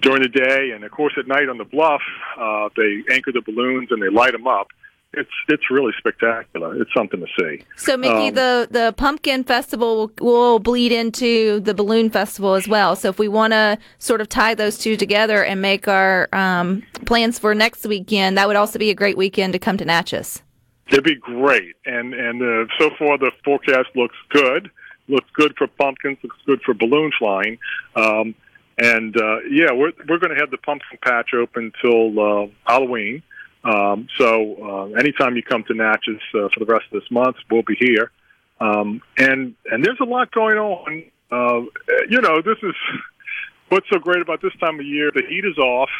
during 0.00 0.22
the 0.22 0.28
day, 0.28 0.70
and 0.70 0.84
of 0.84 0.90
course 0.92 1.14
at 1.18 1.26
night 1.26 1.48
on 1.48 1.58
the 1.58 1.64
bluff, 1.64 2.02
uh, 2.38 2.68
they 2.76 3.02
anchor 3.12 3.32
the 3.32 3.42
balloons 3.42 3.88
and 3.90 4.00
they 4.00 4.08
light 4.08 4.32
them 4.32 4.46
up 4.46 4.68
it's 5.16 5.30
it's 5.48 5.70
really 5.70 5.92
spectacular. 5.98 6.80
It's 6.80 6.92
something 6.94 7.20
to 7.20 7.26
see. 7.38 7.64
So, 7.76 7.96
Mickey, 7.96 8.28
um, 8.28 8.34
the 8.34 8.68
the 8.70 8.94
pumpkin 8.96 9.44
festival 9.44 9.96
will, 9.96 10.12
will, 10.20 10.58
bleed 10.58 10.92
into 10.92 11.60
the 11.60 11.74
balloon 11.74 12.10
festival 12.10 12.54
as 12.54 12.68
well. 12.68 12.94
So, 12.94 13.08
if 13.08 13.18
we 13.18 13.28
want 13.28 13.52
to 13.52 13.78
sort 13.98 14.20
of 14.20 14.28
tie 14.28 14.54
those 14.54 14.78
two 14.78 14.96
together 14.96 15.42
and 15.42 15.60
make 15.60 15.88
our 15.88 16.28
um, 16.32 16.82
plans 17.06 17.38
for 17.38 17.54
next 17.54 17.86
weekend, 17.86 18.36
that 18.38 18.46
would 18.46 18.56
also 18.56 18.78
be 18.78 18.90
a 18.90 18.94
great 18.94 19.16
weekend 19.16 19.54
to 19.54 19.58
come 19.58 19.76
to 19.78 19.84
Natchez. 19.84 20.42
It'd 20.88 21.04
be 21.04 21.16
great, 21.16 21.74
and 21.84 22.14
and 22.14 22.42
uh, 22.42 22.72
so 22.78 22.90
far 22.98 23.18
the 23.18 23.32
forecast 23.44 23.88
looks 23.94 24.16
good. 24.30 24.70
Looks 25.08 25.30
good 25.34 25.54
for 25.56 25.66
pumpkins. 25.66 26.18
Looks 26.22 26.36
good 26.46 26.60
for 26.62 26.74
balloon 26.74 27.10
flying. 27.18 27.58
Um, 27.94 28.34
and 28.78 29.16
uh, 29.16 29.40
yeah, 29.50 29.72
we're 29.72 29.92
we're 30.08 30.18
going 30.18 30.34
to 30.34 30.40
have 30.40 30.50
the 30.50 30.58
pumpkin 30.58 30.98
patch 31.02 31.30
open 31.34 31.72
till 31.80 32.20
uh, 32.20 32.46
Halloween. 32.66 33.22
Um, 33.66 34.06
so 34.16 34.56
uh, 34.62 34.98
anytime 34.98 35.34
you 35.36 35.42
come 35.42 35.64
to 35.64 35.74
Natchez 35.74 36.20
uh, 36.34 36.48
for 36.54 36.60
the 36.60 36.66
rest 36.66 36.84
of 36.92 37.00
this 37.00 37.10
month, 37.10 37.36
we'll 37.50 37.62
be 37.62 37.74
here. 37.74 38.12
Um, 38.60 39.02
and 39.18 39.54
and 39.70 39.84
there's 39.84 39.98
a 40.00 40.04
lot 40.04 40.30
going 40.30 40.56
on. 40.56 41.04
Uh, 41.30 41.66
you 42.08 42.20
know, 42.20 42.40
this 42.40 42.58
is 42.62 42.74
what's 43.68 43.88
so 43.90 43.98
great 43.98 44.22
about 44.22 44.40
this 44.40 44.52
time 44.60 44.78
of 44.78 44.86
year. 44.86 45.10
The 45.12 45.22
heat 45.28 45.44
is 45.44 45.58
off, 45.58 45.90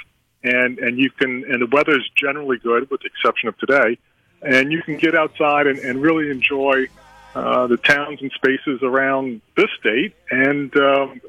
and 0.44 0.78
and 0.78 0.96
you 0.98 1.10
can 1.10 1.44
and 1.50 1.60
the 1.60 1.66
weather 1.66 1.96
is 1.96 2.08
generally 2.14 2.58
good, 2.58 2.88
with 2.88 3.00
the 3.00 3.08
exception 3.08 3.48
of 3.48 3.58
today. 3.58 3.98
And 4.42 4.70
you 4.70 4.82
can 4.82 4.96
get 4.96 5.16
outside 5.16 5.66
and, 5.66 5.78
and 5.78 6.00
really 6.00 6.30
enjoy 6.30 6.86
uh, 7.34 7.66
the 7.66 7.78
towns 7.78 8.20
and 8.22 8.30
spaces 8.32 8.80
around 8.82 9.40
this 9.56 9.70
state. 9.80 10.14
And 10.30 10.74
um, 10.76 11.20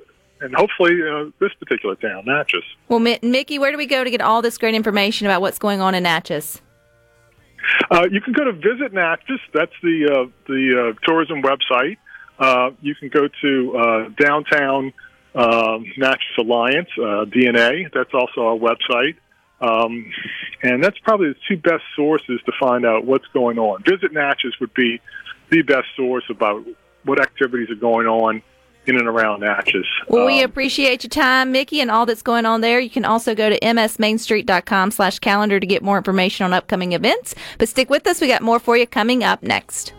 and 0.42 0.56
hopefully 0.56 1.00
uh, 1.02 1.26
this 1.40 1.54
particular 1.60 1.96
town, 1.96 2.24
Natchez. 2.26 2.64
Well, 2.88 3.00
Mickey, 3.00 3.60
where 3.60 3.72
do 3.72 3.78
we 3.78 3.86
go 3.86 4.04
to 4.04 4.10
get 4.10 4.22
all 4.22 4.42
this 4.42 4.58
great 4.58 4.76
information 4.76 5.28
about 5.28 5.42
what's 5.42 5.60
going 5.60 5.82
on 5.82 5.96
in 5.96 6.04
Natchez? 6.04 6.62
Uh, 7.92 8.06
you 8.10 8.22
can 8.22 8.34
go 8.34 8.44
to 8.46 8.54
Visit 8.54 8.94
Natchez. 8.94 9.40
That's 9.54 9.74
the 9.82 10.06
uh, 10.06 10.32
the 10.48 10.94
uh, 10.96 11.06
tourism 11.06 11.42
website. 11.42 11.98
Uh, 12.40 12.72
you 12.82 12.96
can 12.96 13.10
go 13.10 13.28
to 13.42 13.78
uh, 13.78 14.10
Downtown 14.10 14.94
um, 15.36 15.86
Natchez 15.98 16.38
Alliance 16.38 16.90
DNA. 16.98 17.92
That's 17.94 18.14
also 18.14 18.48
our 18.48 18.58
website. 18.58 19.16
Um, 19.60 20.12
and 20.62 20.84
that's 20.84 21.00
probably 21.00 21.30
the 21.30 21.40
two 21.48 21.58
best 21.58 21.84
sources 21.96 22.40
to 22.46 22.52
find 22.60 22.86
out 22.86 23.06
what's 23.06 23.26
going 23.34 23.58
on. 23.58 23.84
Visit 23.84 24.14
Natchez 24.14 24.54
would 24.60 24.74
be 24.76 25.02
the 25.50 25.64
best 25.64 25.88
source 25.96 26.26
about 26.30 26.64
what 27.04 27.20
activities 27.20 27.70
are 27.72 27.76
going 27.76 28.06
on 28.06 28.44
in 28.88 28.98
and 28.98 29.08
around 29.08 29.42
Natchez. 29.42 29.86
Well, 30.08 30.22
um, 30.22 30.28
we 30.28 30.44
appreciate 30.44 31.04
your 31.04 31.10
time, 31.10 31.52
Mickey, 31.52 31.82
and 31.82 31.92
all 31.92 32.06
that's 32.06 32.22
going 32.22 32.46
on 32.46 32.62
there. 32.62 32.80
You 32.80 32.90
can 32.90 33.06
also 33.06 33.36
go 33.36 33.50
to 33.50 33.60
msmainstreet.com 33.60 34.92
slash 34.92 35.20
calendar 35.20 35.60
to 35.60 35.66
get 35.66 35.82
more 35.84 35.98
information 35.98 36.46
on 36.46 36.54
upcoming 36.54 36.94
events. 36.94 37.36
But 37.58 37.70
stick 37.70 37.90
with 37.90 38.08
us. 38.08 38.22
We 38.22 38.28
got 38.28 38.42
more 38.42 38.60
for 38.60 38.78
you 38.78 38.88
coming 38.88 39.24
up 39.24 39.44
next. 39.44 39.94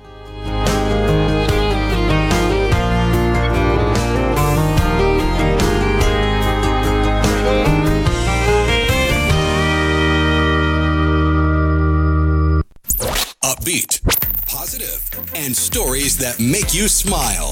Upbeat, 13.45 14.28
positive, 14.49 15.05
and 15.35 15.55
stories 15.55 16.17
that 16.17 16.41
make 16.41 16.75
you 16.75 16.89
smile. 16.89 17.51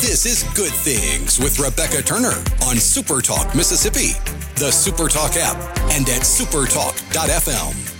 This 0.00 0.26
is 0.26 0.42
Good 0.54 0.72
Things 0.72 1.38
with 1.38 1.58
Rebecca 1.58 2.02
Turner 2.02 2.36
on 2.66 2.76
Supertalk 2.76 3.54
Mississippi, 3.54 4.12
the 4.56 4.70
Supertalk 4.70 5.36
app, 5.36 5.56
and 5.92 6.08
at 6.08 6.22
supertalk.fm. 6.22 7.91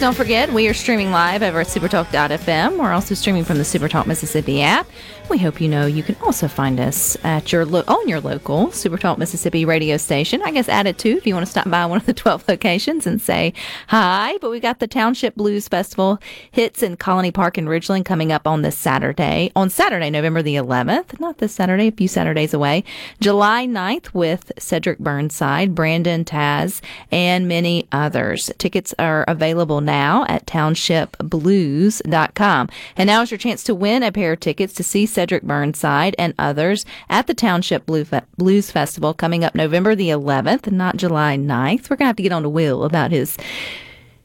Don't 0.00 0.14
forget, 0.14 0.52
we 0.52 0.68
are 0.68 0.74
streaming 0.74 1.12
live 1.12 1.42
over 1.42 1.60
at 1.60 1.66
supertalk.fm. 1.68 2.78
We're 2.78 2.92
also 2.92 3.14
streaming 3.14 3.44
from 3.44 3.56
the 3.56 3.62
Supertalk 3.64 4.06
Mississippi 4.06 4.60
app. 4.60 4.86
We 5.30 5.38
hope 5.38 5.58
you 5.62 5.68
know 5.68 5.86
you 5.86 6.02
can 6.02 6.16
also 6.22 6.46
find 6.48 6.78
us 6.78 7.16
at 7.24 7.50
your 7.50 7.64
lo- 7.64 7.84
on 7.88 8.06
your 8.06 8.20
local 8.20 8.66
Supertalk 8.66 9.16
Mississippi 9.16 9.64
radio 9.64 9.96
station. 9.96 10.42
I 10.42 10.50
guess 10.50 10.68
add 10.68 10.86
it 10.86 10.98
too 10.98 11.16
if 11.16 11.26
you 11.26 11.32
want 11.32 11.46
to 11.46 11.50
stop 11.50 11.70
by 11.70 11.86
one 11.86 11.96
of 11.98 12.04
the 12.04 12.12
12 12.14 12.46
locations 12.46 13.06
and 13.06 13.22
say 13.22 13.54
hi. 13.88 14.36
But 14.42 14.50
we 14.50 14.60
got 14.60 14.80
the 14.80 14.86
Township 14.86 15.34
Blues 15.36 15.66
Festival 15.66 16.18
hits 16.50 16.82
in 16.82 16.98
Colony 16.98 17.30
Park 17.30 17.56
in 17.56 17.64
Ridgeland 17.64 18.04
coming 18.04 18.30
up 18.32 18.46
on 18.46 18.60
this 18.60 18.76
Saturday. 18.76 19.50
On 19.56 19.70
Saturday, 19.70 20.10
November 20.10 20.42
the 20.42 20.56
11th, 20.56 21.18
not 21.18 21.38
this 21.38 21.54
Saturday, 21.54 21.88
a 21.88 21.92
few 21.92 22.08
Saturdays 22.08 22.52
away. 22.52 22.84
July 23.20 23.66
9th 23.66 24.12
with 24.12 24.52
Cedric 24.58 24.98
Burnside, 24.98 25.74
Brandon 25.74 26.26
Taz, 26.26 26.82
and 27.10 27.48
many 27.48 27.88
others. 27.92 28.50
Tickets 28.58 28.92
are 28.98 29.24
available 29.26 29.73
now 29.80 30.24
at 30.28 30.46
townshipblues.com. 30.46 32.68
And 32.96 33.06
now 33.06 33.22
is 33.22 33.30
your 33.30 33.38
chance 33.38 33.62
to 33.64 33.74
win 33.74 34.02
a 34.02 34.12
pair 34.12 34.32
of 34.32 34.40
tickets 34.40 34.72
to 34.74 34.82
see 34.82 35.06
Cedric 35.06 35.42
Burnside 35.42 36.14
and 36.18 36.34
others 36.38 36.84
at 37.08 37.26
the 37.26 37.34
Township 37.34 37.86
Blues 37.86 38.70
Festival 38.70 39.14
coming 39.14 39.44
up 39.44 39.54
November 39.54 39.94
the 39.94 40.08
11th, 40.08 40.72
not 40.72 40.96
July 40.96 41.36
9th. 41.36 41.90
We're 41.90 41.96
going 41.96 42.06
to 42.06 42.06
have 42.06 42.16
to 42.16 42.22
get 42.22 42.32
on 42.32 42.42
to 42.42 42.48
Will 42.48 42.84
about 42.84 43.10
his 43.10 43.36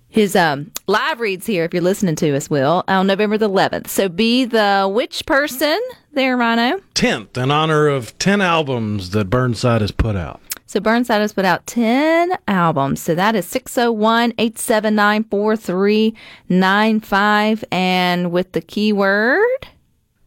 his 0.10 0.36
um, 0.36 0.72
live 0.88 1.20
reads 1.20 1.46
here 1.46 1.64
if 1.64 1.74
you're 1.74 1.84
listening 1.84 2.16
to 2.16 2.36
us, 2.36 2.50
Will, 2.50 2.84
on 2.88 3.08
November 3.08 3.38
the 3.38 3.50
11th. 3.50 3.88
So 3.88 4.10
be 4.10 4.44
the 4.44 4.90
which 4.92 5.26
person 5.28 5.80
there, 6.14 6.36
Rhino? 6.36 6.82
10th 6.96 7.38
in 7.38 7.52
honor 7.52 7.88
of 7.88 8.18
10 8.18 8.42
albums 8.42 9.12
that 9.12 9.30
Burnside 9.30 9.82
has 9.82 9.92
put 9.92 10.16
out. 10.16 10.42
So 10.70 10.80
Burnside 10.80 11.22
has 11.22 11.34
put 11.34 11.46
out 11.46 11.66
10 11.66 12.38
albums. 12.48 13.02
So 13.02 13.16
that 13.16 13.34
is 13.34 13.48
601 13.48 14.34
879 14.38 15.24
4395. 15.24 17.66
And 17.72 18.32
with 18.32 18.52
the 18.52 18.62
keyword 18.62 19.42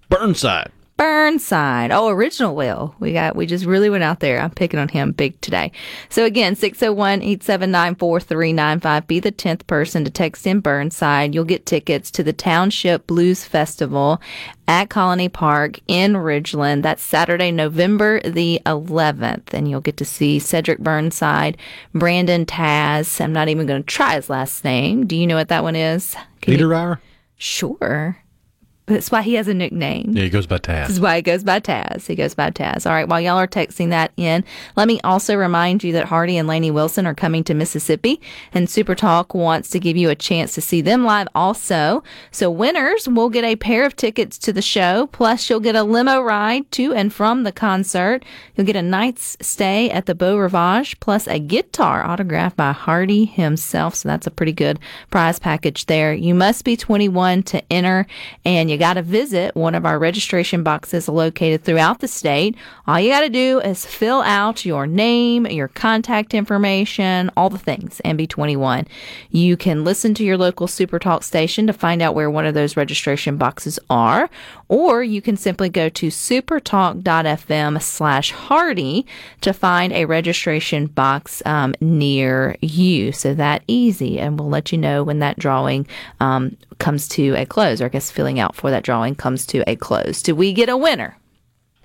Burnside. 0.09 0.73
Burnside. 1.03 1.91
Oh, 1.91 2.11
original 2.11 2.55
Will. 2.55 2.95
We 3.01 3.13
got, 3.13 3.35
we 3.35 3.45
just 3.45 3.65
really 3.65 3.91
went 3.91 4.05
out 4.05 4.21
there. 4.21 4.41
I'm 4.41 4.53
picking 4.53 4.79
on 4.79 4.87
him 4.87 5.11
big 5.11 5.41
today. 5.41 5.73
So 6.11 6.25
again, 6.25 6.55
601-879-4395. 6.55 9.09
Be 9.09 9.19
the 9.19 9.33
10th 9.33 9.67
person 9.67 10.05
to 10.05 10.13
text 10.13 10.47
in 10.47 10.61
Burnside. 10.61 11.35
You'll 11.35 11.43
get 11.43 11.67
tickets 11.67 12.13
to 12.13 12.23
the 12.23 12.33
Township 12.33 13.09
Blues 13.09 13.45
Festival 13.45 14.23
at 14.69 14.91
Colony 14.91 15.29
Park 15.29 15.81
in 15.89 16.13
Ridgeland. 16.13 16.83
That's 16.83 17.03
Saturday, 17.03 17.51
November 17.51 18.21
the 18.21 18.63
11th. 18.65 19.53
And 19.53 19.69
you'll 19.69 19.81
get 19.81 19.97
to 19.97 20.05
see 20.05 20.39
Cedric 20.39 20.79
Burnside, 20.79 21.57
Brandon 21.93 22.47
Taz. 22.47 23.21
I'm 23.21 23.33
not 23.33 23.49
even 23.49 23.67
going 23.67 23.83
to 23.83 23.87
try 23.89 24.15
his 24.15 24.31
last 24.31 24.63
name. 24.63 25.09
Do 25.09 25.17
you 25.17 25.27
know 25.27 25.35
what 25.35 25.49
that 25.49 25.65
one 25.65 25.75
is? 25.75 26.15
Niederauer? 26.43 27.01
Sure. 27.39 28.22
That's 28.87 29.13
why 29.13 29.23
he 29.23 29.35
has 29.35 29.47
a 29.47 29.55
nickname. 29.55 30.11
Yeah, 30.13 30.25
he 30.25 30.31
goes 30.31 30.49
by 30.49 30.59
Taz. 30.59 30.89
This 30.89 30.97
is 30.97 31.01
why 31.01 31.17
he 31.17 31.23
goes 31.23 31.45
by 31.45 31.61
Taz. 31.61 32.05
He 32.05 32.17
goes 32.17 32.35
by 32.35 32.51
Taz. 32.51 32.85
All 32.85 32.93
right. 32.93 33.07
While 33.07 33.21
y'all 33.21 33.39
are 33.39 33.47
texting 33.47 33.91
that 33.91 34.11
in, 34.17 34.45
let 34.75 34.89
me 34.89 35.01
also 35.03 35.37
remind 35.37 35.85
you 35.85 35.93
that 35.93 36.07
Hardy 36.07 36.37
and 36.37 36.49
Laney 36.49 36.73
Wilson 36.73 37.07
are 37.07 37.15
coming 37.15 37.45
to 37.45 37.55
Mississippi, 37.55 38.21
and 38.53 38.69
Super 38.69 38.97
Talk 38.97 39.35
wants 39.35 39.71
to 39.71 39.79
give 39.79 39.97
you 39.97 40.11
a 40.11 40.17
chance 40.17 40.53
to 40.55 40.61
see 40.61 40.81
them 40.81 41.05
live 41.05 41.29
also. 41.33 42.03
So 42.33 42.51
winners 42.51 43.09
will 43.09 43.29
get 43.29 43.45
a 43.45 43.55
pair 43.55 43.85
of 43.87 43.95
tickets 43.95 44.37
to 44.39 44.53
the 44.53 44.61
show, 44.61 45.07
plus 45.13 45.49
you'll 45.49 45.61
get 45.61 45.77
a 45.77 45.85
limo 45.85 46.21
ride 46.21 46.69
to 46.73 46.93
and 46.93 47.13
from 47.13 47.45
the 47.45 47.53
concert. 47.53 48.25
You'll 48.57 48.67
get 48.67 48.75
a 48.75 48.83
night's 48.83 49.37
stay 49.41 49.91
at 49.91 50.07
the 50.07 50.15
Beau 50.17 50.37
Rivage, 50.37 50.99
plus 50.99 51.29
a 51.29 51.39
guitar 51.39 52.05
autographed 52.05 52.57
by 52.57 52.73
Hardy 52.73 53.27
himself. 53.27 53.95
So 53.95 54.09
that's 54.09 54.27
a 54.27 54.31
pretty 54.33 54.53
good 54.53 54.81
prize 55.11 55.39
package 55.39 55.87
there. 55.87 56.13
You 56.13 56.35
must 56.35 56.65
be 56.65 56.77
21 56.77 57.45
to 57.45 57.63
enter, 57.73 58.09
and 58.45 58.72
you 58.73 58.79
got 58.79 58.95
to 58.95 59.03
visit 59.03 59.55
one 59.55 59.75
of 59.75 59.85
our 59.85 59.99
registration 59.99 60.63
boxes 60.63 61.09
located 61.09 61.63
throughout 61.63 62.01
the 62.01 62.09
state. 62.09 62.57
All 62.87 62.99
you 62.99 63.11
got 63.11 63.21
to 63.21 63.29
do 63.29 63.61
is 63.61 63.85
fill 63.85 64.23
out 64.23 64.65
your 64.65 64.87
name, 64.87 65.47
your 65.47 65.69
contact 65.69 66.33
information, 66.33 67.31
all 67.37 67.51
the 67.51 67.59
things, 67.59 68.01
and 68.01 68.17
be 68.17 68.27
21. 68.27 68.87
You 69.31 69.57
can 69.57 69.85
listen 69.85 70.15
to 70.15 70.25
your 70.25 70.39
local 70.39 70.67
Super 70.67 70.99
Talk 70.99 71.23
station 71.23 71.67
to 71.67 71.73
find 71.73 72.01
out 72.01 72.15
where 72.15 72.31
one 72.31 72.47
of 72.47 72.55
those 72.55 72.77
registration 72.77 73.37
boxes 73.37 73.79
are, 73.91 74.31
or 74.73 75.03
you 75.03 75.21
can 75.21 75.37
simply 75.37 75.69
go 75.69 75.91
to 75.91 76.07
supertalk.fm 76.07 77.83
slash 77.83 78.31
hardy 78.33 79.05
to 79.43 79.53
find 79.53 79.93
a 79.93 80.07
registration 80.07 80.87
box 80.87 81.43
um, 81.45 81.75
near 81.83 82.57
you. 82.63 83.13
So 83.13 83.35
that 83.35 83.65
easy, 83.67 84.19
and 84.19 84.41
we'll 84.41 84.49
let 84.49 84.73
you 84.73 84.79
know 84.79 85.05
when 85.05 85.19
that 85.19 85.39
drawing 85.39 85.87
um, 86.21 86.57
comes 86.79 87.07
to 87.09 87.35
a 87.35 87.45
close, 87.45 87.83
or 87.83 87.85
I 87.85 87.89
guess 87.91 88.11
filling 88.11 88.41
out 88.41 88.57
for 88.57 88.71
that 88.71 88.83
drawing 88.83 89.15
comes 89.15 89.45
to 89.49 89.59
a 89.69 89.77
close. 89.77 90.23
Do 90.23 90.35
we 90.35 90.55
get 90.55 90.71
a 90.71 90.77
winner? 90.79 91.19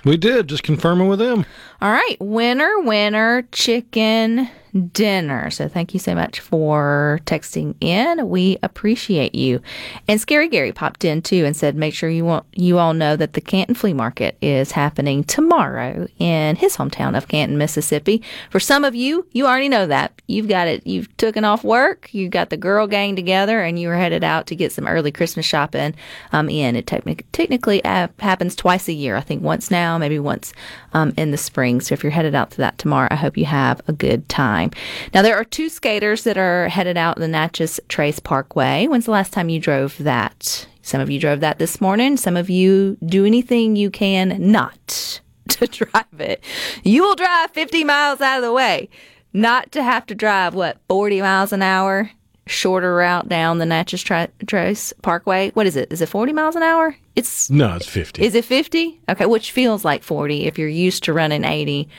We 0.05 0.15
did, 0.15 0.47
just 0.47 0.63
confirming 0.63 1.09
with 1.09 1.19
them. 1.19 1.45
All 1.81 1.91
right, 1.91 2.15
winner, 2.21 2.79
winner, 2.79 3.41
chicken 3.51 4.49
dinner. 4.93 5.49
So 5.49 5.67
thank 5.67 5.93
you 5.93 5.99
so 5.99 6.15
much 6.15 6.39
for 6.39 7.19
texting 7.25 7.75
in. 7.81 8.29
We 8.29 8.57
appreciate 8.63 9.35
you. 9.35 9.61
And 10.07 10.19
Scary 10.19 10.47
Gary 10.47 10.71
popped 10.71 11.05
in 11.05 11.21
too 11.21 11.45
and 11.45 11.55
said, 11.55 11.75
make 11.75 11.93
sure 11.93 12.09
you 12.09 12.25
want 12.25 12.45
you 12.53 12.77
all 12.77 12.93
know 12.93 13.15
that 13.15 13.33
the 13.33 13.41
Canton 13.41 13.75
Flea 13.75 13.93
Market 13.93 14.37
is 14.41 14.71
happening 14.71 15.23
tomorrow 15.23 16.07
in 16.19 16.55
his 16.55 16.77
hometown 16.77 17.17
of 17.17 17.27
Canton, 17.27 17.57
Mississippi. 17.57 18.21
For 18.49 18.59
some 18.59 18.83
of 18.83 18.95
you, 18.95 19.27
you 19.31 19.45
already 19.45 19.69
know 19.69 19.87
that. 19.87 20.13
You've 20.27 20.47
got 20.47 20.67
it. 20.67 20.85
You've 20.85 21.15
taken 21.17 21.45
off 21.45 21.63
work. 21.63 22.13
You've 22.13 22.31
got 22.31 22.49
the 22.49 22.57
girl 22.57 22.85
gang 22.87 23.15
together, 23.15 23.61
and 23.61 23.79
you 23.79 23.89
are 23.89 23.95
headed 23.95 24.23
out 24.23 24.47
to 24.47 24.55
get 24.55 24.71
some 24.71 24.87
early 24.87 25.11
Christmas 25.11 25.45
shopping 25.45 25.95
um, 26.33 26.49
in. 26.49 26.75
It 26.75 26.85
technic- 26.85 27.25
technically 27.31 27.83
uh, 27.85 28.09
happens 28.19 28.55
twice 28.55 28.87
a 28.89 28.93
year. 28.93 29.15
I 29.15 29.21
think 29.21 29.41
once 29.41 29.71
now, 29.71 29.97
maybe 29.97 30.19
once 30.19 30.53
um, 30.93 31.13
in 31.17 31.31
the 31.31 31.37
spring. 31.37 31.79
So 31.79 31.93
if 31.93 32.03
you're 32.03 32.11
headed 32.11 32.35
out 32.35 32.51
to 32.51 32.57
that 32.57 32.77
tomorrow, 32.77 33.07
I 33.09 33.15
hope 33.15 33.37
you 33.37 33.45
have 33.45 33.81
a 33.87 33.93
good 33.93 34.27
time. 34.27 34.66
Now, 35.13 35.21
there 35.21 35.35
are 35.35 35.43
two 35.43 35.69
skaters 35.69 36.23
that 36.23 36.37
are 36.37 36.67
headed 36.69 36.97
out 36.97 37.17
the 37.17 37.27
Natchez 37.27 37.79
Trace 37.89 38.19
Parkway. 38.19 38.87
When's 38.87 39.05
the 39.05 39.11
last 39.11 39.33
time 39.33 39.49
you 39.49 39.59
drove 39.59 39.97
that? 39.99 40.67
Some 40.81 41.01
of 41.01 41.09
you 41.09 41.19
drove 41.19 41.41
that 41.41 41.59
this 41.59 41.81
morning. 41.81 42.15
Some 42.17 42.37
of 42.37 42.49
you 42.49 42.97
do 43.05 43.25
anything 43.25 43.75
you 43.75 43.89
can 43.91 44.37
not 44.51 45.21
to 45.49 45.67
drive 45.67 46.05
it. 46.19 46.43
You 46.83 47.03
will 47.03 47.15
drive 47.15 47.51
50 47.51 47.83
miles 47.83 48.21
out 48.21 48.37
of 48.37 48.43
the 48.43 48.53
way, 48.53 48.89
not 49.33 49.71
to 49.73 49.83
have 49.83 50.05
to 50.07 50.15
drive, 50.15 50.53
what, 50.55 50.77
40 50.87 51.21
miles 51.21 51.51
an 51.51 51.61
hour? 51.61 52.11
Shorter 52.49 52.95
route 52.95 53.27
down 53.27 53.57
the 53.57 53.65
Natchez 53.65 54.01
Tra- 54.01 54.29
Trace 54.45 54.93
Parkway. 55.01 55.49
What 55.51 55.67
is 55.67 55.75
it? 55.75 55.91
Is 55.91 55.99
it 56.01 56.07
40 56.07 56.31
miles 56.31 56.55
an 56.55 56.63
hour? 56.63 56.95
It's 57.13 57.49
No, 57.49 57.75
it's 57.75 57.85
50. 57.85 58.23
is 58.23 58.35
it 58.35 58.45
50? 58.45 59.01
Okay, 59.09 59.25
which 59.25 59.51
feels 59.51 59.83
like 59.83 60.01
40 60.01 60.45
if 60.45 60.57
you're 60.57 60.69
used 60.69 61.03
to 61.03 61.11
running 61.13 61.43
80 61.43 61.89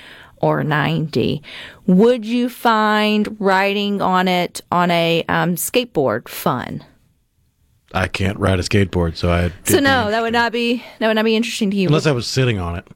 or 0.41 0.65
90. 0.65 1.43
Would 1.87 2.25
you 2.25 2.49
find 2.49 3.37
riding 3.41 4.01
on 4.03 4.29
it 4.29 4.61
on 4.71 4.91
a 4.91 5.25
um, 5.29 5.57
skateboard 5.57 6.29
fun? 6.29 6.85
I 7.93 8.07
can't 8.09 8.39
ride 8.39 8.61
a 8.61 8.63
skateboard, 8.63 9.17
so 9.17 9.31
I. 9.31 9.53
So 9.65 9.81
no, 9.81 10.11
that 10.11 10.21
would 10.21 10.33
not 10.33 10.53
be 10.53 10.85
that 10.99 11.07
would 11.07 11.15
not 11.15 11.25
be 11.25 11.37
interesting 11.37 11.71
to 11.71 11.77
you. 11.77 11.89
Unless 11.89 12.07
I 12.07 12.13
was 12.13 12.27
sitting 12.27 12.59
on 12.59 12.77
it. 12.77 12.87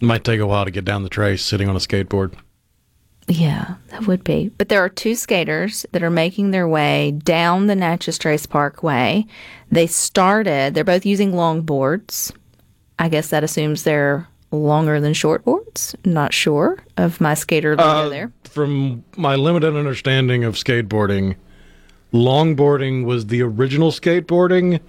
It 0.00 0.04
might 0.04 0.24
take 0.24 0.40
a 0.40 0.46
while 0.46 0.64
to 0.64 0.70
get 0.70 0.84
down 0.84 1.04
the 1.04 1.08
trace 1.08 1.42
sitting 1.42 1.68
on 1.68 1.76
a 1.76 1.78
skateboard. 1.78 2.34
Yeah, 3.28 3.74
that 3.88 4.06
would 4.06 4.22
be. 4.22 4.50
But 4.56 4.68
there 4.68 4.84
are 4.84 4.88
two 4.88 5.14
skaters 5.14 5.84
that 5.92 6.02
are 6.02 6.10
making 6.10 6.50
their 6.50 6.68
way 6.68 7.10
down 7.10 7.66
the 7.66 7.74
Natchez 7.74 8.18
Trace 8.18 8.46
Parkway. 8.46 9.26
They 9.70 9.88
started, 9.88 10.74
they're 10.74 10.84
both 10.84 11.04
using 11.04 11.32
longboards. 11.32 12.32
I 12.98 13.08
guess 13.08 13.28
that 13.30 13.42
assumes 13.42 13.82
they're 13.82 14.28
longer 14.50 15.00
than 15.00 15.12
shortboards. 15.12 15.94
Not 16.04 16.32
sure 16.32 16.78
of 16.96 17.20
my 17.20 17.34
skater 17.34 17.70
lingo 17.76 17.82
Uh, 17.84 18.08
there. 18.08 18.32
From 18.44 19.04
my 19.16 19.34
limited 19.34 19.74
understanding 19.76 20.44
of 20.44 20.54
skateboarding, 20.54 21.36
longboarding 22.12 23.04
was 23.04 23.26
the 23.26 23.42
original 23.42 23.90
skateboarding, 23.90 24.80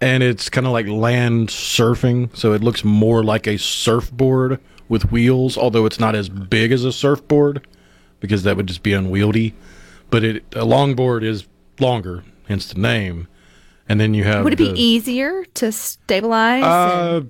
and 0.00 0.22
it's 0.22 0.48
kind 0.48 0.66
of 0.66 0.72
like 0.72 0.86
land 0.86 1.48
surfing, 1.48 2.34
so 2.36 2.52
it 2.52 2.62
looks 2.62 2.84
more 2.84 3.22
like 3.24 3.46
a 3.46 3.56
surfboard 3.58 4.60
with 4.88 5.10
wheels, 5.10 5.56
although 5.56 5.86
it's 5.86 6.00
not 6.00 6.14
as 6.14 6.28
big 6.28 6.72
as 6.72 6.84
a 6.84 6.92
surfboard 6.92 7.66
because 8.20 8.42
that 8.42 8.56
would 8.56 8.66
just 8.66 8.82
be 8.82 8.92
unwieldy. 8.92 9.54
But 10.10 10.24
it 10.24 10.44
a 10.52 10.64
longboard 10.64 11.22
is 11.22 11.46
longer, 11.78 12.24
hence 12.48 12.66
the 12.72 12.80
name. 12.80 13.28
And 13.90 13.98
then 14.00 14.12
you 14.12 14.24
have 14.24 14.44
Would 14.44 14.54
it 14.54 14.56
be 14.56 14.70
easier 14.80 15.44
to 15.54 15.72
stabilize? 15.72 16.62
uh, 16.64 17.22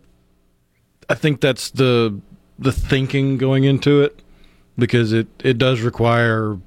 I 1.09 1.15
think 1.15 1.41
that's 1.41 1.71
the 1.71 2.21
the 2.59 2.73
thinking 2.73 3.39
going 3.39 3.65
into 3.65 4.03
it 4.03 4.21
because 4.77 5.13
it 5.13 5.29
it 5.43 5.59
does 5.59 5.81
require 5.81 6.59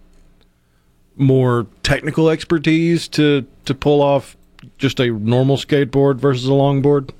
more 1.15 1.67
technical 1.83 2.29
expertise 2.29 3.07
to 3.09 3.45
to 3.65 3.73
pull 3.73 4.01
off 4.01 4.35
just 4.77 4.99
a 4.99 5.07
normal 5.11 5.57
skateboard 5.57 6.17
versus 6.17 6.45
a 6.47 6.51
longboard. 6.51 7.11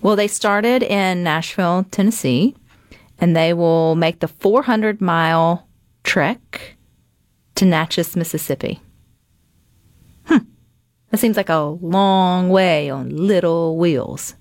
Well, 0.00 0.16
they 0.16 0.28
started 0.28 0.82
in 0.82 1.22
Nashville, 1.22 1.86
Tennessee, 1.90 2.56
and 3.18 3.36
they 3.36 3.52
will 3.52 3.94
make 3.94 4.20
the 4.20 4.28
400 4.28 5.00
mile 5.00 5.68
trek 6.02 6.76
to 7.54 7.64
Natchez, 7.64 8.16
Mississippi. 8.16 8.80
Hmm. 10.24 10.38
That 11.10 11.18
seems 11.18 11.36
like 11.36 11.48
a 11.48 11.60
long 11.80 12.48
way 12.48 12.90
on 12.90 13.10
little 13.10 13.76
wheels. 13.76 14.34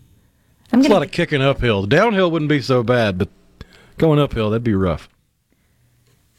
I'm 0.74 0.80
It's 0.80 0.88
a 0.88 0.90
gonna. 0.90 1.00
lot 1.02 1.06
of 1.08 1.12
kicking 1.12 1.42
uphill. 1.42 1.86
Downhill 1.86 2.32
wouldn't 2.32 2.50
be 2.50 2.62
so 2.62 2.84
bad, 2.84 3.18
but 3.18 3.30
going 3.98 4.20
uphill 4.20 4.50
that'd 4.50 4.64
be 4.64 4.74
rough. 4.74 5.10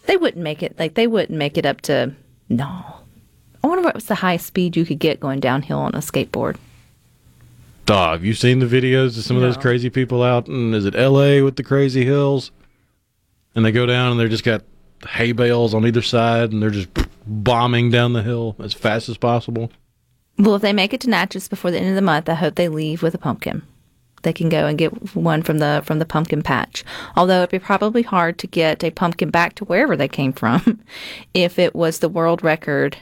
they 0.07 0.16
wouldn't 0.16 0.42
make 0.42 0.62
it 0.62 0.77
like 0.79 0.95
they 0.95 1.07
wouldn't 1.07 1.38
make 1.38 1.57
it 1.59 1.66
up 1.66 1.81
to 1.83 2.12
no. 2.49 2.85
I 3.62 3.66
wonder 3.68 3.83
what 3.85 3.95
was 3.95 4.07
the 4.07 4.16
highest 4.16 4.47
speed 4.47 4.77
you 4.77 4.85
could 4.85 4.99
get 4.99 5.21
going 5.21 5.38
downhill 5.38 5.79
on 5.79 5.95
a 5.95 5.99
skateboard. 5.99 6.57
Dog, 7.87 8.18
have 8.18 8.25
you 8.25 8.35
seen 8.35 8.59
the 8.59 8.66
videos 8.66 9.16
of 9.18 9.25
some 9.25 9.37
of 9.37 9.42
those 9.42 9.57
crazy 9.57 9.90
people 9.90 10.23
out 10.23 10.49
in 10.49 10.73
is 10.75 10.85
it 10.85 10.95
LA 10.95 11.42
with 11.45 11.57
the 11.57 11.62
crazy 11.62 12.05
hills? 12.05 12.51
And 13.55 13.64
they 13.64 13.71
go 13.73 13.87
down 13.87 14.11
and 14.11 14.18
they're 14.21 14.29
just 14.29 14.45
got 14.45 14.62
hay 15.09 15.33
bales 15.33 15.75
on 15.75 15.87
either 15.87 16.03
side 16.03 16.53
and 16.53 16.62
they're 16.62 16.71
just 16.71 16.88
bombing 17.27 17.90
down 17.90 18.12
the 18.14 18.23
hill 18.23 18.57
as 18.61 18.73
fast 18.73 19.09
as 19.09 19.16
possible. 19.18 19.71
Well, 20.38 20.55
if 20.57 20.62
they 20.62 20.73
make 20.73 20.92
it 20.95 21.01
to 21.03 21.11
Natchez 21.11 21.49
before 21.49 21.71
the 21.71 21.79
end 21.79 21.88
of 21.90 21.95
the 21.95 22.03
month, 22.03 22.29
I 22.29 22.35
hope 22.35 22.55
they 22.55 22.68
leave 22.68 23.03
with 23.03 23.14
a 23.14 23.18
pumpkin. 23.18 23.62
They 24.23 24.33
can 24.33 24.49
go 24.49 24.67
and 24.67 24.79
get 24.79 25.15
one 25.15 25.43
from 25.43 25.59
the 25.59 25.83
from 25.85 25.99
the 25.99 26.07
pumpkin 26.07 26.43
patch. 26.43 26.85
Although 27.17 27.39
it'd 27.39 27.51
be 27.51 27.59
probably 27.59 28.03
hard 28.03 28.39
to 28.39 28.47
get 28.47 28.83
a 28.85 28.91
pumpkin 28.91 29.31
back 29.31 29.55
to 29.57 29.65
wherever 29.65 29.97
they 29.97 30.09
came 30.09 30.33
from 30.33 30.81
if 31.35 31.59
it 31.59 31.75
was 31.75 31.99
the 31.99 32.09
world 32.09 32.43
record 32.43 32.99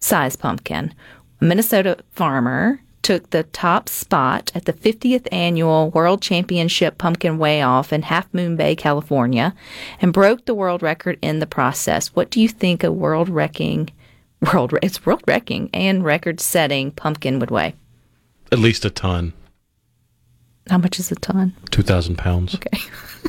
size 0.00 0.36
pumpkin. 0.36 0.94
A 1.40 1.44
Minnesota 1.44 1.98
farmer 2.12 2.80
took 3.04 3.30
the 3.30 3.42
top 3.44 3.88
spot 3.88 4.50
at 4.54 4.64
the 4.64 4.72
50th 4.72 5.28
annual 5.30 5.90
World 5.90 6.22
Championship 6.22 6.96
Pumpkin 6.96 7.36
Weigh 7.38 7.60
Off 7.60 7.92
in 7.92 8.02
Half 8.02 8.32
Moon 8.32 8.56
Bay, 8.56 8.74
California, 8.74 9.54
and 10.00 10.12
broke 10.12 10.46
the 10.46 10.54
world 10.54 10.82
record 10.82 11.18
in 11.20 11.38
the 11.38 11.46
process. 11.46 12.08
What 12.08 12.30
do 12.30 12.40
you 12.40 12.48
think 12.48 12.82
a 12.82 12.90
world 12.90 13.28
wrecking, 13.28 13.90
world 14.52 14.72
it's 14.82 15.04
world 15.04 15.22
wrecking 15.26 15.68
and 15.74 16.02
record 16.02 16.40
setting 16.40 16.92
pumpkin 16.92 17.38
would 17.40 17.50
weigh? 17.50 17.74
At 18.50 18.58
least 18.58 18.86
a 18.86 18.90
ton. 18.90 19.34
How 20.70 20.78
much 20.78 20.98
is 20.98 21.12
a 21.12 21.16
ton? 21.16 21.54
2,000 21.70 22.16
pounds. 22.16 22.54
Okay. 22.54 22.78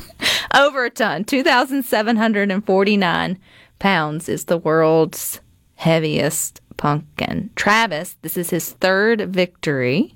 Over 0.54 0.84
a 0.86 0.90
ton. 0.90 1.24
2,749 1.24 3.38
pounds 3.78 4.28
is 4.28 4.44
the 4.44 4.58
world's 4.58 5.40
heaviest 5.74 6.60
pumpkin. 6.76 7.50
Travis, 7.56 8.16
this 8.22 8.36
is 8.36 8.50
his 8.50 8.72
third 8.72 9.32
victory 9.32 10.14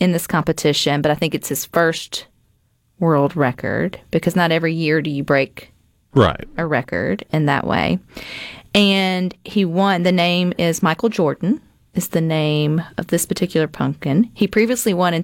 in 0.00 0.12
this 0.12 0.26
competition, 0.26 1.02
but 1.02 1.10
I 1.10 1.14
think 1.14 1.34
it's 1.34 1.48
his 1.48 1.64
first 1.64 2.26
world 2.98 3.36
record 3.36 4.00
because 4.10 4.34
not 4.34 4.50
every 4.50 4.74
year 4.74 5.00
do 5.02 5.10
you 5.10 5.22
break 5.22 5.72
Right. 6.14 6.48
a 6.56 6.66
record 6.66 7.24
in 7.32 7.46
that 7.46 7.66
way. 7.66 7.98
And 8.74 9.34
he 9.44 9.64
won. 9.64 10.02
The 10.02 10.12
name 10.12 10.52
is 10.58 10.82
Michael 10.82 11.08
Jordan, 11.08 11.60
is 11.94 12.08
the 12.08 12.20
name 12.20 12.82
of 12.96 13.08
this 13.08 13.26
particular 13.26 13.68
pumpkin. 13.68 14.30
He 14.34 14.46
previously 14.48 14.94
won 14.94 15.14
in 15.14 15.22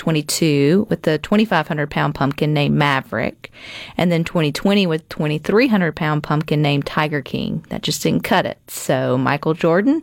2022 0.00 0.86
with 0.88 1.02
the 1.02 1.18
2,500 1.18 1.90
pound 1.90 2.14
pumpkin 2.14 2.54
named 2.54 2.74
Maverick, 2.74 3.52
and 3.98 4.10
then 4.10 4.24
2020 4.24 4.86
with 4.86 5.06
2,300 5.10 5.94
pound 5.94 6.22
pumpkin 6.22 6.62
named 6.62 6.86
Tiger 6.86 7.20
King. 7.20 7.64
That 7.68 7.82
just 7.82 8.02
didn't 8.02 8.24
cut 8.24 8.46
it. 8.46 8.58
So 8.68 9.18
Michael 9.18 9.52
Jordan 9.54 10.02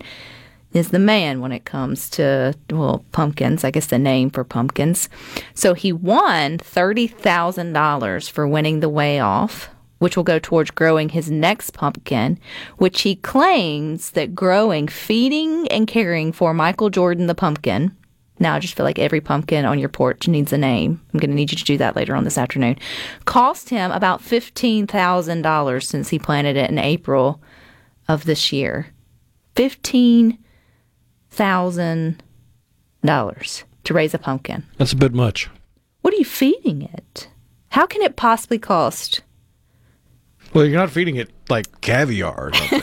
is 0.72 0.90
the 0.90 1.00
man 1.00 1.42
when 1.42 1.52
it 1.52 1.66
comes 1.66 2.10
to 2.10 2.54
well 2.70 3.04
pumpkins 3.14 3.64
i 3.64 3.72
guess 3.72 3.88
the 3.88 3.98
name 3.98 4.30
for 4.30 4.44
pumpkins 4.44 5.08
so 5.56 5.74
he 5.74 5.94
won 5.94 6.58
$30000 6.58 8.30
for 8.30 8.48
winning 8.48 8.82
the 8.82 8.90
weigh-off 8.90 9.70
which 10.00 10.18
will 10.18 10.26
go 10.26 10.38
towards 10.38 10.70
growing 10.70 11.10
his 11.10 11.32
next 11.32 11.72
pumpkin 11.72 12.38
which 12.78 13.02
he 13.02 13.16
claims 13.16 14.12
that 14.12 14.36
growing 14.36 14.90
feeding 14.90 15.68
and 15.70 15.88
caring 15.88 16.34
for 16.34 16.54
michael 16.54 16.90
jordan 16.90 17.28
the 17.28 17.34
pumpkin 17.34 17.96
now 18.40 18.56
i 18.56 18.60
just 18.60 18.76
feel 18.76 18.86
like 18.86 19.00
every 19.00 19.22
pumpkin 19.22 19.66
on 19.66 19.80
your 19.80 19.90
porch 19.90 20.28
needs 20.28 20.54
a 20.54 20.58
name 20.58 21.02
i'm 21.14 21.20
going 21.20 21.30
to 21.30 21.36
need 21.36 21.52
you 21.52 21.58
to 21.58 21.64
do 21.64 21.78
that 21.78 21.96
later 21.96 22.16
on 22.16 22.24
this 22.24 22.38
afternoon 22.38 22.78
cost 23.26 23.70
him 23.70 23.92
about 23.92 24.22
$15000 24.22 25.84
since 25.84 26.10
he 26.10 26.20
planted 26.20 26.56
it 26.56 26.70
in 26.70 26.78
april 26.80 27.42
of 28.08 28.26
this 28.26 28.52
year 28.52 28.88
fifteen 29.56 30.38
thousand 31.30 32.22
dollars 33.04 33.64
to 33.84 33.94
raise 33.94 34.14
a 34.14 34.20
pumpkin. 34.20 34.64
That's 34.78 34.92
a 34.92 34.98
bit 34.98 35.14
much. 35.14 35.50
What 36.02 36.14
are 36.14 36.18
you 36.18 36.26
feeding 36.26 36.82
it? 36.82 37.30
How 37.70 37.86
can 37.86 38.02
it 38.02 38.16
possibly 38.16 38.60
cost? 38.60 39.22
Well, 40.54 40.66
you're 40.66 40.80
not 40.80 40.90
feeding 40.90 41.16
it 41.16 41.30
like 41.50 41.82
caviar 41.82 42.48
or 42.50 42.54
something. 42.70 42.82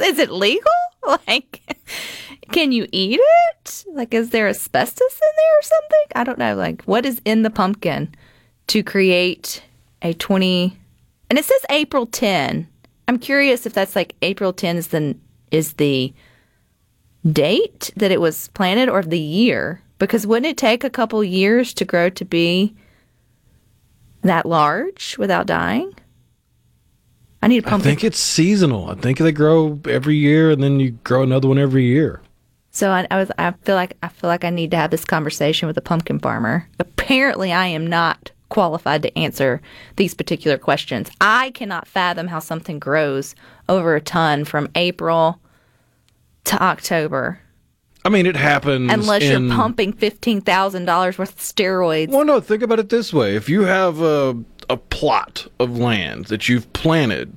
Is 0.00 0.18
it 0.18 0.30
legal? 0.30 0.70
Like, 1.26 1.62
can 2.52 2.72
you 2.72 2.86
eat 2.92 3.18
it? 3.22 3.84
Like, 3.90 4.12
is 4.12 4.30
there 4.30 4.48
asbestos 4.48 5.12
in 5.12 5.32
there 5.36 5.58
or 5.58 5.62
something? 5.62 6.06
I 6.14 6.24
don't 6.24 6.38
know. 6.38 6.54
Like, 6.54 6.82
what 6.82 7.06
is 7.06 7.22
in 7.24 7.42
the 7.42 7.48
pumpkin 7.48 8.14
to 8.66 8.82
create 8.82 9.62
a 10.02 10.12
20? 10.12 10.78
And 11.30 11.38
it 11.38 11.44
says 11.46 11.60
April 11.70 12.04
10. 12.04 12.68
I'm 13.08 13.18
curious 13.18 13.64
if 13.64 13.72
that's 13.72 13.96
like 13.96 14.14
April 14.20 14.52
10 14.52 14.76
is 14.76 14.88
the 14.88 15.16
is 15.50 15.72
the 15.74 16.12
date 17.30 17.90
that 17.96 18.12
it 18.12 18.20
was 18.20 18.48
planted 18.48 18.88
or 18.88 19.02
the 19.02 19.18
year? 19.18 19.82
Because 19.98 20.26
wouldn't 20.26 20.50
it 20.50 20.56
take 20.56 20.84
a 20.84 20.90
couple 20.90 21.24
years 21.24 21.74
to 21.74 21.84
grow 21.84 22.10
to 22.10 22.24
be 22.24 22.74
that 24.22 24.46
large 24.46 25.16
without 25.18 25.46
dying? 25.46 25.94
I 27.42 27.48
need 27.48 27.64
a 27.64 27.66
I 27.66 27.70
pumpkin. 27.70 27.90
think 27.90 28.04
it's 28.04 28.18
seasonal. 28.18 28.90
I 28.90 28.94
think 28.94 29.18
they 29.18 29.32
grow 29.32 29.80
every 29.88 30.16
year 30.16 30.50
and 30.50 30.62
then 30.62 30.78
you 30.80 30.90
grow 31.04 31.22
another 31.22 31.48
one 31.48 31.58
every 31.58 31.84
year. 31.84 32.20
So 32.70 32.90
I, 32.90 33.06
I 33.10 33.16
was. 33.16 33.30
I 33.38 33.50
feel 33.64 33.74
like 33.74 33.96
I 34.02 34.08
feel 34.08 34.28
like 34.28 34.44
I 34.44 34.50
need 34.50 34.70
to 34.72 34.76
have 34.76 34.90
this 34.90 35.04
conversation 35.04 35.66
with 35.66 35.76
a 35.76 35.80
pumpkin 35.80 36.20
farmer. 36.20 36.68
Apparently, 36.78 37.52
I 37.52 37.66
am 37.66 37.86
not 37.86 38.30
qualified 38.48 39.02
to 39.02 39.18
answer 39.18 39.60
these 39.96 40.14
particular 40.14 40.56
questions. 40.58 41.10
I 41.20 41.50
cannot 41.50 41.88
fathom 41.88 42.28
how 42.28 42.38
something 42.38 42.78
grows 42.78 43.34
over 43.68 43.96
a 43.96 44.00
ton 44.00 44.44
from 44.44 44.68
April 44.74 45.40
to 46.44 46.62
October, 46.62 47.40
I 48.04 48.08
mean, 48.08 48.24
it 48.26 48.36
happens 48.36 48.90
unless 48.92 49.22
in- 49.22 49.46
you're 49.48 49.56
pumping 49.56 49.92
fifteen 49.92 50.40
thousand 50.40 50.86
dollars 50.86 51.18
worth 51.18 51.32
of 51.32 51.38
steroids. 51.38 52.08
Well, 52.08 52.24
no, 52.24 52.40
think 52.40 52.62
about 52.62 52.78
it 52.78 52.88
this 52.88 53.12
way. 53.12 53.36
If 53.36 53.48
you 53.48 53.62
have 53.62 54.00
a, 54.00 54.36
a 54.70 54.76
plot 54.76 55.48
of 55.58 55.76
land 55.76 56.26
that 56.26 56.48
you've 56.48 56.72
planted, 56.72 57.36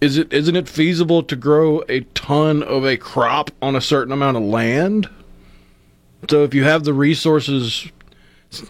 is 0.00 0.16
it 0.16 0.32
isn't 0.32 0.54
it 0.54 0.68
feasible 0.68 1.24
to 1.24 1.34
grow 1.34 1.82
a 1.88 2.00
ton 2.14 2.62
of 2.62 2.86
a 2.86 2.96
crop 2.96 3.50
on 3.60 3.74
a 3.74 3.80
certain 3.80 4.12
amount 4.12 4.36
of 4.36 4.44
land? 4.44 5.08
So 6.30 6.44
if 6.44 6.54
you 6.54 6.62
have 6.62 6.84
the 6.84 6.94
resources, 6.94 7.90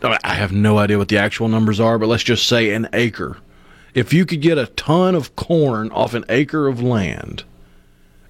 I 0.03 0.35
have 0.35 0.53
no 0.53 0.79
idea 0.79 0.97
what 0.97 1.09
the 1.09 1.19
actual 1.19 1.49
numbers 1.49 1.79
are, 1.81 1.99
but 1.99 2.09
let's 2.09 2.25
just 2.25 2.49
say 2.49 2.73
an 2.73 2.89
acre. 2.95 3.37
If 3.93 4.15
you 4.15 4.25
could 4.25 4.41
get 4.41 4.57
a 4.57 4.67
ton 4.67 5.15
of 5.15 5.37
corn 5.37 5.91
off 5.91 6.15
an 6.15 6.25
acre 6.31 6.67
of 6.67 6.83
land 6.83 7.45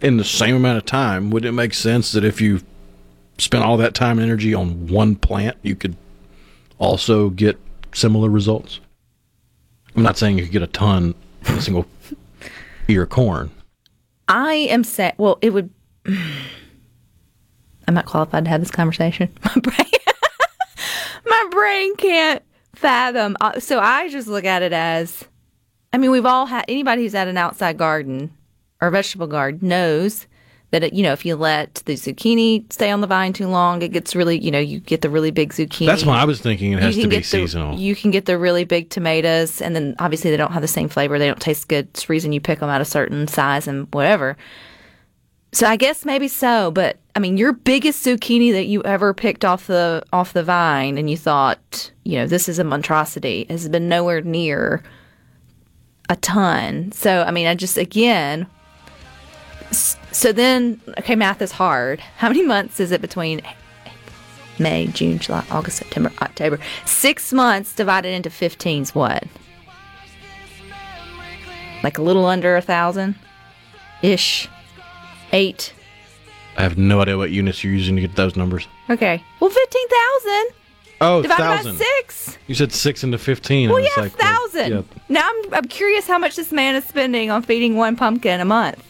in 0.00 0.16
the 0.16 0.24
same 0.24 0.56
amount 0.56 0.78
of 0.78 0.84
time, 0.87 1.30
would 1.30 1.44
it 1.44 1.52
make 1.52 1.74
sense 1.74 2.11
that 2.12 2.24
if 2.24 2.40
you 2.40 2.62
spent 3.38 3.64
all 3.64 3.76
that 3.76 3.94
time 3.94 4.18
and 4.18 4.26
energy 4.26 4.54
on 4.54 4.88
one 4.88 5.14
plant, 5.14 5.56
you 5.62 5.76
could 5.76 5.96
also 6.78 7.30
get 7.30 7.58
similar 7.92 8.28
results? 8.28 8.80
I'm 9.98 10.04
not 10.04 10.16
saying 10.16 10.38
you 10.38 10.44
could 10.44 10.52
get 10.52 10.62
a 10.62 10.68
ton 10.68 11.12
in 11.48 11.54
a 11.56 11.61
single 11.61 11.84
ear 12.88 13.02
of 13.02 13.08
corn. 13.11 13.50
I 14.28 14.54
am 14.54 14.84
saying, 14.84 15.14
well, 15.18 15.38
it 15.42 15.52
would. 15.52 15.70
I'm 16.06 17.94
not 17.94 18.06
qualified 18.06 18.44
to 18.44 18.50
have 18.50 18.61
this 18.61 18.70
conversation. 18.70 19.28
My 19.44 19.61
brain, 19.61 19.90
my 21.26 21.48
brain 21.50 21.96
can't 21.96 22.44
fathom. 22.76 23.37
Uh, 23.40 23.58
So 23.58 23.80
I 23.80 24.08
just 24.08 24.28
look 24.28 24.44
at 24.44 24.62
it 24.62 24.72
as, 24.72 25.24
I 25.92 25.98
mean, 25.98 26.12
we've 26.12 26.26
all 26.26 26.46
had 26.46 26.64
anybody 26.68 27.02
who's 27.02 27.14
had 27.14 27.26
an 27.26 27.37
outside 27.37 27.76
garden 27.76 28.32
or 28.80 28.90
vegetable 28.90 29.26
garden 29.26 29.66
knows 29.66 30.28
that 30.70 30.85
it, 30.85 30.92
you 30.92 31.02
know 31.02 31.12
if 31.12 31.24
you 31.24 31.35
let 31.35 31.76
the 31.87 31.94
zucchini 31.94 32.70
stay 32.72 32.90
on 32.90 33.00
the 33.00 33.07
vine 33.07 33.33
too 33.33 33.48
long, 33.48 33.81
it 33.83 33.92
gets 33.92 34.14
really, 34.14 34.38
you 34.38 34.50
know, 34.50 34.59
you 34.59 34.81
get 34.81 35.00
the 35.00 35.09
really 35.11 35.31
big 35.31 35.52
zucchini. 35.52 35.87
That's 35.87 36.04
why 36.04 36.18
I 36.18 36.24
was 36.24 36.40
thinking 36.40 36.72
it 36.72 36.81
has 36.81 36.94
to 36.96 37.02
be 37.04 37.09
get 37.09 37.18
the- 37.18 37.24
seasonal. 37.24 37.78
you 37.78 37.94
can 37.96 38.11
get 38.11 38.26
the 38.26 38.37
really 38.38 38.64
big 38.64 38.90
tomatoes, 38.90 39.62
and 39.62 39.74
then 39.74 39.94
obviously 39.98 40.31
they 40.31 40.37
don't 40.37 40.52
have 40.52 40.62
the 40.62 40.68
same 40.68 40.88
flavor. 40.88 41.18
They 41.18 41.26
don't 41.26 41.40
taste 41.40 41.68
good. 41.68 41.88
It's 41.88 42.07
the 42.07 42.12
reason 42.12 42.33
you 42.33 42.40
pick 42.40 42.61
them 42.61 42.68
at 42.68 42.81
a 42.81 42.85
certain 42.85 43.26
size 43.28 43.66
and 43.66 43.88
whatever. 43.94 44.37
So 45.52 45.66
I 45.66 45.76
guess 45.76 46.04
maybe 46.04 46.28
so, 46.28 46.70
but 46.70 46.98
I 47.16 47.20
mean, 47.20 47.38
your 47.38 47.54
biggest 47.54 48.04
zucchini 48.04 48.52
that 48.52 48.66
you 48.66 48.83
ever 48.83 49.14
picked 49.14 49.46
off 49.46 49.66
the 49.66 50.02
off 50.12 50.35
the 50.35 50.42
vine, 50.42 50.98
and 50.98 51.09
you 51.09 51.16
thought, 51.16 51.90
you 52.04 52.16
know, 52.18 52.26
this 52.26 52.48
is 52.50 52.59
a 52.59 52.64
monstrosity, 52.64 53.46
has 53.48 53.66
been 53.70 53.88
nowhere 53.88 54.20
near 54.20 54.83
a 56.11 56.16
ton. 56.16 56.92
So 56.92 57.22
I 57.22 57.31
mean, 57.31 57.46
I 57.46 57.54
just 57.54 57.78
again. 57.78 58.46
So 60.12 60.33
then, 60.33 60.81
okay, 60.99 61.14
math 61.14 61.42
is 61.42 61.53
hard. 61.53 62.01
How 62.16 62.29
many 62.29 62.42
months 62.42 62.81
is 62.81 62.92
it 62.92 63.01
between 63.01 63.42
May, 64.59 64.87
June, 64.88 65.18
July, 65.18 65.44
August, 65.51 65.79
September, 65.79 66.11
October. 66.21 66.59
Six 66.85 67.33
months 67.33 67.75
divided 67.75 68.09
into 68.12 68.29
15 68.31 68.83
is 68.83 68.94
what? 68.94 69.25
Like 71.85 71.99
a 71.99 72.03
little 72.03 72.27
under 72.27 72.57
a 72.57 72.61
thousand 72.61 73.14
ish. 74.03 74.49
Eight. 75.33 75.73
I 76.57 76.62
have 76.62 76.77
no 76.79 77.01
idea 77.01 77.16
what 77.16 77.31
units 77.31 77.62
you're 77.62 77.73
using 77.73 77.94
to 77.97 78.03
get 78.03 78.16
those 78.16 78.35
numbers. 78.35 78.66
Okay. 78.90 79.23
Well, 79.40 79.51
15,000 79.51 80.47
Oh, 81.01 81.23
divided 81.23 81.40
thousand. 81.42 81.79
by 81.79 81.85
six. 81.85 82.38
You 82.49 82.57
said 82.57 82.73
six 82.73 83.05
into 83.05 83.18
fifteen. 83.18 83.71
Well, 83.71 83.79
yeah, 83.79 83.88
like, 83.99 84.18
well, 84.18 84.49
thousand. 84.49 84.73
yeah. 84.73 84.83
Now 85.09 85.29
I'm, 85.31 85.55
I'm 85.55 85.64
curious 85.66 86.09
how 86.09 86.18
much 86.18 86.35
this 86.35 86.51
man 86.51 86.75
is 86.75 86.85
spending 86.87 87.31
on 87.31 87.42
feeding 87.42 87.77
one 87.77 87.94
pumpkin 87.94 88.40
a 88.40 88.44
month. 88.44 88.83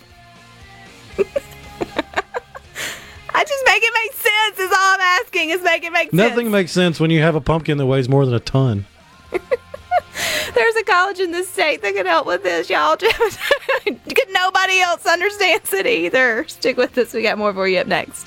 I 3.35 3.45
just 3.45 3.64
make 3.66 3.83
it 3.83 3.93
make 3.95 4.12
sense. 4.12 4.59
Is 4.59 4.71
all 4.71 4.95
I'm 4.95 5.01
asking. 5.01 5.51
Is 5.51 5.62
make 5.62 5.85
it 5.85 5.93
make 5.93 6.11
sense. 6.11 6.14
Nothing 6.14 6.51
makes 6.51 6.73
sense 6.73 6.99
when 7.01 7.11
you 7.11 7.21
have 7.23 7.35
a 7.35 7.41
pumpkin 7.41 7.79
that 7.79 7.87
weighs 7.87 8.09
more 8.09 8.25
than 8.25 8.35
a 8.35 8.41
ton. 8.41 8.87
There's 9.31 10.77
a 10.77 10.85
college 10.85 11.21
in 11.21 11.31
this 11.31 11.49
state 11.49 11.83
that 11.83 11.95
can 11.95 12.07
help 12.07 12.27
with 12.27 12.43
this, 12.43 12.69
y'all. 12.71 12.97
Just 12.97 13.39
nobody 14.31 14.81
else 14.81 15.07
understands 15.07 15.73
it 15.73 15.87
either. 15.87 16.47
Stick 16.49 16.77
with 16.77 16.97
us. 16.99 17.12
We 17.12 17.23
got 17.23 17.39
more 17.39 17.53
for 17.53 17.69
you 17.69 17.79
up 17.79 17.87
next. 17.87 18.27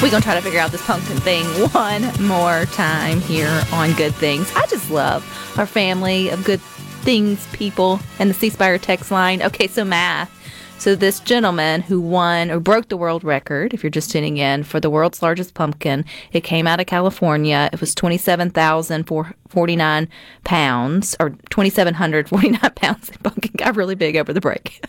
We're 0.00 0.10
going 0.10 0.22
to 0.22 0.26
try 0.26 0.36
to 0.36 0.42
figure 0.42 0.60
out 0.60 0.70
this 0.70 0.86
pumpkin 0.86 1.16
thing 1.16 1.44
one 1.72 2.02
more 2.24 2.66
time 2.66 3.20
here 3.20 3.64
on 3.72 3.94
Good 3.94 4.14
Things. 4.14 4.48
I 4.54 4.64
just 4.66 4.92
love 4.92 5.24
our 5.58 5.66
family 5.66 6.28
of 6.28 6.44
good 6.44 6.60
things 6.60 7.44
people 7.48 7.98
and 8.20 8.30
the 8.30 8.34
C 8.34 8.48
Spire 8.48 8.78
text 8.78 9.10
line. 9.10 9.42
Okay, 9.42 9.66
so 9.66 9.84
math. 9.84 10.32
So 10.78 10.94
this 10.94 11.18
gentleman 11.18 11.80
who 11.80 12.00
won 12.00 12.52
or 12.52 12.60
broke 12.60 12.90
the 12.90 12.96
world 12.96 13.24
record, 13.24 13.74
if 13.74 13.82
you're 13.82 13.90
just 13.90 14.12
tuning 14.12 14.36
in, 14.36 14.62
for 14.62 14.78
the 14.78 14.88
world's 14.88 15.20
largest 15.20 15.54
pumpkin, 15.54 16.04
it 16.30 16.44
came 16.44 16.68
out 16.68 16.78
of 16.78 16.86
California. 16.86 17.68
It 17.72 17.80
was 17.80 17.92
27,049 17.96 20.08
pounds 20.44 21.16
or 21.18 21.30
2,749 21.30 22.70
pounds. 22.76 23.08
The 23.08 23.18
pumpkin 23.18 23.50
got 23.56 23.74
really 23.74 23.96
big 23.96 24.16
over 24.16 24.32
the 24.32 24.40
break. 24.40 24.80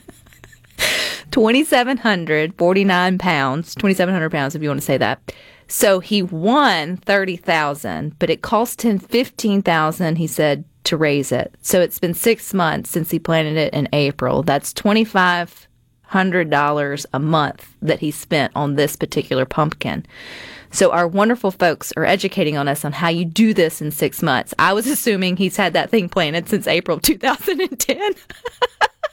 2,749 1.31 3.17
pounds, 3.17 3.75
2,700 3.75 4.31
pounds 4.31 4.55
if 4.55 4.61
you 4.61 4.69
want 4.69 4.79
to 4.79 4.85
say 4.85 4.97
that. 4.97 5.33
So 5.67 5.99
he 5.99 6.23
won 6.23 6.95
30,000, 6.97 8.17
but 8.17 8.29
it 8.29 8.41
cost 8.41 8.81
him 8.81 8.97
15,000, 8.97 10.15
he 10.15 10.27
said, 10.27 10.63
to 10.85 10.95
raise 10.97 11.31
it. 11.31 11.53
So 11.61 11.79
it's 11.79 11.99
been 11.99 12.15
six 12.15 12.53
months 12.53 12.89
since 12.89 13.11
he 13.11 13.19
planted 13.19 13.57
it 13.57 13.73
in 13.73 13.87
April. 13.93 14.41
That's 14.41 14.73
$2,500 14.73 17.05
a 17.13 17.19
month 17.19 17.75
that 17.83 17.99
he 17.99 18.09
spent 18.09 18.51
on 18.55 18.73
this 18.75 18.95
particular 18.95 19.45
pumpkin. 19.45 20.07
So 20.71 20.91
our 20.91 21.07
wonderful 21.07 21.51
folks 21.51 21.93
are 21.97 22.05
educating 22.05 22.57
on 22.57 22.67
us 22.67 22.83
on 22.83 22.91
how 22.91 23.09
you 23.09 23.25
do 23.25 23.53
this 23.53 23.79
in 23.81 23.91
six 23.91 24.23
months. 24.23 24.55
I 24.57 24.73
was 24.73 24.87
assuming 24.87 25.37
he's 25.37 25.57
had 25.57 25.73
that 25.73 25.91
thing 25.91 26.09
planted 26.09 26.49
since 26.49 26.65
April 26.67 26.97
of 26.97 27.03
2010 27.03 28.13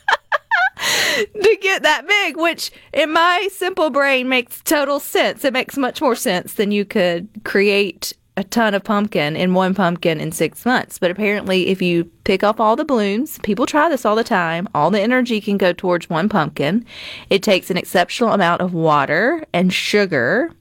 to 1.42 1.58
get 1.60 1.82
that 1.82 2.06
big, 2.06 2.36
which 2.36 2.70
in 2.92 3.12
my 3.12 3.48
simple 3.52 3.90
brain 3.90 4.28
makes 4.28 4.60
total 4.62 5.00
sense. 5.00 5.44
It 5.44 5.52
makes 5.52 5.76
much 5.76 6.00
more 6.00 6.16
sense 6.16 6.54
than 6.54 6.70
you 6.70 6.84
could 6.84 7.28
create 7.44 8.12
a 8.36 8.44
ton 8.44 8.74
of 8.74 8.84
pumpkin 8.84 9.34
in 9.34 9.54
one 9.54 9.74
pumpkin 9.74 10.20
in 10.20 10.30
six 10.30 10.66
months. 10.66 10.98
But 10.98 11.10
apparently, 11.10 11.68
if 11.68 11.80
you 11.80 12.04
pick 12.24 12.44
off 12.44 12.60
all 12.60 12.76
the 12.76 12.84
blooms, 12.84 13.38
people 13.38 13.64
try 13.64 13.88
this 13.88 14.04
all 14.04 14.14
the 14.14 14.24
time, 14.24 14.68
all 14.74 14.90
the 14.90 15.00
energy 15.00 15.40
can 15.40 15.56
go 15.56 15.72
towards 15.72 16.10
one 16.10 16.28
pumpkin. 16.28 16.84
It 17.30 17.42
takes 17.42 17.70
an 17.70 17.78
exceptional 17.78 18.32
amount 18.32 18.60
of 18.60 18.74
water 18.74 19.44
and 19.54 19.72
sugar 19.72 20.52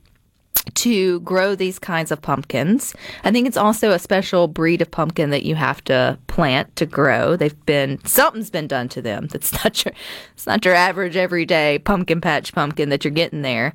to 0.74 1.20
grow 1.22 1.56
these 1.56 1.80
kinds 1.80 2.12
of 2.12 2.22
pumpkins. 2.22 2.94
I 3.24 3.32
think 3.32 3.48
it's 3.48 3.58
also 3.58 3.92
a 3.92 4.00
special 4.00 4.48
breed 4.48 4.82
of 4.82 4.92
pumpkin 4.92 5.30
that 5.30 5.44
you 5.44 5.56
have 5.56 5.84
to 5.86 6.18
plant 6.28 6.76
to 6.76 6.86
grow. 6.86 7.36
They've 7.36 7.66
been 7.66 8.04
something's 8.06 8.50
been 8.50 8.68
done 8.68 8.90
to 8.90 9.02
them. 9.02 9.28
That's 9.28 9.54
not 9.54 9.86
your 9.86 9.94
it's 10.34 10.48
not 10.48 10.66
your 10.66 10.74
average 10.74 11.16
everyday 11.16 11.80
pumpkin 11.80 12.22
patch 12.22 12.54
pumpkin 12.54 12.90
that 12.90 13.04
you're 13.04 13.12
getting 13.12 13.42
there. 13.42 13.74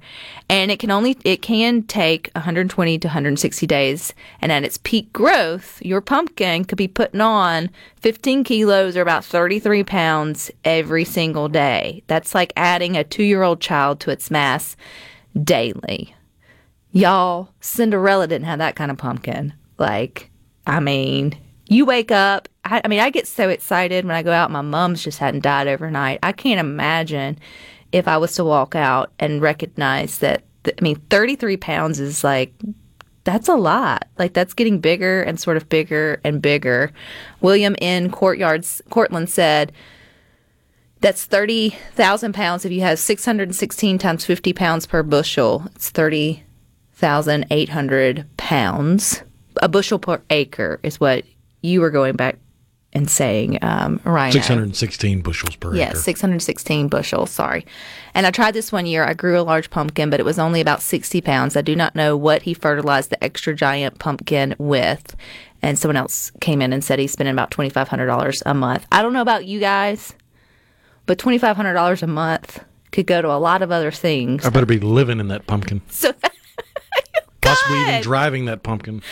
And 0.48 0.70
it 0.70 0.78
can 0.78 0.90
only 0.90 1.16
it 1.24 1.42
can 1.42 1.82
take 1.84 2.30
120 2.34 2.98
to 2.98 3.08
160 3.08 3.66
days 3.66 4.12
and 4.40 4.52
at 4.52 4.64
its 4.64 4.78
peak 4.78 5.12
growth, 5.12 5.80
your 5.82 6.00
pumpkin 6.00 6.64
could 6.64 6.78
be 6.78 6.88
putting 6.88 7.20
on 7.20 7.70
15 7.96 8.44
kilos 8.44 8.96
or 8.96 9.02
about 9.02 9.24
33 9.24 9.84
pounds 9.84 10.50
every 10.64 11.04
single 11.04 11.48
day. 11.48 12.02
That's 12.06 12.34
like 12.34 12.52
adding 12.56 12.96
a 12.96 13.04
2-year-old 13.04 13.60
child 13.60 14.00
to 14.00 14.10
its 14.10 14.30
mass 14.30 14.76
daily. 15.42 16.14
Y'all, 16.92 17.50
Cinderella 17.60 18.26
didn't 18.26 18.46
have 18.46 18.58
that 18.58 18.76
kind 18.76 18.90
of 18.90 18.98
pumpkin. 18.98 19.52
Like, 19.78 20.30
I 20.66 20.80
mean, 20.80 21.38
you 21.66 21.84
wake 21.84 22.10
up. 22.10 22.48
I, 22.64 22.82
I 22.84 22.88
mean, 22.88 23.00
I 23.00 23.10
get 23.10 23.26
so 23.26 23.48
excited 23.48 24.04
when 24.04 24.16
I 24.16 24.22
go 24.22 24.32
out. 24.32 24.50
My 24.50 24.60
mom's 24.60 25.02
just 25.02 25.18
hadn't 25.18 25.42
died 25.42 25.68
overnight. 25.68 26.18
I 26.22 26.32
can't 26.32 26.60
imagine 26.60 27.38
if 27.92 28.08
I 28.08 28.18
was 28.18 28.34
to 28.34 28.44
walk 28.44 28.74
out 28.74 29.12
and 29.18 29.40
recognize 29.40 30.18
that. 30.18 30.44
Th- 30.64 30.76
I 30.78 30.82
mean, 30.82 30.96
33 31.08 31.56
pounds 31.56 32.00
is 32.00 32.22
like 32.22 32.52
that's 33.24 33.48
a 33.48 33.54
lot. 33.54 34.08
Like 34.18 34.32
that's 34.32 34.54
getting 34.54 34.80
bigger 34.80 35.22
and 35.22 35.38
sort 35.38 35.56
of 35.56 35.68
bigger 35.68 36.20
and 36.24 36.40
bigger. 36.40 36.92
William 37.40 37.76
N. 37.80 38.10
Courtyards 38.10 38.82
Courtland 38.90 39.30
said, 39.30 39.72
"That's 41.00 41.24
thirty 41.24 41.70
thousand 41.94 42.34
pounds. 42.34 42.64
If 42.64 42.72
you 42.72 42.80
have 42.80 42.98
six 42.98 43.24
hundred 43.24 43.48
and 43.48 43.56
sixteen 43.56 43.98
times 43.98 44.24
fifty 44.24 44.52
pounds 44.52 44.86
per 44.86 45.02
bushel, 45.02 45.66
it's 45.74 45.90
thirty 45.90 46.44
1,800 47.00 48.26
pounds. 48.36 49.22
A 49.62 49.68
bushel 49.68 49.98
per 49.98 50.22
acre 50.30 50.80
is 50.82 51.00
what 51.00 51.24
you 51.62 51.80
were 51.80 51.90
going 51.90 52.16
back 52.16 52.38
and 52.92 53.08
saying, 53.08 53.58
um, 53.62 54.00
Ryan. 54.04 54.32
616 54.32 55.22
bushels 55.22 55.56
per 55.56 55.74
yes, 55.74 55.90
acre. 55.90 55.96
Yes, 55.96 56.04
616 56.04 56.88
bushels, 56.88 57.30
sorry. 57.30 57.64
And 58.14 58.26
I 58.26 58.30
tried 58.30 58.54
this 58.54 58.72
one 58.72 58.86
year. 58.86 59.04
I 59.04 59.14
grew 59.14 59.38
a 59.38 59.42
large 59.42 59.70
pumpkin, 59.70 60.10
but 60.10 60.18
it 60.18 60.26
was 60.26 60.38
only 60.38 60.60
about 60.60 60.82
60 60.82 61.20
pounds. 61.20 61.56
I 61.56 61.62
do 61.62 61.76
not 61.76 61.94
know 61.94 62.16
what 62.16 62.42
he 62.42 62.54
fertilized 62.54 63.10
the 63.10 63.22
extra 63.22 63.54
giant 63.54 63.98
pumpkin 63.98 64.56
with. 64.58 65.14
And 65.62 65.78
someone 65.78 65.96
else 65.96 66.32
came 66.40 66.62
in 66.62 66.72
and 66.72 66.82
said 66.82 66.98
he's 66.98 67.12
spending 67.12 67.34
about 67.34 67.50
$2,500 67.50 68.42
a 68.44 68.54
month. 68.54 68.86
I 68.90 69.02
don't 69.02 69.12
know 69.12 69.20
about 69.20 69.46
you 69.46 69.60
guys, 69.60 70.14
but 71.06 71.18
$2,500 71.18 72.02
a 72.02 72.06
month 72.06 72.64
could 72.92 73.06
go 73.06 73.22
to 73.22 73.30
a 73.30 73.38
lot 73.38 73.62
of 73.62 73.70
other 73.70 73.92
things. 73.92 74.44
I 74.44 74.50
better 74.50 74.66
be 74.66 74.80
living 74.80 75.20
in 75.20 75.28
that 75.28 75.46
pumpkin. 75.46 75.82
So 75.88 76.12
Possibly 77.54 77.80
even 77.82 78.02
driving 78.02 78.44
that 78.46 78.62
pumpkin. 78.62 79.02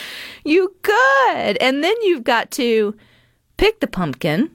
You 0.45 0.74
could. 0.82 1.57
And 1.61 1.82
then 1.82 1.95
you've 2.03 2.24
got 2.24 2.51
to 2.53 2.95
pick 3.57 3.80
the 3.80 3.86
pumpkin 3.86 4.51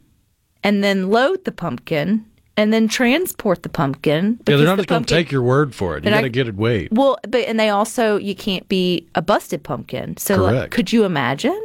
and 0.63 0.83
then 0.83 1.09
load 1.09 1.45
the 1.45 1.51
pumpkin 1.51 2.25
and 2.55 2.71
then 2.71 2.87
transport 2.87 3.63
the 3.63 3.69
pumpkin. 3.69 4.39
Yeah, 4.47 4.57
they're 4.57 4.65
not 4.65 4.75
the 4.75 4.83
just 4.83 4.89
going 4.89 5.05
to 5.05 5.13
take 5.13 5.31
your 5.31 5.41
word 5.41 5.73
for 5.73 5.97
it. 5.97 6.03
You 6.03 6.11
got 6.11 6.21
to 6.21 6.29
get 6.29 6.47
it 6.47 6.55
weighed. 6.55 6.89
Well, 6.91 7.17
but 7.27 7.47
and 7.47 7.59
they 7.59 7.69
also 7.69 8.17
you 8.17 8.35
can't 8.35 8.67
be 8.69 9.07
a 9.15 9.21
busted 9.21 9.63
pumpkin. 9.63 10.17
So 10.17 10.43
like, 10.43 10.71
could 10.71 10.93
you 10.93 11.03
imagine? 11.03 11.59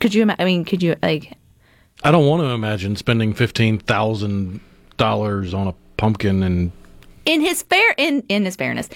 Could 0.00 0.14
you? 0.14 0.22
ima- 0.22 0.36
I 0.38 0.44
mean, 0.44 0.64
could 0.64 0.82
you 0.82 0.96
like? 1.02 1.32
I 2.02 2.10
don't 2.10 2.26
want 2.26 2.42
to 2.42 2.48
imagine 2.48 2.96
spending 2.96 3.32
fifteen 3.32 3.78
thousand 3.78 4.60
dollars 4.96 5.54
on 5.54 5.68
a 5.68 5.74
pumpkin 5.96 6.42
and 6.42 6.72
In 7.24 7.40
his 7.40 7.62
fair 7.62 7.94
in 7.96 8.22
in 8.28 8.44
his 8.44 8.56
fairness, 8.56 8.88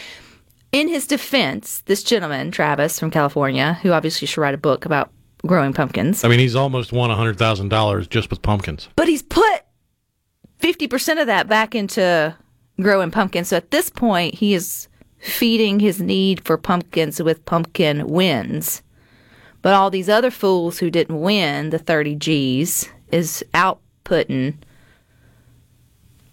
in 0.73 0.89
his 0.89 1.07
defense, 1.07 1.83
this 1.87 2.03
gentleman 2.03 2.51
Travis 2.51 2.99
from 2.99 3.11
California, 3.11 3.79
who 3.83 3.93
obviously 3.93 4.27
should 4.27 4.41
write 4.41 4.55
a 4.55 4.59
book 4.59 4.85
about 4.85 5.11
growing 5.47 5.73
pumpkins, 5.73 6.23
I 6.25 6.29
mean 6.29 6.39
he's 6.39 6.55
almost 6.57 6.93
won 6.93 7.11
hundred 7.11 7.39
thousand 7.39 7.69
dollars 7.71 8.07
just 8.07 8.31
with 8.31 8.43
pumpkins. 8.43 8.89
but 8.97 9.09
he's 9.09 9.23
put 9.23 9.63
fifty 10.59 10.87
percent 10.87 11.19
of 11.21 11.27
that 11.27 11.49
back 11.49 11.75
into 11.75 12.37
growing 12.81 13.11
pumpkins. 13.11 13.49
So 13.49 13.57
at 13.57 13.71
this 13.71 13.91
point, 13.91 14.35
he 14.35 14.55
is 14.55 14.89
feeding 15.19 15.81
his 15.81 16.01
need 16.01 16.45
for 16.45 16.57
pumpkins 16.57 17.21
with 17.23 17.45
pumpkin 17.45 18.07
wins. 18.07 18.83
But 19.63 19.75
all 19.75 19.91
these 19.91 20.09
other 20.09 20.31
fools 20.31 20.79
who 20.79 20.91
didn't 20.91 21.21
win 21.21 21.69
the 21.69 21.79
30 21.79 22.15
G's 22.17 22.89
is 23.13 23.45
outputting. 23.53 24.55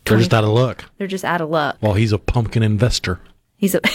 They're 0.05 0.17
just 0.19 0.33
out 0.33 0.45
of 0.45 0.51
luck. 0.51 0.85
They're 0.97 1.07
just 1.07 1.25
out 1.25 1.41
of 1.41 1.49
luck. 1.49 1.77
Well, 1.81 1.95
he's 1.95 2.13
a 2.13 2.17
pumpkin 2.17 2.63
investor. 2.63 3.19
He's 3.57 3.75
a 3.75 3.81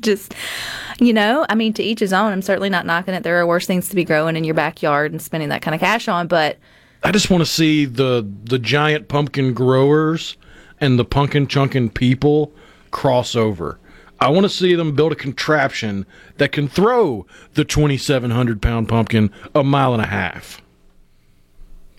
just, 0.00 0.34
you 0.98 1.12
know, 1.12 1.46
I 1.48 1.54
mean, 1.54 1.72
to 1.74 1.82
each 1.82 2.00
his 2.00 2.12
own. 2.12 2.32
I'm 2.32 2.42
certainly 2.42 2.70
not 2.70 2.86
knocking 2.86 3.14
it. 3.14 3.22
There 3.22 3.40
are 3.40 3.46
worse 3.46 3.66
things 3.66 3.88
to 3.88 3.96
be 3.96 4.04
growing 4.04 4.36
in 4.36 4.44
your 4.44 4.54
backyard 4.54 5.12
and 5.12 5.20
spending 5.20 5.48
that 5.50 5.62
kind 5.62 5.74
of 5.74 5.80
cash 5.80 6.08
on. 6.08 6.28
But 6.28 6.58
I 7.02 7.10
just 7.10 7.30
want 7.30 7.42
to 7.42 7.50
see 7.50 7.84
the 7.84 8.28
the 8.44 8.58
giant 8.58 9.08
pumpkin 9.08 9.52
growers 9.52 10.36
and 10.80 10.98
the 10.98 11.04
pumpkin 11.04 11.46
chunkin 11.46 11.92
people 11.92 12.52
cross 12.90 13.34
over. 13.34 13.78
I 14.18 14.30
want 14.30 14.44
to 14.44 14.48
see 14.48 14.74
them 14.74 14.94
build 14.94 15.12
a 15.12 15.16
contraption 15.16 16.06
that 16.38 16.52
can 16.52 16.68
throw 16.68 17.26
the 17.52 17.64
2,700 17.64 18.62
pound 18.62 18.88
pumpkin 18.88 19.30
a 19.54 19.62
mile 19.62 19.92
and 19.92 20.02
a 20.02 20.06
half. 20.06 20.62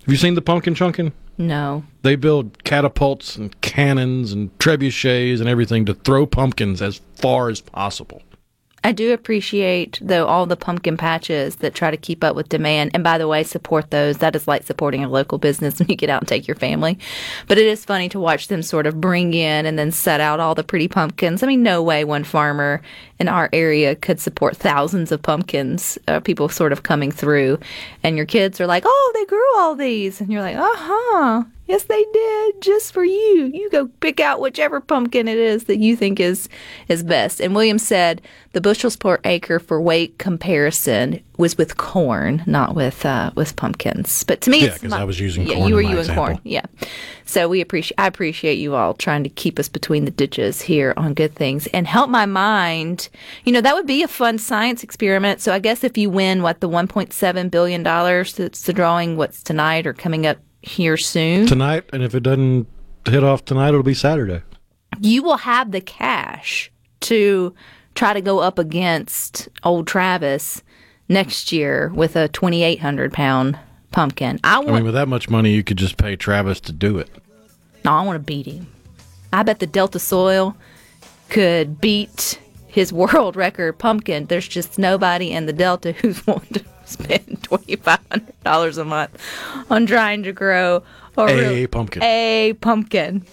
Have 0.01 0.13
you 0.13 0.15
seen 0.15 0.33
the 0.33 0.41
pumpkin 0.41 0.73
chunkin? 0.73 1.11
No, 1.37 1.83
They 2.01 2.15
build 2.15 2.63
catapults 2.63 3.35
and 3.35 3.59
cannons 3.61 4.31
and 4.31 4.57
trebuchets 4.59 5.39
and 5.39 5.47
everything 5.47 5.85
to 5.85 5.93
throw 5.93 6.25
pumpkins 6.25 6.81
as 6.81 7.01
far 7.15 7.49
as 7.49 7.61
possible. 7.61 8.21
I 8.83 8.93
do 8.93 9.11
appreciate 9.11 9.99
though 10.01 10.27
all 10.27 10.45
the 10.45 10.55
pumpkin 10.55 10.95
patches 10.95 11.57
that 11.57 11.75
try 11.75 11.91
to 11.91 11.97
keep 11.97 12.23
up 12.23 12.37
with 12.37 12.47
demand. 12.47 12.91
And 12.93 13.03
by 13.03 13.17
the 13.17 13.27
way, 13.27 13.43
support 13.43 13.91
those. 13.91 14.19
That 14.19 14.35
is 14.35 14.47
like 14.47 14.63
supporting 14.63 15.03
a 15.03 15.09
local 15.09 15.37
business 15.37 15.79
when 15.79 15.89
you 15.89 15.95
get 15.95 16.09
out 16.09 16.21
and 16.21 16.27
take 16.27 16.47
your 16.47 16.55
family. 16.55 16.97
But 17.47 17.57
it 17.57 17.65
is 17.65 17.83
funny 17.83 18.07
to 18.09 18.19
watch 18.19 18.47
them 18.47 18.61
sort 18.61 18.87
of 18.87 19.01
bring 19.01 19.33
in 19.33 19.65
and 19.65 19.77
then 19.77 19.91
set 19.91 20.21
out 20.21 20.39
all 20.39 20.55
the 20.55 20.63
pretty 20.63 20.87
pumpkins. 20.87 21.43
I 21.43 21.47
mean, 21.47 21.63
no 21.63 21.83
way 21.83 22.05
one 22.05 22.23
farmer 22.23 22.81
in 23.19 23.27
our 23.27 23.49
area 23.53 23.95
could 23.95 24.19
support 24.19 24.55
thousands 24.55 25.11
of 25.11 25.21
pumpkins, 25.21 25.97
uh, 26.07 26.19
people 26.19 26.49
sort 26.49 26.71
of 26.71 26.83
coming 26.83 27.11
through. 27.11 27.59
And 28.03 28.15
your 28.17 28.25
kids 28.27 28.61
are 28.61 28.67
like, 28.67 28.83
oh, 28.85 29.11
they 29.15 29.25
grew 29.25 29.57
all 29.57 29.75
these. 29.75 30.21
And 30.21 30.31
you're 30.31 30.41
like, 30.41 30.55
uh 30.57 30.67
huh. 30.75 31.43
Yes, 31.67 31.83
they 31.83 32.05
did, 32.13 32.61
just 32.61 32.93
for 32.93 33.03
you. 33.03 33.51
You 33.53 33.69
go 33.71 33.87
pick 33.99 34.21
out 34.21 34.39
whichever 34.39 34.79
pumpkin 34.79 35.27
it 35.27 35.37
is 35.37 35.65
that 35.65 35.79
you 35.79 35.97
think 35.97 36.17
is 36.17 36.47
is 36.87 37.03
best. 37.03 37.41
And 37.41 37.53
William 37.53 37.77
said 37.77 38.21
the 38.53 38.61
bushels 38.61 38.95
per 38.95 39.19
acre 39.25 39.59
for 39.59 39.81
weight 39.81 40.17
comparison 40.17 41.21
was 41.37 41.57
with 41.57 41.75
corn, 41.75 42.41
not 42.45 42.73
with 42.73 43.05
uh, 43.05 43.31
with 43.35 43.57
pumpkins. 43.57 44.23
But 44.23 44.39
to 44.41 44.49
me, 44.49 44.61
Yeah, 44.61 44.67
it's 44.67 44.77
'cause 44.81 44.91
my- 44.91 45.01
I 45.01 45.03
was 45.03 45.19
using 45.19 45.45
yeah, 45.45 45.55
corn 45.55 45.67
you 45.67 45.75
were 45.75 45.81
you 45.81 45.99
example. 45.99 46.25
corn, 46.27 46.39
yeah. 46.45 46.65
So 47.27 47.47
we 47.49 47.61
appreciate 47.61 47.99
I 47.99 48.07
appreciate 48.07 48.55
you 48.55 48.73
all 48.73 48.93
trying 48.93 49.23
to 49.23 49.29
keep 49.29 49.59
us 49.59 49.67
between 49.69 50.05
the 50.05 50.11
ditches 50.11 50.61
here 50.61 50.93
on 50.97 51.13
good 51.13 51.35
things 51.35 51.67
and 51.67 51.85
help 51.85 52.09
my 52.09 52.25
mind. 52.25 53.09
You 53.43 53.51
know 53.51 53.61
that 53.61 53.75
would 53.75 53.85
be 53.85 54.01
a 54.01 54.07
fun 54.07 54.37
science 54.37 54.81
experiment. 54.81 55.41
So 55.41 55.51
I 55.53 55.59
guess 55.59 55.83
if 55.83 55.97
you 55.97 56.09
win 56.09 56.41
what 56.41 56.61
the 56.61 56.69
1.7 56.69 57.51
billion 57.51 57.83
dollars 57.83 58.33
that's 58.33 58.61
the 58.63 58.73
drawing, 58.73 59.17
what's 59.17 59.43
tonight 59.43 59.85
or 59.85 59.93
coming 59.93 60.25
up 60.25 60.37
here 60.61 60.97
soon, 60.97 61.45
Tonight, 61.47 61.83
and 61.93 62.01
if 62.01 62.15
it 62.15 62.21
doesn't 62.23 62.65
hit 63.05 63.23
off 63.23 63.45
tonight, 63.45 63.69
it'll 63.69 63.83
be 63.83 63.93
Saturday. 63.93 64.41
you 64.99 65.21
will 65.21 65.37
have 65.37 65.71
the 65.71 65.81
cash 65.81 66.71
to 67.01 67.53
try 67.93 68.13
to 68.13 68.21
go 68.21 68.39
up 68.39 68.57
against 68.57 69.49
old 69.63 69.85
Travis 69.87 70.63
next 71.09 71.51
year 71.51 71.91
with 71.93 72.15
a 72.15 72.27
2,800 72.29 73.11
pound 73.13 73.59
pumpkin. 73.91 74.39
I 74.43 74.57
want, 74.59 74.69
I 74.69 74.73
mean, 74.75 74.83
with 74.85 74.93
that 74.95 75.07
much 75.07 75.29
money, 75.29 75.51
you 75.53 75.63
could 75.63 75.77
just 75.77 75.97
pay 75.97 76.15
Travis 76.15 76.59
to 76.61 76.71
do 76.71 76.97
it. 76.99 77.09
No, 77.85 77.91
I 77.93 78.01
want 78.03 78.15
to 78.15 78.23
beat 78.23 78.45
him. 78.45 78.67
I 79.33 79.43
bet 79.43 79.59
the 79.59 79.67
Delta 79.67 79.99
Soil 79.99 80.55
could 81.29 81.79
beat 81.81 82.39
his 82.67 82.91
world 82.93 83.35
record 83.37 83.77
pumpkin. 83.77 84.25
There's 84.25 84.47
just 84.47 84.77
nobody 84.77 85.31
in 85.31 85.45
the 85.45 85.53
Delta 85.53 85.91
who's 85.93 86.25
willing 86.27 86.47
to 86.53 86.63
spend 86.85 87.43
twenty 87.43 87.75
five 87.75 87.99
hundred 88.11 88.43
dollars 88.43 88.77
a 88.77 88.85
month 88.85 89.17
on 89.69 89.85
trying 89.85 90.23
to 90.23 90.31
grow 90.31 90.83
a, 91.17 91.21
A 91.21 91.55
real- 91.55 91.67
pumpkin. 91.67 92.03
A 92.03 92.53
pumpkin. 92.61 93.25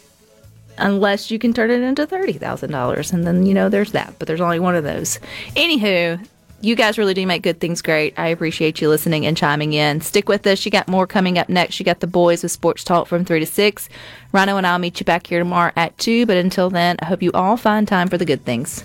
Unless 0.77 1.31
you 1.31 1.39
can 1.39 1.53
turn 1.55 1.71
it 1.71 1.83
into 1.83 2.05
thirty 2.05 2.33
thousand 2.33 2.73
dollars, 2.73 3.13
and 3.13 3.25
then 3.25 3.47
you 3.47 3.55
know 3.55 3.69
there's 3.69 3.93
that. 3.93 4.15
But 4.19 4.27
there's 4.27 4.41
only 4.41 4.59
one 4.59 4.75
of 4.75 4.83
those. 4.83 5.21
Anywho, 5.55 6.27
you 6.65 6.75
guys 6.75 6.99
really 6.99 7.15
do 7.15 7.27
make 7.27 7.43
good 7.43 7.61
things 7.61 7.83
great. 7.83 8.19
I 8.19 8.29
appreciate 8.29 8.81
you 8.81 8.89
listening 8.89 9.27
and 9.27 9.37
chiming 9.37 9.75
in. 9.75 10.01
Stick 10.01 10.29
with 10.29 10.47
us. 10.47 10.65
You 10.65 10.71
got 10.71 10.89
more 10.89 11.07
coming 11.07 11.39
up 11.39 11.49
next. 11.49 11.79
You 11.79 11.85
got 11.85 12.01
the 12.01 12.07
boys 12.07 12.43
with 12.43 12.53
Sports 12.53 12.83
Talk 12.85 13.07
from 13.07 13.25
3 13.25 13.41
to 13.41 13.47
6. 13.47 13.89
Rhino 14.33 14.57
and 14.57 14.67
I'll 14.67 14.79
meet 14.79 14.99
you 14.99 15.05
back 15.05 15.27
here 15.27 15.39
tomorrow 15.39 15.73
at 15.77 15.97
2. 15.99 16.27
But 16.27 16.39
until 16.39 16.71
then, 16.71 16.97
I 17.01 17.05
hope 17.05 17.23
you 17.23 17.33
all 17.33 17.57
find 17.57 17.87
time 17.87 18.09
for 18.09 18.17
the 18.17 18.25
good 18.25 18.45
things. 18.45 18.83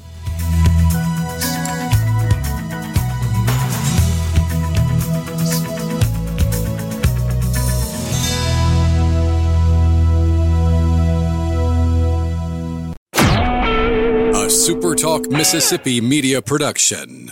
A 14.32 14.52
SuperTalk 14.52 15.32
Mississippi 15.32 16.02
media 16.02 16.42
production. 16.42 17.32